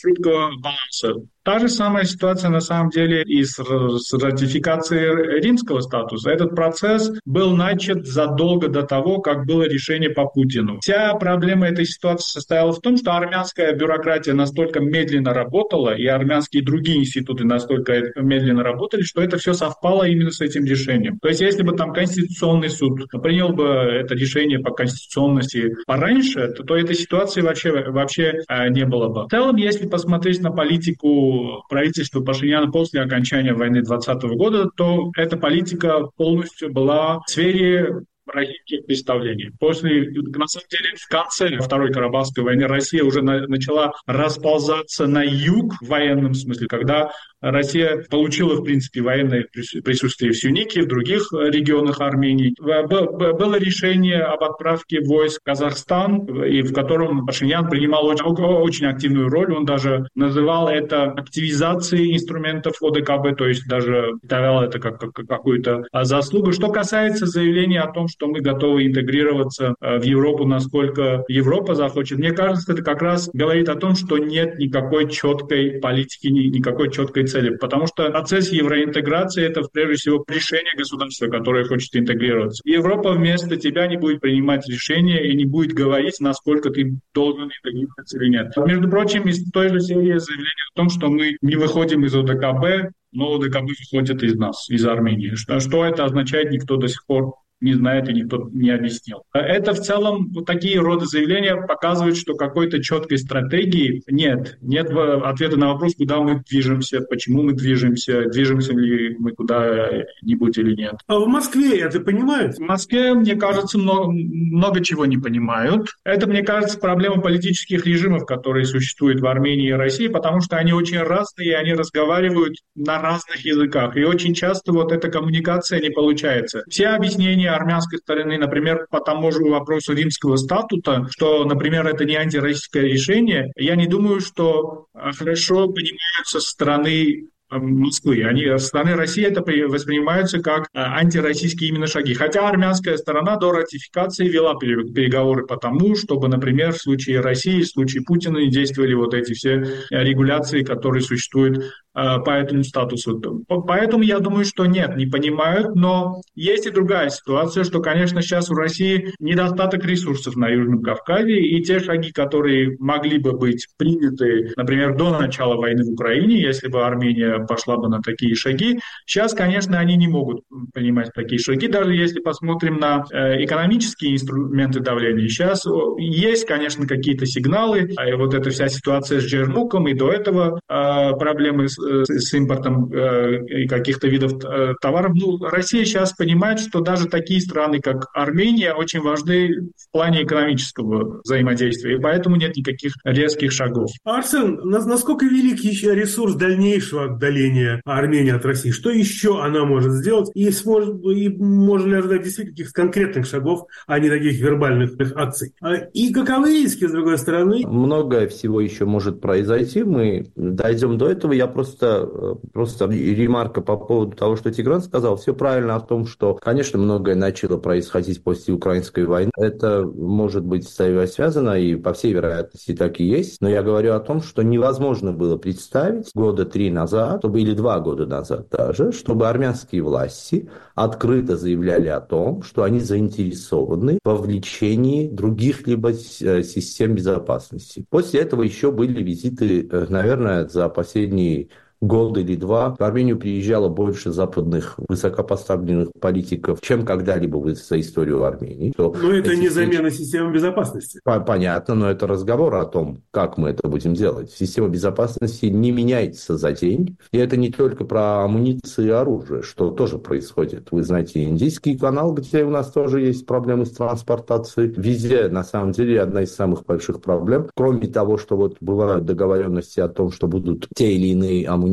хрупкого 0.02 0.52
баланса. 0.60 1.28
Та 1.44 1.58
же 1.58 1.70
самая 1.70 2.04
ситуация 2.04 2.52
на 2.52 2.60
самом 2.60 2.92
деле 2.92 3.24
и 3.24 3.44
с, 3.44 3.56
с 3.56 4.14
ратификацией 4.14 5.42
римского 5.42 5.80
статуса. 5.80 6.30
Этот 6.30 6.56
процесс 6.56 7.12
был 7.26 7.56
начат 7.56 8.06
задолго 8.06 8.68
до 8.68 8.84
того, 8.84 9.22
как 9.22 9.48
было 9.48 9.64
решение 9.64 10.12
по 10.12 10.26
Путину. 10.28 10.80
Вся 10.82 11.16
проблема 11.16 11.68
этой 11.68 11.86
ситуации 11.86 12.34
состояла 12.34 12.72
в 12.72 12.80
том, 12.80 12.96
что 12.96 13.14
армянская 13.14 13.74
бюрократия 13.76 14.34
настолько 14.34 14.82
медленно 14.82 15.34
работала, 15.34 15.96
и 15.96 16.06
армянские 16.06 16.64
другие 16.64 17.00
институты 17.00 17.44
настолько 17.44 18.12
медленно 18.18 18.62
работали, 18.62 19.02
что 19.02 19.22
это 19.22 19.40
все 19.40 19.54
совпало 19.54 20.04
именно 20.04 20.30
с 20.30 20.42
этим 20.42 20.66
решением. 20.66 21.18
То 21.20 21.30
есть 21.30 21.42
если 21.42 21.64
бы 21.64 21.76
там 21.76 21.92
Конституционный 21.92 22.70
суд 22.70 23.10
принял 23.24 23.50
бы 23.50 23.66
это 23.66 24.14
решение 24.14 24.60
по 24.60 24.72
конституционности 24.72 25.76
пораньше, 25.88 26.50
то, 26.50 26.64
то 26.64 26.76
этой 26.76 26.96
ситуации 26.96 27.42
вообще, 27.42 27.90
вообще 27.90 28.42
э, 28.48 28.70
не 28.70 28.86
было 28.86 29.08
бы. 29.08 29.26
В 29.26 29.30
целом, 29.30 29.56
если 29.72 29.88
посмотреть 29.88 30.42
на 30.42 30.52
политику 30.52 31.64
правительства 31.70 32.22
Пашиняна 32.22 32.72
после 32.72 33.02
окончания 33.02 33.54
войны 33.54 33.82
2020 33.82 34.24
года, 34.38 34.70
то 34.76 35.12
эта 35.16 35.38
политика 35.38 36.08
полностью 36.18 36.72
была 36.72 37.20
в 37.20 37.30
сфере 37.30 38.04
российских 38.34 38.86
представлений. 38.86 39.52
После, 39.60 40.12
на 40.12 40.48
самом 40.48 40.68
деле, 40.70 40.96
в 40.96 41.08
конце 41.08 41.58
Второй 41.60 41.92
Карабахской 41.92 42.44
войны 42.44 42.68
Россия 42.68 43.04
уже 43.04 43.22
на, 43.22 43.48
начала 43.48 43.94
расползаться 44.06 45.08
на 45.08 45.24
юг 45.24 45.76
в 45.82 45.88
военном 45.88 46.34
смысле, 46.34 46.68
когда 46.68 47.12
Россия 47.42 48.04
получила, 48.10 48.56
в 48.56 48.64
принципе, 48.64 49.02
военное 49.02 49.48
присутствие 49.84 50.32
в 50.32 50.38
Сюнике, 50.38 50.84
в 50.84 50.88
других 50.88 51.32
регионах 51.32 52.00
Армении. 52.00 52.54
Было 52.60 53.58
решение 53.58 54.22
об 54.22 54.44
отправке 54.44 55.02
войск 55.02 55.42
в 55.42 55.46
Казахстан, 55.46 56.26
и 56.44 56.62
в 56.62 56.72
котором 56.74 57.26
Пашинян 57.26 57.68
принимал 57.68 58.06
очень, 58.06 58.26
очень 58.26 58.86
активную 58.86 59.28
роль. 59.30 59.54
Он 59.54 59.66
даже 59.66 60.08
называл 60.14 60.70
это 60.70 61.06
активизацией 61.06 62.14
инструментов 62.14 62.76
ОДКБ, 62.82 63.36
то 63.38 63.48
есть 63.48 63.68
даже 63.68 64.12
ставил 64.24 64.62
это 64.62 64.80
как, 64.80 65.00
как 65.00 65.14
какую-то 65.28 65.84
заслугу. 66.04 66.52
Что 66.52 66.70
касается 66.70 67.26
заявления 67.26 67.82
о 67.82 67.92
том, 67.92 68.08
что 68.08 68.21
мы 68.28 68.42
готовы 68.42 68.86
интегрироваться 68.86 69.76
э, 69.80 70.00
в 70.00 70.04
Европу, 70.04 70.46
насколько 70.46 71.24
Европа 71.28 71.76
захочет, 71.76 72.20
мне 72.20 72.32
кажется, 72.32 72.74
это 72.74 72.84
как 72.84 73.02
раз 73.02 73.30
говорит 73.34 73.70
о 73.70 73.76
том, 73.76 73.96
что 73.96 74.18
нет 74.18 74.60
никакой 74.60 75.10
четкой 75.10 75.80
политики, 75.80 76.28
никакой 76.28 76.92
четкой 76.92 77.28
цели, 77.28 77.56
потому 77.58 77.88
что 77.88 78.10
процесс 78.10 78.52
евроинтеграции– 78.52 79.44
это 79.46 79.62
прежде 79.72 79.96
всего 79.96 80.24
решение 80.28 80.74
государства, 80.78 81.28
которое 81.28 81.66
хочет 81.66 81.96
интегрироваться. 81.96 82.62
Европа 82.66 83.14
вместо 83.14 83.58
тебя 83.58 83.88
не 83.88 83.98
будет 83.98 84.22
принимать 84.22 84.68
решения 84.68 85.30
и 85.30 85.36
не 85.36 85.46
будет 85.46 85.74
говорить, 85.74 86.20
насколько 86.20 86.70
ты 86.70 86.98
должен 87.14 87.46
интегрироваться 87.46 88.18
или 88.18 88.30
нет. 88.30 88.54
Между 88.58 88.90
прочим, 88.90 89.24
из 89.24 89.50
той 89.52 89.70
же 89.70 89.80
серии 89.80 90.18
заявлений 90.18 90.72
о 90.74 90.76
том, 90.76 90.90
что 90.90 91.10
мы 91.10 91.38
не 91.42 91.56
выходим 91.56 92.06
из 92.06 92.16
ОДКБ, 92.16 92.94
но 93.12 93.36
ОДКБ 93.36 93.70
выходит 93.92 94.24
из 94.24 94.36
нас, 94.36 94.70
из 94.70 94.86
Армении. 94.86 95.36
Что, 95.36 95.60
что 95.60 95.86
это 95.86 96.06
означает, 96.06 96.52
никто 96.52 96.78
до 96.78 96.88
сих 96.88 97.06
пор 97.06 97.36
не 97.62 97.74
знает 97.74 98.10
и 98.10 98.14
никто 98.14 98.50
не 98.52 98.72
объяснил. 98.72 99.24
Это 99.34 99.74
в 99.74 99.80
целом 99.80 100.30
вот 100.34 100.46
такие 100.46 100.80
роды 100.80 101.06
заявления 101.06 101.56
показывают, 101.56 102.18
что 102.18 102.36
какой-то 102.36 102.82
четкой 102.82 103.20
стратегии 103.20 104.04
нет. 104.08 104.58
Нет 104.62 104.90
ответа 104.92 105.58
на 105.58 105.74
вопрос, 105.74 105.96
куда 105.96 106.20
мы 106.20 106.42
движемся, 106.50 107.02
почему 107.02 107.44
мы 107.44 107.54
движемся, 107.54 108.26
движемся 108.26 108.74
ли 108.74 109.16
мы 109.18 109.32
куда-нибудь 109.32 110.58
или 110.58 110.76
нет. 110.76 110.96
А 111.08 111.20
в 111.20 111.28
Москве 111.28 111.80
это 111.80 112.00
понимают? 112.00 112.56
В 112.56 112.62
Москве, 112.62 113.14
мне 113.14 113.36
кажется, 113.36 113.78
много, 113.78 114.12
много 114.12 114.84
чего 114.84 115.06
не 115.06 115.18
понимают. 115.18 115.88
Это, 116.04 116.28
мне 116.28 116.42
кажется, 116.42 116.80
проблема 116.80 117.22
политических 117.22 117.86
режимов, 117.86 118.26
которые 118.26 118.66
существуют 118.66 119.22
в 119.22 119.26
Армении 119.28 119.70
и 119.70 119.74
России, 119.74 120.08
потому 120.08 120.42
что 120.42 120.58
они 120.58 120.74
очень 120.74 121.00
разные, 121.00 121.50
и 121.50 121.54
они 121.54 121.74
разговаривают 121.74 122.56
на 122.76 123.02
разных 123.02 123.46
языках. 123.46 123.96
И 123.98 124.04
очень 124.04 124.34
часто 124.34 124.72
вот 124.72 124.92
эта 124.92 125.10
коммуникация 125.10 125.80
не 125.80 125.90
получается. 125.90 126.64
Все 126.70 126.88
объяснения 126.88 127.51
армянской 127.56 128.00
стороны, 128.00 128.38
например, 128.38 128.88
по 128.90 129.00
тому 129.00 129.32
же 129.32 129.44
вопросу 129.44 129.94
римского 129.94 130.36
статута, 130.38 131.08
что, 131.12 131.46
например, 131.46 131.88
это 131.88 132.06
не 132.06 132.16
антироссийское 132.16 132.84
решение, 132.84 133.52
я 133.56 133.76
не 133.76 133.88
думаю, 133.88 134.20
что 134.20 134.88
а, 134.94 135.12
хорошо 135.12 135.68
понимаются 135.68 136.40
стороны 136.40 137.28
Москвы. 137.60 138.24
Они 138.24 138.46
со 138.46 138.60
стороны 138.60 138.96
России 138.96 139.26
это 139.26 139.42
воспринимаются 139.42 140.40
как 140.40 140.68
а, 140.74 140.98
антироссийские 140.98 141.70
именно 141.70 141.88
шаги. 141.88 142.14
Хотя 142.14 142.48
армянская 142.48 142.98
сторона 142.98 143.36
до 143.36 143.52
ратификации 143.52 144.28
вела 144.28 144.56
переговоры 144.56 145.46
по 145.46 145.58
тому, 145.58 145.96
чтобы, 145.96 146.30
например, 146.30 146.72
в 146.72 146.82
случае 146.82 147.20
России, 147.20 147.62
в 147.62 147.68
случае 147.68 148.04
Путина 148.04 148.46
действовали 148.48 148.94
вот 148.94 149.14
эти 149.14 149.34
все 149.34 149.66
регуляции, 149.90 150.64
которые 150.64 151.02
существуют 151.02 151.62
Э, 151.91 151.91
по 151.94 152.32
этому 152.32 152.64
статусу. 152.64 153.22
Поэтому 153.68 154.04
я 154.04 154.20
думаю, 154.20 154.46
что 154.46 154.66
нет, 154.66 154.96
не 154.96 155.08
понимают, 155.08 155.76
но 155.76 156.22
есть 156.36 156.66
и 156.66 156.72
другая 156.72 157.10
ситуация, 157.10 157.64
что, 157.64 157.82
конечно, 157.82 158.22
сейчас 158.22 158.50
у 158.50 158.54
России 158.54 159.14
недостаток 159.20 159.84
ресурсов 159.86 160.36
на 160.36 160.48
Южном 160.48 160.82
Кавказе, 160.82 161.38
и 161.38 161.62
те 161.62 161.80
шаги, 161.80 162.12
которые 162.12 162.78
могли 162.80 163.18
бы 163.18 163.34
быть 163.34 163.68
приняты, 163.78 164.54
например, 164.56 164.96
до 164.96 165.18
начала 165.20 165.56
войны 165.56 165.84
в 165.84 165.92
Украине, 165.92 166.42
если 166.42 166.70
бы 166.70 166.86
Армения 166.86 167.46
пошла 167.46 167.78
бы 167.78 167.90
на 167.90 168.02
такие 168.02 168.36
шаги, 168.36 168.80
сейчас, 169.06 169.34
конечно, 169.34 169.78
они 169.78 169.98
не 169.98 170.08
могут 170.08 170.44
принимать 170.74 171.12
такие 171.14 171.40
шаги, 171.40 171.68
даже 171.68 171.94
если 171.94 172.22
посмотрим 172.22 172.78
на 172.78 173.04
э, 173.12 173.44
экономические 173.44 174.14
инструменты 174.14 174.80
давления. 174.80 175.28
Сейчас 175.28 175.66
есть, 175.98 176.46
конечно, 176.46 176.88
какие-то 176.88 177.26
сигналы, 177.26 177.92
а 177.98 178.16
вот 178.16 178.34
эта 178.34 178.50
вся 178.50 178.70
ситуация 178.70 179.20
с 179.20 179.26
Джермуком 179.26 179.88
и 179.88 179.94
до 179.94 180.12
этого 180.12 180.60
э, 180.70 181.12
проблемы 181.18 181.68
с 181.68 181.81
Э, 181.81 181.81
с 181.82 182.34
импортом 182.34 182.92
э, 182.92 183.68
каких-то 183.68 184.08
видов 184.08 184.34
э, 184.44 184.74
товаров. 184.82 185.14
Ну, 185.16 185.38
Россия 185.40 185.86
сейчас 185.86 186.14
понимает, 186.14 186.60
что 186.60 186.82
даже 186.82 187.08
такие 187.08 187.42
страны, 187.42 187.80
как 187.80 188.08
Армения, 188.14 188.74
очень 188.74 189.02
важны 189.02 189.70
в 189.76 189.92
плане 189.92 190.24
экономического 190.24 191.22
взаимодействия, 191.24 191.96
и 191.96 192.00
поэтому 192.00 192.36
нет 192.36 192.56
никаких 192.56 192.94
резких 193.04 193.52
шагов. 193.52 193.90
Арсен, 194.04 194.60
насколько 194.64 195.26
велик 195.26 195.60
еще 195.60 195.96
ресурс 195.96 196.36
дальнейшего 196.36 197.06
отдаления 197.06 197.82
Армении 197.86 198.32
от 198.32 198.46
России? 198.46 198.72
Что 198.72 198.90
еще 198.90 199.42
она 199.42 199.66
может 199.66 199.94
сделать? 199.94 200.30
И, 200.34 200.50
сможет, 200.52 201.04
и 201.06 201.30
можно 201.30 201.90
ли 201.90 201.96
ожидать 201.96 202.24
действительно 202.24 202.56
каких-то 202.56 202.82
конкретных 202.82 203.26
шагов, 203.26 203.66
а 203.88 204.00
не 204.00 204.10
таких 204.10 204.40
вербальных 204.40 204.92
акций? 205.16 205.54
А, 205.62 205.76
и 205.76 206.12
каковы 206.14 206.52
риски, 206.52 206.88
с 206.88 206.92
другой 206.92 207.18
стороны? 207.18 207.66
Многое 207.66 208.28
всего 208.28 208.62
еще 208.62 208.86
может 208.86 209.22
произойти. 209.22 209.84
Мы 209.84 210.32
дойдем 210.36 210.98
до 210.98 211.10
этого. 211.10 211.34
Я 211.34 211.48
просто 211.48 211.71
просто, 211.72 212.38
просто 212.54 212.86
ремарка 212.86 213.62
по 213.62 213.78
поводу 213.78 214.16
того, 214.16 214.36
что 214.36 214.52
Тигран 214.52 214.82
сказал. 214.82 215.18
Все 215.18 215.34
правильно 215.34 215.76
о 215.76 215.80
том, 215.80 216.06
что, 216.06 216.36
конечно, 216.36 216.80
многое 216.80 217.16
начало 217.16 217.58
происходить 217.58 218.24
после 218.24 218.54
украинской 218.54 219.06
войны. 219.06 219.32
Это 219.38 219.84
может 219.84 220.44
быть 220.44 220.68
связано, 220.68 221.60
и 221.60 221.76
по 221.76 221.94
всей 221.94 222.14
вероятности 222.14 222.74
так 222.74 223.00
и 223.00 223.06
есть. 223.06 223.42
Но 223.42 223.50
я 223.50 223.64
говорю 223.64 223.94
о 223.94 224.00
том, 224.00 224.22
что 224.22 224.42
невозможно 224.44 225.12
было 225.12 225.38
представить 225.38 226.12
года 226.14 226.46
три 226.46 226.70
назад, 226.72 227.20
чтобы, 227.20 227.42
или 227.42 227.54
два 227.54 227.80
года 227.80 228.06
назад 228.06 228.48
даже, 228.50 228.92
чтобы 228.92 229.28
армянские 229.28 229.82
власти 229.82 230.50
открыто 230.76 231.38
заявляли 231.38 231.88
о 231.88 232.02
том, 232.02 232.44
что 232.44 232.64
они 232.64 232.80
заинтересованы 232.80 234.00
в 234.04 234.10
вовлечении 234.10 235.10
других 235.10 235.68
либо 235.68 235.92
э, 235.92 236.44
систем 236.44 236.96
безопасности. 236.96 237.86
После 237.90 238.22
этого 238.22 238.44
еще 238.44 238.72
были 238.72 239.02
визиты, 239.04 239.68
э, 239.68 239.86
наверное, 239.90 240.48
за 240.48 240.70
последние 240.70 241.50
год 241.82 242.18
или 242.18 242.36
два 242.36 242.76
в 242.78 242.84
Армению 242.84 243.18
приезжало 243.18 243.68
больше 243.68 244.12
западных 244.12 244.76
высокопоставленных 244.88 245.90
политиков, 246.00 246.60
чем 246.62 246.86
когда-либо 246.86 247.42
за 247.54 247.80
историю 247.80 248.24
Армении. 248.24 248.74
но 248.78 248.94
это 249.12 249.36
не 249.36 249.50
замена 249.50 249.90
системы 249.90 250.32
безопасности. 250.32 251.00
Понятно, 251.04 251.76
но 251.76 251.90
это 251.90 252.08
разговор 252.08 252.56
о 252.56 252.66
том, 252.66 253.02
как 253.12 253.38
мы 253.38 253.50
это 253.50 253.68
будем 253.68 253.94
делать. 253.94 254.32
Система 254.32 254.70
безопасности 254.70 255.48
не 255.48 255.72
меняется 255.72 256.38
за 256.38 256.52
день. 256.52 256.98
И 257.12 257.18
это 257.18 257.36
не 257.38 257.50
только 257.50 257.84
про 257.84 258.24
амуницию 258.24 258.88
и 258.88 258.92
оружие, 258.92 259.42
что 259.42 259.72
тоже 259.72 259.98
происходит. 259.98 260.68
Вы 260.72 260.84
знаете, 260.84 261.24
индийский 261.24 261.78
канал, 261.78 262.14
где 262.14 262.44
у 262.44 262.50
нас 262.50 262.72
тоже 262.72 263.02
есть 263.02 263.26
проблемы 263.26 263.66
с 263.66 263.72
транспортацией. 263.72 264.74
Везде, 264.78 265.28
на 265.30 265.44
самом 265.44 265.72
деле, 265.72 266.02
одна 266.02 266.24
из 266.24 266.36
самых 266.36 266.66
больших 266.66 267.02
проблем. 267.02 267.50
Кроме 267.56 267.88
того, 267.88 268.18
что 268.18 268.38
вот 268.38 268.58
бывают 268.62 269.06
договоренности 269.06 269.80
о 269.80 269.88
том, 269.88 270.12
что 270.12 270.28
будут 270.28 270.68
те 270.76 270.92
или 270.92 271.08
иные 271.08 271.48
амуниции 271.48 271.71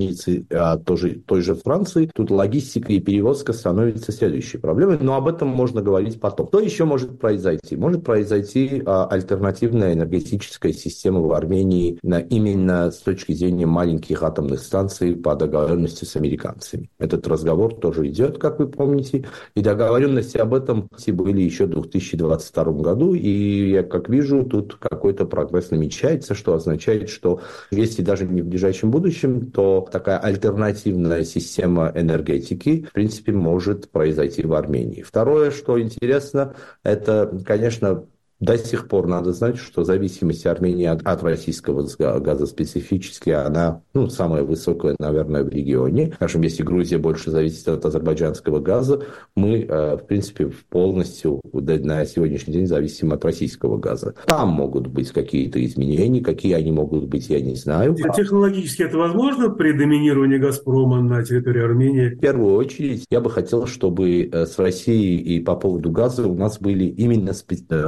от 0.51 0.84
той 0.84 0.96
же, 0.96 1.11
той 1.26 1.42
же 1.42 1.55
Франции, 1.55 2.11
тут 2.14 2.30
логистика 2.30 2.92
и 2.92 3.01
перевозка 3.01 3.53
становится 3.53 4.12
следующей 4.12 4.59
проблемой. 4.59 4.99
Но 5.01 5.14
об 5.14 5.28
этом 5.28 5.49
можно 5.49 5.82
говорить 5.82 6.20
потом. 6.20 6.49
Что 6.49 6.61
еще 6.61 6.84
может 6.84 7.18
произойти? 7.18 7.76
Может 7.76 8.05
произойти 8.05 8.82
а, 8.86 9.07
альтернативная 9.07 9.94
энергетическая 9.94 10.72
система 10.72 11.20
в 11.20 11.32
Армении 11.32 11.99
на, 12.03 12.20
именно 12.20 12.90
с 12.90 12.99
точки 12.99 13.32
зрения 13.32 13.66
маленьких 13.66 14.22
атомных 14.22 14.61
станций 14.61 15.14
по 15.16 15.34
договоренности 15.34 16.05
с 16.05 16.16
американцами. 16.16 16.90
Этот 16.99 17.26
разговор 17.26 17.74
тоже 17.74 18.09
идет, 18.09 18.38
как 18.38 18.59
вы 18.59 18.68
помните. 18.68 19.26
И 19.55 19.61
договоренности 19.61 20.38
об 20.38 20.55
этом 20.55 20.88
были 21.07 21.40
еще 21.42 21.66
в 21.66 21.70
2022 21.70 22.64
году. 22.72 23.14
И 23.14 23.70
я 23.70 23.82
как 23.82 24.09
вижу, 24.09 24.44
тут 24.44 24.76
какой-то 24.76 25.24
прогресс 25.26 25.70
намечается, 25.70 26.34
что 26.34 26.55
означает, 26.55 27.09
что 27.09 27.40
если 27.70 28.03
даже 28.03 28.26
не 28.26 28.42
в 28.42 28.46
ближайшем 28.46 28.90
будущем, 28.90 29.51
то 29.51 29.88
такая 29.91 30.18
альтернативная 30.18 31.24
система 31.24 31.93
энергетики, 31.95 32.86
в 32.89 32.93
принципе, 32.93 33.32
может 33.32 33.91
произойти 33.91 34.43
в 34.43 34.55
Армении. 34.55 35.03
Второе, 35.03 35.51
что 35.51 35.80
интересно, 35.80 36.55
это, 36.82 37.41
конечно, 37.45 38.07
до 38.41 38.57
сих 38.57 38.89
пор 38.89 39.09
надо 39.09 39.32
знать, 39.32 39.57
что 39.59 39.84
зависимость 39.84 40.47
Армении 40.47 40.86
от, 40.86 41.03
от 41.05 41.22
российского 41.22 41.86
газа 42.20 42.47
специфически, 42.47 43.30
она 43.30 43.82
ну, 43.95 44.09
самая 44.09 44.45
высокая, 44.45 44.95
наверное, 44.99 45.43
в 45.43 45.49
регионе. 45.49 46.12
Скажем, 46.14 46.43
если 46.43 46.62
Грузия 46.62 46.99
больше 46.99 47.30
зависит 47.30 47.66
от 47.68 47.84
азербайджанского 47.84 48.61
газа, 48.61 49.03
мы, 49.34 49.62
э, 49.62 49.97
в 49.97 50.07
принципе, 50.07 50.51
полностью 50.70 51.41
на 51.53 52.05
сегодняшний 52.05 52.55
день 52.55 52.66
зависим 52.66 53.12
от 53.12 53.24
российского 53.24 53.76
газа. 53.76 54.14
Там 54.26 54.51
могут 54.51 54.86
быть 54.86 55.11
какие-то 55.11 55.64
изменения, 55.64 56.20
какие 56.20 56.53
они 56.53 56.70
могут 56.70 57.07
быть, 57.07 57.28
я 57.28 57.41
не 57.41 57.57
знаю. 57.57 57.97
А 58.05 58.14
технологически 58.14 58.82
это 58.82 58.99
возможно 58.99 59.51
при 59.51 59.72
доминировании 59.72 60.39
«Газпрома» 60.39 61.03
на 61.03 61.24
территории 61.24 61.64
Армении? 61.64 62.09
В 62.11 62.20
первую 62.20 62.55
очередь, 62.55 63.05
я 63.11 63.20
бы 63.20 63.30
хотел, 63.30 63.66
чтобы 63.66 64.28
э, 64.30 64.47
с 64.47 64.59
Россией 64.59 65.16
и 65.16 65.41
по 65.41 65.57
поводу 65.57 65.91
газа 65.91 66.26
у 66.26 66.34
нас 66.34 66.59
были 66.61 66.84
именно 66.84 67.32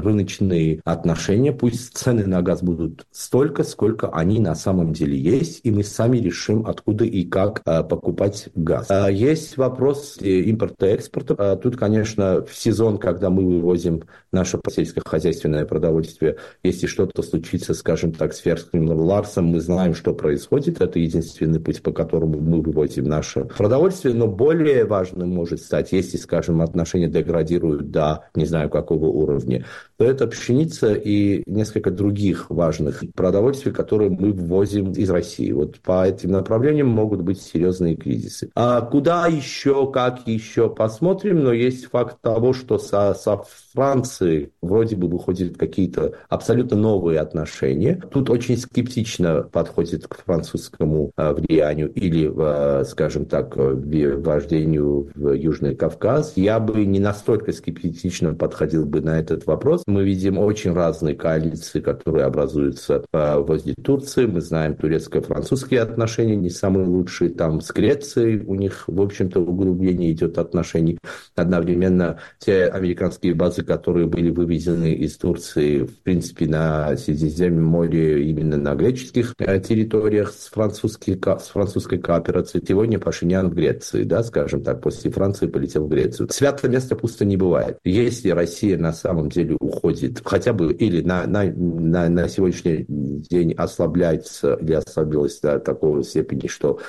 рыночные 0.01 0.40
рыночные 0.41 0.81
отношения, 0.85 1.53
пусть 1.53 1.97
цены 1.97 2.27
на 2.27 2.43
газ 2.43 2.63
будут 2.63 3.07
столько, 3.11 3.65
сколько 3.65 4.09
они 4.09 4.41
на 4.41 4.55
самом 4.55 4.93
деле 4.93 5.17
есть, 5.19 5.61
и 5.63 5.71
мы 5.71 5.85
сами 5.85 6.19
решим, 6.19 6.67
откуда 6.67 7.05
и 7.05 7.25
как 7.25 7.63
а, 7.65 7.83
покупать 7.83 8.49
газ. 8.55 8.87
А, 8.89 9.11
есть 9.11 9.57
вопрос 9.57 10.19
импорта 10.21 10.87
и 10.87 10.91
экспорта. 10.91 11.57
Тут, 11.57 11.77
конечно, 11.77 12.45
в 12.45 12.55
сезон, 12.55 12.99
когда 12.99 13.31
мы 13.31 13.45
вывозим 13.45 14.03
наше 14.33 14.59
сельскохозяйственное 14.69 15.65
продовольствие, 15.65 16.37
если 16.63 16.87
что-то 16.87 17.23
случится, 17.23 17.75
скажем 17.75 18.13
так, 18.13 18.33
с 18.33 18.39
ферским 18.39 18.89
Ларсом, 18.91 19.47
мы 19.47 19.61
знаем, 19.61 19.95
что 19.95 20.15
происходит. 20.15 20.81
Это 20.81 20.99
единственный 20.99 21.61
путь, 21.61 21.83
по 21.83 21.93
которому 21.93 22.41
мы 22.41 22.61
вывозим 22.61 23.05
наше 23.05 23.45
продовольствие. 23.45 24.15
Но 24.15 24.27
более 24.27 24.85
важным 24.85 25.31
может 25.31 25.61
стать, 25.61 25.93
если, 25.93 26.17
скажем, 26.17 26.63
отношения 26.63 27.09
деградируют 27.09 27.91
до 27.91 28.25
не 28.35 28.45
знаю 28.45 28.71
какого 28.71 29.07
уровня, 29.07 29.65
то 29.97 30.05
это 30.05 30.30
пшеница 30.31 30.95
и 30.95 31.43
несколько 31.47 31.91
других 31.91 32.49
важных 32.51 33.03
продовольствий, 33.15 33.73
которые 33.73 34.11
мы 34.11 34.33
ввозим 34.33 34.93
из 34.93 35.11
России. 35.11 35.53
Вот 35.53 35.79
по 35.81 36.07
этим 36.07 36.31
направлениям 36.33 36.89
могут 36.89 37.23
быть 37.23 37.41
серьезные 37.41 37.97
кризисы. 37.97 38.51
А 38.55 38.81
куда 38.81 39.27
еще, 39.27 39.91
как 39.91 40.27
еще, 40.27 40.71
посмотрим, 40.71 41.43
но 41.43 41.53
есть 41.53 41.87
факт 41.87 42.21
того, 42.21 42.53
что 42.53 42.79
со, 42.79 43.15
со 43.15 43.43
Франции 43.75 44.53
вроде 44.63 44.97
бы 44.97 45.09
выходят 45.09 45.57
какие-то 45.57 46.15
абсолютно 46.29 46.77
новые 46.77 47.21
отношения. 47.21 48.01
Тут 48.11 48.31
очень 48.31 48.57
скептично 48.57 49.43
подходит 49.43 50.07
к 50.07 50.25
французскому 50.25 51.13
э, 51.17 51.33
влиянию 51.33 51.91
или, 51.93 52.31
э, 52.33 52.85
скажем 52.85 53.27
так, 53.27 53.57
вождению 53.57 55.11
в 55.15 55.33
Южный 55.33 55.75
Кавказ. 55.75 56.35
Я 56.37 56.61
бы 56.61 56.85
не 56.85 57.01
настолько 57.01 57.53
скептично 57.53 58.35
подходил 58.35 58.87
бы 58.87 59.01
на 59.01 59.19
этот 59.19 59.47
вопрос. 59.47 59.83
Мы 59.87 60.05
видим 60.05 60.20
очень 60.29 60.73
разные 60.73 61.15
коалиции, 61.15 61.81
которые 61.81 62.27
образуются 62.27 63.05
э, 63.13 63.39
возле 63.39 63.75
Турции. 63.75 64.27
Мы 64.27 64.41
знаем 64.41 64.77
турецко-французские 64.77 65.81
отношения, 65.81 66.37
не 66.37 66.51
самые 66.51 66.87
лучшие. 66.87 67.31
Там 67.31 67.61
с 67.61 67.73
Грецией 67.73 68.45
у 68.45 68.55
них, 68.55 68.85
в 68.87 69.01
общем-то, 69.01 69.41
углубление 69.41 70.13
идет 70.13 70.39
отношений. 70.39 70.99
Одновременно 71.35 72.19
те 72.39 72.67
американские 72.67 73.35
базы 73.35 73.63
которые 73.71 74.09
были 74.09 74.31
вывезены 74.31 74.93
из 74.95 75.17
Турции, 75.17 75.85
в 75.85 76.03
принципе, 76.03 76.47
на 76.49 76.97
Средиземном 76.97 77.65
море, 77.65 78.29
именно 78.29 78.57
на 78.57 78.75
греческих 78.75 79.33
э, 79.39 79.61
территориях 79.61 80.33
с, 80.33 80.49
французской, 80.49 81.17
с 81.17 81.49
французской 81.49 81.99
кооперацией. 81.99 82.65
Сегодня 82.67 82.99
Пашинян 82.99 83.49
в 83.49 83.55
Греции, 83.55 84.03
да, 84.03 84.25
скажем 84.25 84.65
так, 84.65 84.83
после 84.83 85.13
Франции 85.13 85.47
полетел 85.47 85.87
в 85.87 85.89
Грецию. 85.89 86.29
Святое 86.33 86.69
место 86.69 86.97
пусто 86.97 87.25
не 87.25 87.37
бывает. 87.37 87.79
Если 87.85 88.31
Россия 88.31 88.77
на 88.77 88.93
самом 88.93 89.29
деле 89.29 89.57
уходит, 89.61 90.10
хотя 90.25 90.53
бы 90.53 90.73
или 90.73 91.03
на, 91.03 91.27
на, 91.27 91.45
на, 91.45 92.09
на 92.09 92.29
сегодняшний 92.29 92.87
день 92.89 93.53
ослабляется 93.53 94.55
или 94.55 94.73
ослабилась 94.73 95.41
до 95.41 95.59
такого 95.59 96.03
степени, 96.03 96.47
что 96.47 96.81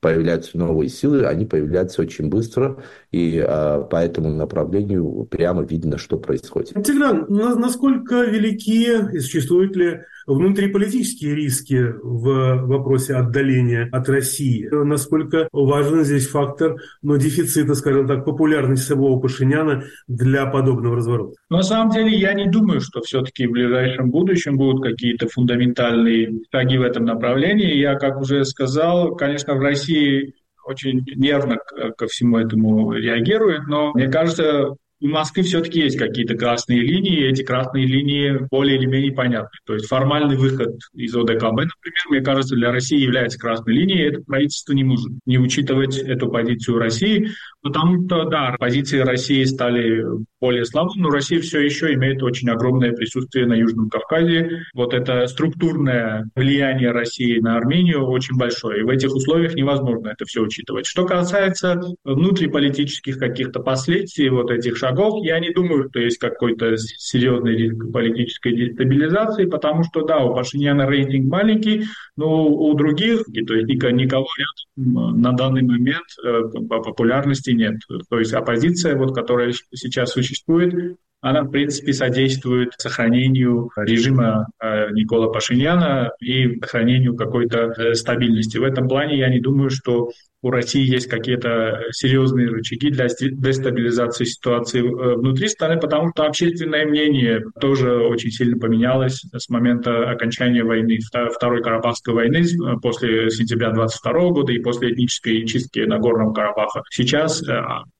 появляются 0.00 0.58
новые 0.58 0.88
силы, 0.88 1.26
они 1.26 1.46
появляются 1.46 2.02
очень 2.02 2.28
быстро, 2.28 2.82
и 3.12 3.38
а, 3.38 3.82
по 3.82 3.96
этому 3.96 4.30
направлению 4.30 5.26
прямо 5.30 5.62
видно, 5.62 5.98
что 5.98 6.18
происходит. 6.18 6.74
Тигран, 6.84 7.26
насколько 7.28 8.22
велики 8.24 9.14
и 9.14 9.18
существуют 9.20 9.74
ли 9.76 10.02
внутриполитические 10.26 11.34
риски 11.34 11.94
в 12.02 12.66
вопросе 12.66 13.14
отдаления 13.14 13.88
от 13.92 14.08
России. 14.08 14.68
Насколько 14.70 15.48
важен 15.52 16.04
здесь 16.04 16.28
фактор 16.28 16.76
но 17.02 17.16
дефицита, 17.16 17.74
скажем 17.74 18.06
так, 18.06 18.24
популярности 18.24 18.88
самого 18.88 19.20
Пашиняна 19.20 19.84
для 20.08 20.46
подобного 20.46 20.96
разворота? 20.96 21.34
На 21.50 21.62
самом 21.62 21.90
деле 21.90 22.16
я 22.16 22.34
не 22.34 22.48
думаю, 22.48 22.80
что 22.80 23.00
все-таки 23.00 23.46
в 23.46 23.52
ближайшем 23.52 24.10
будущем 24.10 24.56
будут 24.56 24.82
какие-то 24.82 25.28
фундаментальные 25.28 26.40
шаги 26.50 26.78
в 26.78 26.82
этом 26.82 27.04
направлении. 27.04 27.76
Я, 27.76 27.94
как 27.94 28.20
уже 28.20 28.44
сказал, 28.44 29.14
конечно, 29.16 29.54
в 29.54 29.60
России 29.60 30.34
очень 30.66 31.04
нервно 31.14 31.58
ко 31.96 32.06
всему 32.08 32.38
этому 32.38 32.92
реагирует, 32.92 33.66
но 33.68 33.92
мне 33.94 34.08
кажется, 34.08 34.74
у 35.00 35.08
Москвы 35.08 35.42
все-таки 35.42 35.80
есть 35.80 35.98
какие-то 35.98 36.34
красные 36.36 36.80
линии, 36.80 37.20
и 37.20 37.28
эти 37.28 37.42
красные 37.42 37.86
линии 37.86 38.38
более 38.50 38.78
или 38.78 38.86
менее 38.86 39.12
понятны. 39.12 39.58
То 39.66 39.74
есть 39.74 39.86
формальный 39.86 40.36
выход 40.36 40.78
из 40.94 41.14
ОДКБ, 41.14 41.42
например, 41.42 42.04
мне 42.08 42.20
кажется, 42.20 42.54
для 42.54 42.72
России 42.72 42.98
является 42.98 43.38
красной 43.38 43.74
линией, 43.74 44.08
это 44.08 44.22
правительство 44.22 44.72
не 44.72 44.84
может 44.84 45.12
не 45.26 45.38
учитывать 45.38 45.98
эту 45.98 46.30
позицию 46.30 46.78
России, 46.78 47.30
потому 47.66 48.04
что, 48.04 48.24
да, 48.24 48.54
позиции 48.58 48.98
России 48.98 49.44
стали 49.44 50.04
более 50.40 50.64
слабым, 50.64 51.02
но 51.02 51.10
Россия 51.10 51.40
все 51.40 51.60
еще 51.60 51.92
имеет 51.94 52.22
очень 52.22 52.48
огромное 52.50 52.92
присутствие 52.92 53.46
на 53.46 53.54
Южном 53.54 53.88
Кавказе. 53.88 54.62
Вот 54.74 54.94
это 54.94 55.26
структурное 55.26 56.28
влияние 56.34 56.92
России 56.92 57.38
на 57.38 57.56
Армению 57.56 58.06
очень 58.06 58.36
большое, 58.36 58.80
и 58.80 58.84
в 58.84 58.88
этих 58.88 59.14
условиях 59.14 59.54
невозможно 59.54 60.08
это 60.08 60.24
все 60.26 60.42
учитывать. 60.42 60.86
Что 60.86 61.04
касается 61.04 61.80
внутриполитических 62.04 63.18
каких-то 63.18 63.60
последствий 63.60 64.28
вот 64.28 64.50
этих 64.50 64.76
шагов, 64.76 65.24
я 65.24 65.40
не 65.40 65.52
думаю, 65.52 65.88
что 65.88 66.00
есть 66.00 66.18
какой-то 66.18 66.76
серьезный 66.76 67.56
риск 67.56 67.92
политической 67.92 68.54
дестабилизации, 68.54 69.46
потому 69.46 69.84
что, 69.84 70.02
да, 70.02 70.18
у 70.18 70.34
Пашиняна 70.34 70.86
рейтинг 70.86 71.30
маленький, 71.30 71.84
но 72.16 72.46
у 72.46 72.74
других, 72.74 73.24
то 73.24 73.54
есть 73.54 73.66
никого 73.66 74.26
рядом 74.38 75.22
на 75.22 75.32
данный 75.32 75.62
момент 75.62 76.06
э, 76.22 76.42
по 76.68 76.82
популярности 76.82 77.50
нет. 77.56 77.76
То 78.08 78.18
есть 78.18 78.32
оппозиция, 78.32 78.96
вот, 78.96 79.14
которая 79.14 79.52
сейчас 79.72 80.12
существует, 80.12 80.98
она, 81.20 81.42
в 81.42 81.50
принципе, 81.50 81.92
содействует 81.92 82.74
сохранению 82.76 83.70
режима 83.76 84.46
э, 84.62 84.90
Никола 84.92 85.28
Пашиняна 85.32 86.12
и 86.20 86.60
сохранению 86.60 87.16
какой-то 87.16 87.72
э, 87.76 87.94
стабильности. 87.94 88.58
В 88.58 88.62
этом 88.62 88.86
плане 88.86 89.18
я 89.18 89.28
не 89.28 89.40
думаю, 89.40 89.70
что 89.70 90.10
у 90.46 90.50
России 90.50 90.88
есть 90.88 91.08
какие-то 91.08 91.80
серьезные 91.90 92.48
рычаги 92.48 92.90
для 92.90 93.08
дестабилизации 93.08 94.24
ситуации 94.24 94.80
э, 94.80 95.16
внутри 95.16 95.48
страны, 95.48 95.80
потому 95.80 96.10
что 96.10 96.24
общественное 96.24 96.86
мнение 96.86 97.42
тоже 97.60 97.96
очень 97.96 98.30
сильно 98.30 98.56
поменялось 98.56 99.24
с 99.34 99.48
момента 99.48 100.08
окончания 100.08 100.62
войны, 100.62 100.98
Второй 101.34 101.62
Карабахской 101.62 102.14
войны 102.14 102.44
после 102.80 103.28
сентября 103.30 103.70
22 103.70 104.12
года 104.30 104.52
и 104.52 104.60
после 104.60 104.92
этнической 104.92 105.44
чистки 105.46 105.80
на 105.80 105.98
Горном 105.98 106.32
Карабаха. 106.32 106.82
Сейчас 106.90 107.42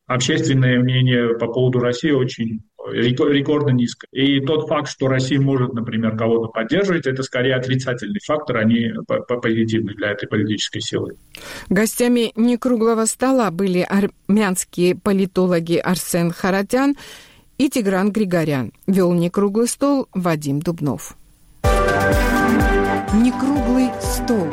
общественное 0.07 0.79
мнение 0.79 1.37
по 1.39 1.49
поводу 1.49 1.81
России 1.81 2.11
очень 2.11 2.61
рекордно 2.93 3.71
низко. 3.71 4.07
И 4.13 4.41
тот 4.41 4.69
факт, 4.69 4.89
что 4.89 5.09
Россия 5.09 5.41
может, 5.41 5.73
например, 5.73 6.17
кого-то 6.17 6.49
поддерживать, 6.49 7.07
это 7.07 7.23
скорее 7.23 7.55
отрицательный 7.55 8.21
фактор, 8.25 8.59
а 8.59 8.65
не 8.65 8.95
позитивный 9.43 9.95
для 9.95 10.13
этой 10.13 10.29
политической 10.29 10.81
силы. 10.81 11.15
Гостями 11.69 12.33
некруглого 12.37 13.05
стола 13.07 13.51
были 13.51 13.81
армянские 13.81 14.97
политологи 14.97 15.77
Арсен 15.77 16.31
Харатян 16.33 16.95
и 17.59 17.69
Тигран 17.69 18.13
Григорян. 18.13 18.73
Вел 18.87 19.13
некруглый 19.13 19.69
стол 19.69 20.09
Вадим 20.15 20.61
Дубнов. 20.61 21.17
Некруглый 23.15 23.91
стол. 24.01 24.49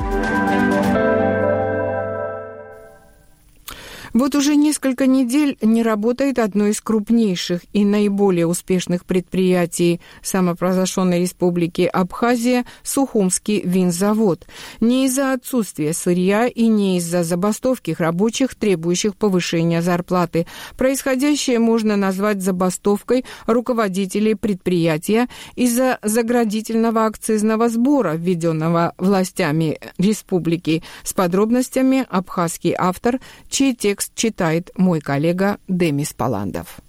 Вот 4.14 4.36
уже 4.36 4.56
несколько 4.56 5.08
недель 5.08 5.58
не 5.64 5.82
работает 5.82 6.38
одно 6.38 6.68
из 6.68 6.82
крупнейших 6.82 7.62
и 7.74 7.84
наиболее 7.84 8.46
успешных 8.46 9.06
предприятий 9.06 10.02
самопрозглашенной 10.22 11.22
республики 11.22 11.90
Абхазия– 11.92 12.66
Сухумский 12.84 13.62
винзавод. 13.62 14.46
Не 14.80 15.08
из-за 15.08 15.34
отсутствия 15.34 15.94
сырья 15.94 16.46
и 16.46 16.68
не 16.68 16.98
из-за 16.98 17.24
забастовки 17.24 17.96
рабочих, 17.98 18.54
требующих 18.54 19.16
повышения 19.16 19.82
зарплаты. 19.82 20.46
Происходящее 20.78 21.58
можно 21.58 21.96
назвать 21.96 22.44
забастовкой 22.44 23.26
руководителей 23.48 24.36
предприятия 24.36 25.28
из-за 25.56 25.98
заградительного 26.04 27.08
акцизного 27.08 27.68
сбора, 27.68 28.14
введенного 28.14 28.94
властями 29.00 29.80
республики. 29.98 30.84
С 31.04 31.14
подробностями 31.14 32.06
абхазский 32.10 32.76
автор, 32.78 33.20
чей 33.50 33.74
текст 33.74 34.03
Текст 34.04 34.16
читает 34.16 34.70
мой 34.76 35.00
коллега 35.00 35.60
Демис 35.70 36.12
Паландов. 36.12 36.82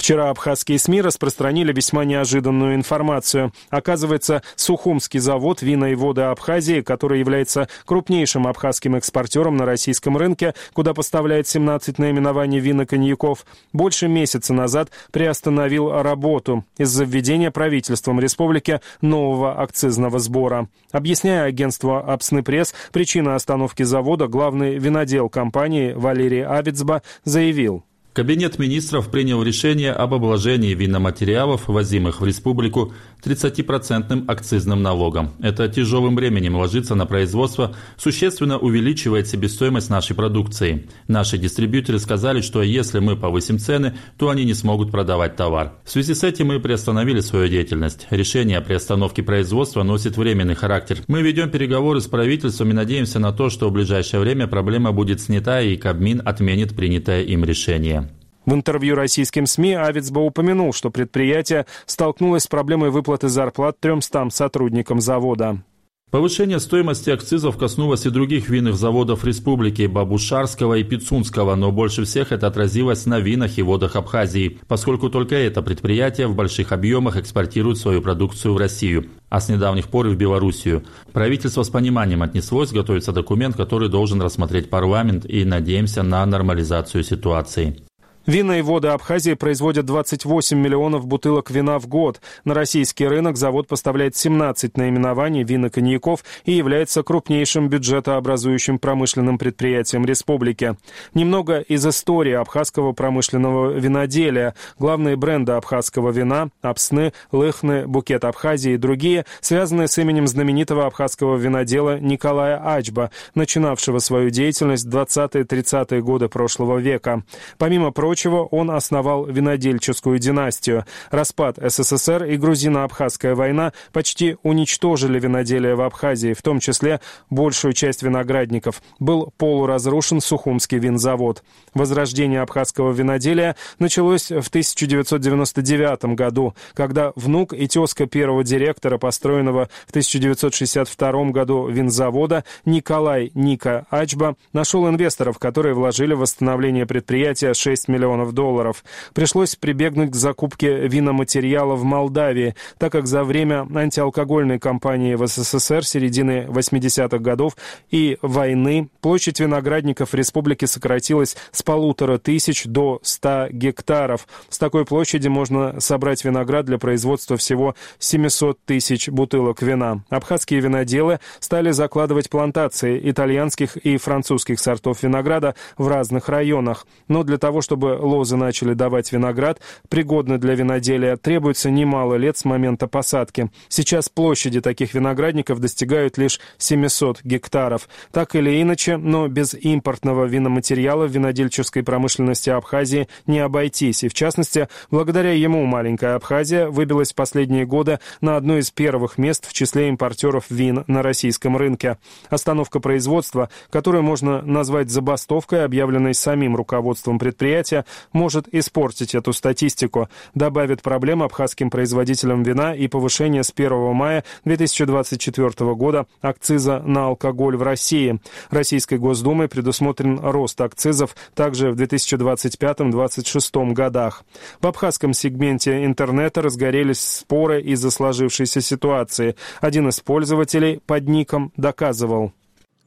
Вчера 0.00 0.30
абхазские 0.30 0.78
СМИ 0.78 1.02
распространили 1.02 1.74
весьма 1.74 2.06
неожиданную 2.06 2.74
информацию. 2.74 3.52
Оказывается, 3.68 4.42
Сухумский 4.56 5.20
завод 5.20 5.60
вина 5.60 5.90
и 5.90 5.94
воды 5.94 6.22
Абхазии, 6.22 6.80
который 6.80 7.18
является 7.18 7.68
крупнейшим 7.84 8.46
абхазским 8.46 8.96
экспортером 8.96 9.58
на 9.58 9.66
российском 9.66 10.16
рынке, 10.16 10.54
куда 10.72 10.94
поставляет 10.94 11.48
17 11.48 11.98
наименований 11.98 12.60
вин 12.60 12.80
и 12.80 12.86
коньяков, 12.86 13.44
больше 13.74 14.08
месяца 14.08 14.54
назад 14.54 14.90
приостановил 15.12 15.92
работу 15.92 16.64
из-за 16.78 17.04
введения 17.04 17.50
правительством 17.50 18.20
республики 18.20 18.80
нового 19.02 19.60
акцизного 19.60 20.18
сбора. 20.18 20.70
Объясняя 20.92 21.44
агентство 21.44 22.00
«Апсны 22.00 22.42
пресс», 22.42 22.74
причина 22.90 23.34
остановки 23.34 23.82
завода 23.82 24.28
главный 24.28 24.78
винодел 24.78 25.28
компании 25.28 25.92
Валерий 25.92 26.42
Авицба 26.42 27.02
заявил– 27.24 27.84
Кабинет 28.12 28.58
министров 28.58 29.08
принял 29.08 29.40
решение 29.40 29.92
об 29.92 30.14
обложении 30.14 30.74
виноматериалов, 30.74 31.68
возимых 31.68 32.20
в 32.20 32.24
республику, 32.24 32.92
30% 33.24 34.24
акцизным 34.26 34.82
налогом. 34.82 35.32
Это 35.40 35.68
тяжелым 35.68 36.14
бременем 36.14 36.56
ложится 36.56 36.94
на 36.94 37.06
производство, 37.06 37.74
существенно 37.96 38.58
увеличивает 38.58 39.28
себестоимость 39.28 39.90
нашей 39.90 40.16
продукции. 40.16 40.88
Наши 41.08 41.38
дистрибьюторы 41.38 41.98
сказали, 41.98 42.40
что 42.40 42.62
если 42.62 42.98
мы 42.98 43.16
повысим 43.16 43.58
цены, 43.58 43.96
то 44.18 44.30
они 44.30 44.44
не 44.44 44.54
смогут 44.54 44.90
продавать 44.90 45.36
товар. 45.36 45.74
В 45.84 45.90
связи 45.90 46.14
с 46.14 46.24
этим 46.24 46.48
мы 46.48 46.60
приостановили 46.60 47.20
свою 47.20 47.48
деятельность. 47.48 48.06
Решение 48.10 48.58
о 48.58 48.62
приостановке 48.62 49.22
производства 49.22 49.82
носит 49.82 50.16
временный 50.16 50.54
характер. 50.54 50.98
Мы 51.08 51.22
ведем 51.22 51.50
переговоры 51.50 52.00
с 52.00 52.06
правительством 52.06 52.70
и 52.70 52.74
надеемся 52.74 53.18
на 53.18 53.32
то, 53.32 53.50
что 53.50 53.68
в 53.68 53.72
ближайшее 53.72 54.20
время 54.20 54.46
проблема 54.46 54.92
будет 54.92 55.20
снята 55.20 55.60
и 55.60 55.76
Кабмин 55.76 56.22
отменит 56.24 56.74
принятое 56.74 57.22
им 57.22 57.44
решение. 57.44 58.10
В 58.50 58.54
интервью 58.54 58.96
российским 58.96 59.46
СМИ 59.46 59.74
Авицба 59.74 60.18
упомянул, 60.18 60.72
что 60.72 60.90
предприятие 60.90 61.66
столкнулось 61.86 62.42
с 62.42 62.46
проблемой 62.48 62.90
выплаты 62.90 63.28
зарплат 63.28 63.78
300 63.78 64.30
сотрудникам 64.30 65.00
завода. 65.00 65.62
Повышение 66.10 66.58
стоимости 66.58 67.10
акцизов 67.10 67.56
коснулось 67.56 68.06
и 68.06 68.10
других 68.10 68.48
винных 68.48 68.74
заводов 68.74 69.24
республики 69.24 69.86
Бабушарского 69.86 70.78
и 70.78 70.82
Пицунского, 70.82 71.54
но 71.54 71.70
больше 71.70 72.04
всех 72.04 72.32
это 72.32 72.48
отразилось 72.48 73.06
на 73.06 73.20
винах 73.20 73.56
и 73.56 73.62
водах 73.62 73.94
Абхазии, 73.94 74.58
поскольку 74.66 75.10
только 75.10 75.36
это 75.36 75.62
предприятие 75.62 76.26
в 76.26 76.34
больших 76.34 76.72
объемах 76.72 77.18
экспортирует 77.18 77.78
свою 77.78 78.02
продукцию 78.02 78.54
в 78.54 78.56
Россию, 78.56 79.10
а 79.28 79.40
с 79.40 79.48
недавних 79.48 79.86
пор 79.86 80.08
и 80.08 80.10
в 80.10 80.16
Белоруссию. 80.16 80.82
Правительство 81.12 81.62
с 81.62 81.70
пониманием 81.70 82.24
отнеслось, 82.24 82.72
готовится 82.72 83.12
документ, 83.12 83.54
который 83.54 83.88
должен 83.88 84.20
рассмотреть 84.20 84.70
парламент 84.70 85.24
и 85.24 85.44
надеемся 85.44 86.02
на 86.02 86.26
нормализацию 86.26 87.04
ситуации. 87.04 87.84
Вина 88.30 88.60
и 88.60 88.62
воды 88.62 88.86
Абхазии 88.86 89.34
производят 89.34 89.86
28 89.86 90.56
миллионов 90.56 91.04
бутылок 91.04 91.50
вина 91.50 91.80
в 91.80 91.88
год. 91.88 92.20
На 92.44 92.54
российский 92.54 93.04
рынок 93.04 93.36
завод 93.36 93.66
поставляет 93.66 94.14
17 94.14 94.76
наименований 94.76 95.42
вин 95.42 95.66
и 95.66 95.68
коньяков 95.68 96.20
и 96.44 96.52
является 96.52 97.02
крупнейшим 97.02 97.68
бюджетообразующим 97.68 98.78
промышленным 98.78 99.36
предприятием 99.36 100.04
республики. 100.04 100.76
Немного 101.12 101.58
из 101.58 101.84
истории 101.84 102.34
абхазского 102.34 102.92
промышленного 102.92 103.72
виноделия. 103.72 104.54
Главные 104.78 105.16
бренды 105.16 105.50
абхазского 105.50 106.12
вина– 106.12 106.50
Апсны, 106.62 107.12
Лыхны, 107.32 107.88
Букет 107.88 108.24
Абхазии 108.24 108.74
и 108.74 108.76
другие– 108.76 109.26
связаны 109.40 109.88
с 109.88 109.98
именем 109.98 110.28
знаменитого 110.28 110.86
абхазского 110.86 111.36
винодела 111.36 111.98
Николая 111.98 112.62
Ачба, 112.64 113.10
начинавшего 113.34 113.98
свою 113.98 114.30
деятельность 114.30 114.86
в 114.86 114.96
20-30-е 114.96 116.00
годы 116.00 116.28
прошлого 116.28 116.78
века. 116.78 117.24
Помимо 117.58 117.90
прочего, 117.90 118.19
прочего, 118.20 118.44
он 118.44 118.70
основал 118.70 119.24
винодельческую 119.24 120.18
династию. 120.18 120.84
Распад 121.10 121.58
СССР 121.58 122.24
и 122.24 122.36
грузино-абхазская 122.36 123.34
война 123.34 123.72
почти 123.92 124.36
уничтожили 124.42 125.18
виноделие 125.18 125.74
в 125.74 125.80
Абхазии, 125.80 126.34
в 126.34 126.42
том 126.42 126.60
числе 126.60 127.00
большую 127.30 127.72
часть 127.72 128.02
виноградников. 128.02 128.82
Был 128.98 129.32
полуразрушен 129.38 130.20
Сухумский 130.20 130.78
винзавод. 130.78 131.42
Возрождение 131.74 132.42
абхазского 132.42 132.92
виноделия 132.92 133.56
началось 133.78 134.30
в 134.30 134.48
1999 134.48 136.16
году, 136.16 136.54
когда 136.74 137.12
внук 137.16 137.54
и 137.54 137.66
тезка 137.68 138.06
первого 138.06 138.44
директора, 138.44 138.98
построенного 138.98 139.68
в 139.86 139.90
1962 139.90 141.30
году 141.30 141.68
винзавода, 141.68 142.44
Николай 142.64 143.30
Ника 143.34 143.86
Ачба, 143.90 144.36
нашел 144.52 144.88
инвесторов, 144.88 145.38
которые 145.38 145.74
вложили 145.74 146.12
в 146.14 146.18
восстановление 146.20 146.86
предприятия 146.86 147.54
6 147.54 147.88
миллионов 147.88 147.99
миллионов 148.00 148.32
долларов. 148.32 148.82
Пришлось 149.12 149.56
прибегнуть 149.56 150.12
к 150.12 150.14
закупке 150.14 150.88
виноматериала 150.88 151.74
в 151.74 151.84
Молдавии, 151.84 152.54
так 152.78 152.92
как 152.92 153.06
за 153.06 153.24
время 153.24 153.66
антиалкогольной 153.72 154.58
кампании 154.58 155.14
в 155.14 155.26
СССР 155.26 155.84
середины 155.84 156.46
80-х 156.48 157.18
годов 157.18 157.56
и 157.90 158.16
войны 158.22 158.88
площадь 159.00 159.40
виноградников 159.40 160.10
в 160.10 160.14
республике 160.14 160.66
сократилась 160.66 161.36
с 161.52 161.62
полутора 161.62 162.18
тысяч 162.18 162.64
до 162.64 163.00
100 163.02 163.48
гектаров. 163.50 164.26
С 164.48 164.58
такой 164.58 164.84
площади 164.84 165.28
можно 165.28 165.78
собрать 165.80 166.24
виноград 166.24 166.64
для 166.64 166.78
производства 166.78 167.36
всего 167.36 167.74
700 167.98 168.58
тысяч 168.64 169.08
бутылок 169.08 169.62
вина. 169.62 170.02
Абхазские 170.08 170.60
виноделы 170.60 171.20
стали 171.38 171.70
закладывать 171.70 172.30
плантации 172.30 173.00
итальянских 173.10 173.76
и 173.76 173.98
французских 173.98 174.58
сортов 174.58 175.02
винограда 175.02 175.54
в 175.76 175.88
разных 175.88 176.28
районах. 176.28 176.86
Но 177.08 177.22
для 177.24 177.38
того, 177.38 177.60
лозы 177.98 178.36
начали 178.36 178.74
давать 178.74 179.12
виноград, 179.12 179.60
пригодный 179.88 180.38
для 180.38 180.54
виноделия, 180.54 181.16
требуется 181.16 181.70
немало 181.70 182.14
лет 182.14 182.36
с 182.36 182.44
момента 182.44 182.86
посадки. 182.86 183.50
Сейчас 183.68 184.08
площади 184.08 184.60
таких 184.60 184.94
виноградников 184.94 185.60
достигают 185.60 186.18
лишь 186.18 186.40
700 186.58 187.22
гектаров. 187.24 187.88
Так 188.12 188.34
или 188.34 188.60
иначе, 188.60 188.96
но 188.96 189.28
без 189.28 189.54
импортного 189.54 190.24
виноматериала 190.24 191.06
в 191.06 191.10
винодельческой 191.10 191.82
промышленности 191.82 192.50
Абхазии 192.50 193.08
не 193.26 193.40
обойтись. 193.40 194.04
И 194.04 194.08
в 194.08 194.14
частности, 194.14 194.68
благодаря 194.90 195.32
ему 195.32 195.64
маленькая 195.64 196.14
Абхазия 196.14 196.68
выбилась 196.68 197.12
в 197.12 197.14
последние 197.14 197.66
годы 197.66 197.98
на 198.20 198.36
одно 198.36 198.58
из 198.58 198.70
первых 198.70 199.18
мест 199.18 199.46
в 199.46 199.52
числе 199.52 199.88
импортеров 199.88 200.44
вин 200.50 200.84
на 200.86 201.02
российском 201.02 201.56
рынке. 201.56 201.98
Остановка 202.28 202.80
производства, 202.80 203.50
которую 203.70 204.02
можно 204.02 204.42
назвать 204.42 204.90
забастовкой, 204.90 205.64
объявленной 205.64 206.14
самим 206.14 206.56
руководством 206.56 207.18
предприятия, 207.18 207.79
может 208.12 208.46
испортить 208.52 209.14
эту 209.14 209.32
статистику, 209.32 210.08
добавит 210.34 210.82
проблем 210.82 211.22
абхазским 211.22 211.70
производителям 211.70 212.42
вина 212.42 212.74
и 212.74 212.88
повышение 212.88 213.42
с 213.42 213.52
1 213.54 213.94
мая 213.94 214.24
2024 214.44 215.74
года 215.74 216.06
акциза 216.20 216.80
на 216.80 217.06
алкоголь 217.06 217.56
в 217.56 217.62
России. 217.62 218.20
Российской 218.50 218.98
Госдумой 218.98 219.48
предусмотрен 219.48 220.18
рост 220.20 220.60
акцизов 220.60 221.16
также 221.34 221.70
в 221.70 221.76
2025-2026 221.76 223.72
годах. 223.72 224.24
В 224.60 224.66
абхазском 224.66 225.12
сегменте 225.12 225.84
интернета 225.84 226.42
разгорелись 226.42 227.00
споры 227.00 227.60
из-за 227.62 227.90
сложившейся 227.90 228.60
ситуации. 228.60 229.36
Один 229.60 229.88
из 229.88 230.00
пользователей 230.00 230.80
под 230.86 231.08
ником 231.08 231.52
доказывал. 231.56 232.32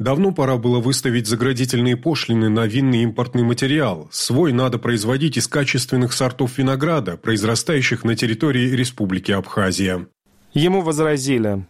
Давно 0.03 0.33
пора 0.33 0.57
было 0.57 0.79
выставить 0.79 1.27
заградительные 1.27 1.95
пошлины 1.95 2.49
на 2.49 2.65
винный 2.65 3.03
импортный 3.03 3.43
материал. 3.43 4.09
Свой 4.11 4.51
надо 4.51 4.77
производить 4.77 5.37
из 5.37 5.47
качественных 5.47 6.11
сортов 6.11 6.57
винограда, 6.57 7.15
произрастающих 7.15 8.03
на 8.03 8.13
территории 8.17 8.69
Республики 8.71 9.31
Абхазия. 9.31 10.07
Ему 10.53 10.81
возразили. 10.81 11.65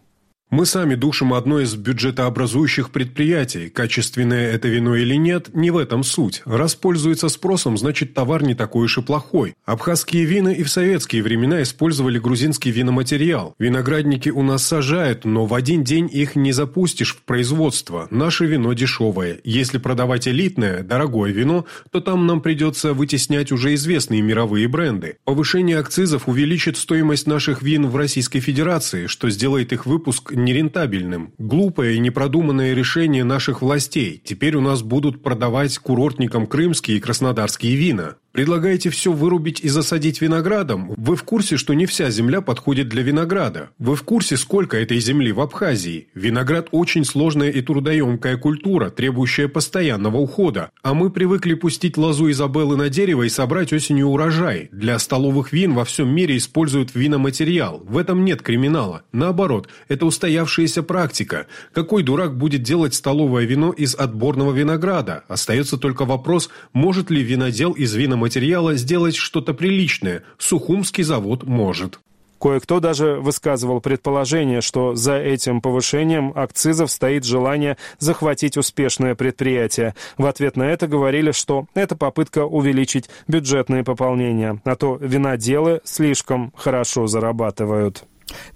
Мы 0.54 0.68
сами 0.68 0.94
душим 0.94 1.34
одно 1.34 1.62
из 1.62 1.74
бюджетообразующих 1.74 2.92
предприятий. 2.92 3.70
Качественное 3.70 4.52
это 4.52 4.68
вино 4.68 4.96
или 4.96 5.16
нет, 5.16 5.50
не 5.56 5.72
в 5.72 5.78
этом 5.80 6.04
суть. 6.04 6.44
Раз 6.46 6.76
пользуется 6.76 7.28
спросом, 7.30 7.76
значит 7.76 8.14
товар 8.14 8.44
не 8.44 8.54
такой 8.54 8.86
уж 8.86 9.00
и 9.00 9.02
плохой. 9.02 9.56
Абхазские 9.66 10.26
вина 10.26 10.50
и 10.50 10.62
в 10.62 10.70
советские 10.70 11.24
времена 11.24 11.64
использовали 11.64 12.20
грузинский 12.20 12.70
виноматериал. 12.70 13.56
Виноградники 13.58 14.30
у 14.30 14.44
нас 14.44 14.64
сажают, 14.64 15.26
но 15.26 15.48
в 15.48 15.56
один 15.56 15.84
день 15.84 16.08
их 16.14 16.36
не 16.36 16.52
запустишь 16.52 17.16
в 17.16 17.24
производство. 17.24 18.08
Наше 18.12 18.46
вино 18.46 18.74
дешевое. 18.74 19.40
Если 19.44 19.80
продавать 19.80 20.28
элитное, 20.28 20.84
дорогое 20.84 21.32
вино, 21.32 21.66
то 21.90 22.00
там 22.00 22.28
нам 22.28 22.42
придется 22.42 22.94
вытеснять 22.94 23.52
уже 23.52 23.74
известные 23.74 24.22
мировые 24.22 24.68
бренды. 24.68 25.18
Повышение 25.24 25.80
акцизов 25.80 26.30
увеличит 26.30 26.78
стоимость 26.78 27.26
наших 27.26 27.64
вин 27.64 27.88
в 27.88 27.96
Российской 27.96 28.40
Федерации, 28.40 29.08
что 29.08 29.32
сделает 29.32 29.74
их 29.74 29.88
выпуск 29.88 30.32
нерентабельным. 30.44 31.34
Глупое 31.38 31.96
и 31.96 32.00
непродуманное 32.00 32.74
решение 32.74 33.24
наших 33.24 33.62
властей. 33.62 34.22
Теперь 34.24 34.56
у 34.56 34.62
нас 34.62 34.82
будут 34.82 35.24
продавать 35.24 35.78
курортникам 35.78 36.48
крымские 36.48 36.98
и 36.98 37.00
краснодарские 37.00 37.76
вина. 37.76 38.16
Предлагаете 38.34 38.90
все 38.90 39.12
вырубить 39.12 39.60
и 39.60 39.70
засадить 39.70 40.20
виноградом? 40.20 40.92
Вы 40.98 41.16
в 41.16 41.22
курсе, 41.22 41.56
что 41.56 41.76
не 41.76 41.86
вся 41.86 42.10
земля 42.10 42.42
подходит 42.42 42.90
для 42.90 43.04
винограда? 43.04 43.70
Вы 43.78 43.96
в 43.96 44.02
курсе, 44.02 44.38
сколько 44.38 44.76
этой 44.76 45.00
земли 45.00 45.32
в 45.32 45.40
Абхазии? 45.40 46.08
Виноград 46.16 46.70
очень 46.72 47.06
сложная 47.06 47.52
и 47.52 47.62
трудоемкая 47.62 48.38
культура, 48.38 48.90
требующая 48.90 49.48
постоянного 49.48 50.18
ухода. 50.18 50.72
А 50.82 50.96
мы 50.96 51.12
привыкли 51.12 51.54
пустить 51.54 51.96
лозу 51.96 52.32
Изабеллы 52.32 52.76
на 52.76 52.90
дерево 52.90 53.22
и 53.22 53.30
собрать 53.30 53.72
осенью 53.72 54.08
урожай. 54.08 54.68
Для 54.72 54.98
столовых 54.98 55.54
вин 55.54 55.76
во 55.76 55.86
всем 55.86 56.10
мире 56.10 56.38
используют 56.38 56.96
виноматериал. 56.96 57.84
В 57.86 58.00
этом 58.00 58.26
нет 58.26 58.42
криминала. 58.42 59.04
Наоборот, 59.12 59.70
это 59.90 60.08
устоявшаяся 60.08 60.82
практика. 60.82 61.46
Какой 61.72 62.02
дурак 62.02 62.36
будет 62.36 62.64
делать 62.64 62.96
столовое 62.96 63.46
вино 63.46 63.72
из 63.72 63.94
отборного 63.94 64.54
винограда? 64.54 65.24
Остается 65.28 65.78
только 65.78 66.06
вопрос, 66.06 66.50
может 66.74 67.12
ли 67.12 67.22
винодел 67.22 67.74
из 67.74 67.94
виноматериала 67.94 68.23
материала 68.24 68.76
сделать 68.76 69.16
что-то 69.18 69.54
приличное. 69.54 70.24
Сухумский 70.38 71.04
завод 71.04 71.44
может. 71.44 72.00
Кое-кто 72.40 72.80
даже 72.80 73.16
высказывал 73.16 73.82
предположение, 73.82 74.62
что 74.62 74.96
за 74.96 75.18
этим 75.18 75.60
повышением 75.60 76.32
акцизов 76.36 76.90
стоит 76.90 77.26
желание 77.26 77.78
захватить 78.00 78.56
успешное 78.58 79.16
предприятие. 79.16 79.94
В 80.18 80.26
ответ 80.26 80.56
на 80.56 80.64
это 80.64 80.88
говорили, 80.88 81.32
что 81.32 81.68
это 81.74 81.98
попытка 81.98 82.46
увеличить 82.46 83.10
бюджетные 83.28 83.84
пополнения, 83.84 84.62
а 84.64 84.76
то 84.76 84.98
виноделы 85.02 85.82
слишком 85.84 86.54
хорошо 86.56 87.08
зарабатывают. 87.08 88.06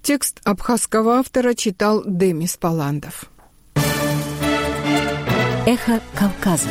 Текст 0.01 0.39
абхазского 0.45 1.15
автора 1.19 1.53
читал 1.53 2.03
Демис 2.05 2.55
Паландов. 2.55 3.25
Эхо 5.65 5.99
Кавказа. 6.15 6.69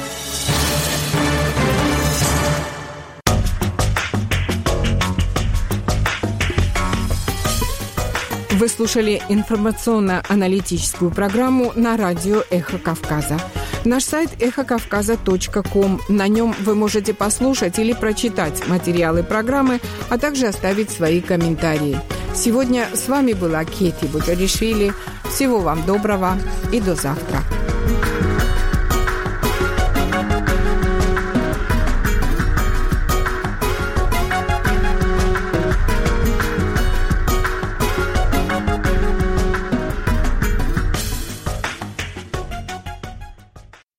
Вы 8.58 8.68
слушали 8.68 9.20
информационно-аналитическую 9.28 11.10
программу 11.10 11.72
на 11.76 11.98
радио 11.98 12.42
«Эхо 12.48 12.78
Кавказа». 12.78 13.38
Наш 13.84 14.04
сайт 14.04 14.30
эхокавказа.ком. 14.40 16.00
На 16.08 16.26
нем 16.26 16.54
вы 16.60 16.74
можете 16.74 17.12
послушать 17.12 17.78
или 17.78 17.92
прочитать 17.92 18.66
материалы 18.66 19.22
программы, 19.22 19.78
а 20.08 20.16
также 20.16 20.46
оставить 20.46 20.88
свои 20.88 21.20
комментарии. 21.20 22.00
Сегодня 22.34 22.88
с 22.94 23.08
вами 23.08 23.34
была 23.34 23.62
Кети 23.66 24.06
Бутеришвили. 24.06 24.94
Всего 25.30 25.58
вам 25.58 25.84
доброго 25.84 26.38
и 26.72 26.80
до 26.80 26.94
завтра. 26.94 27.42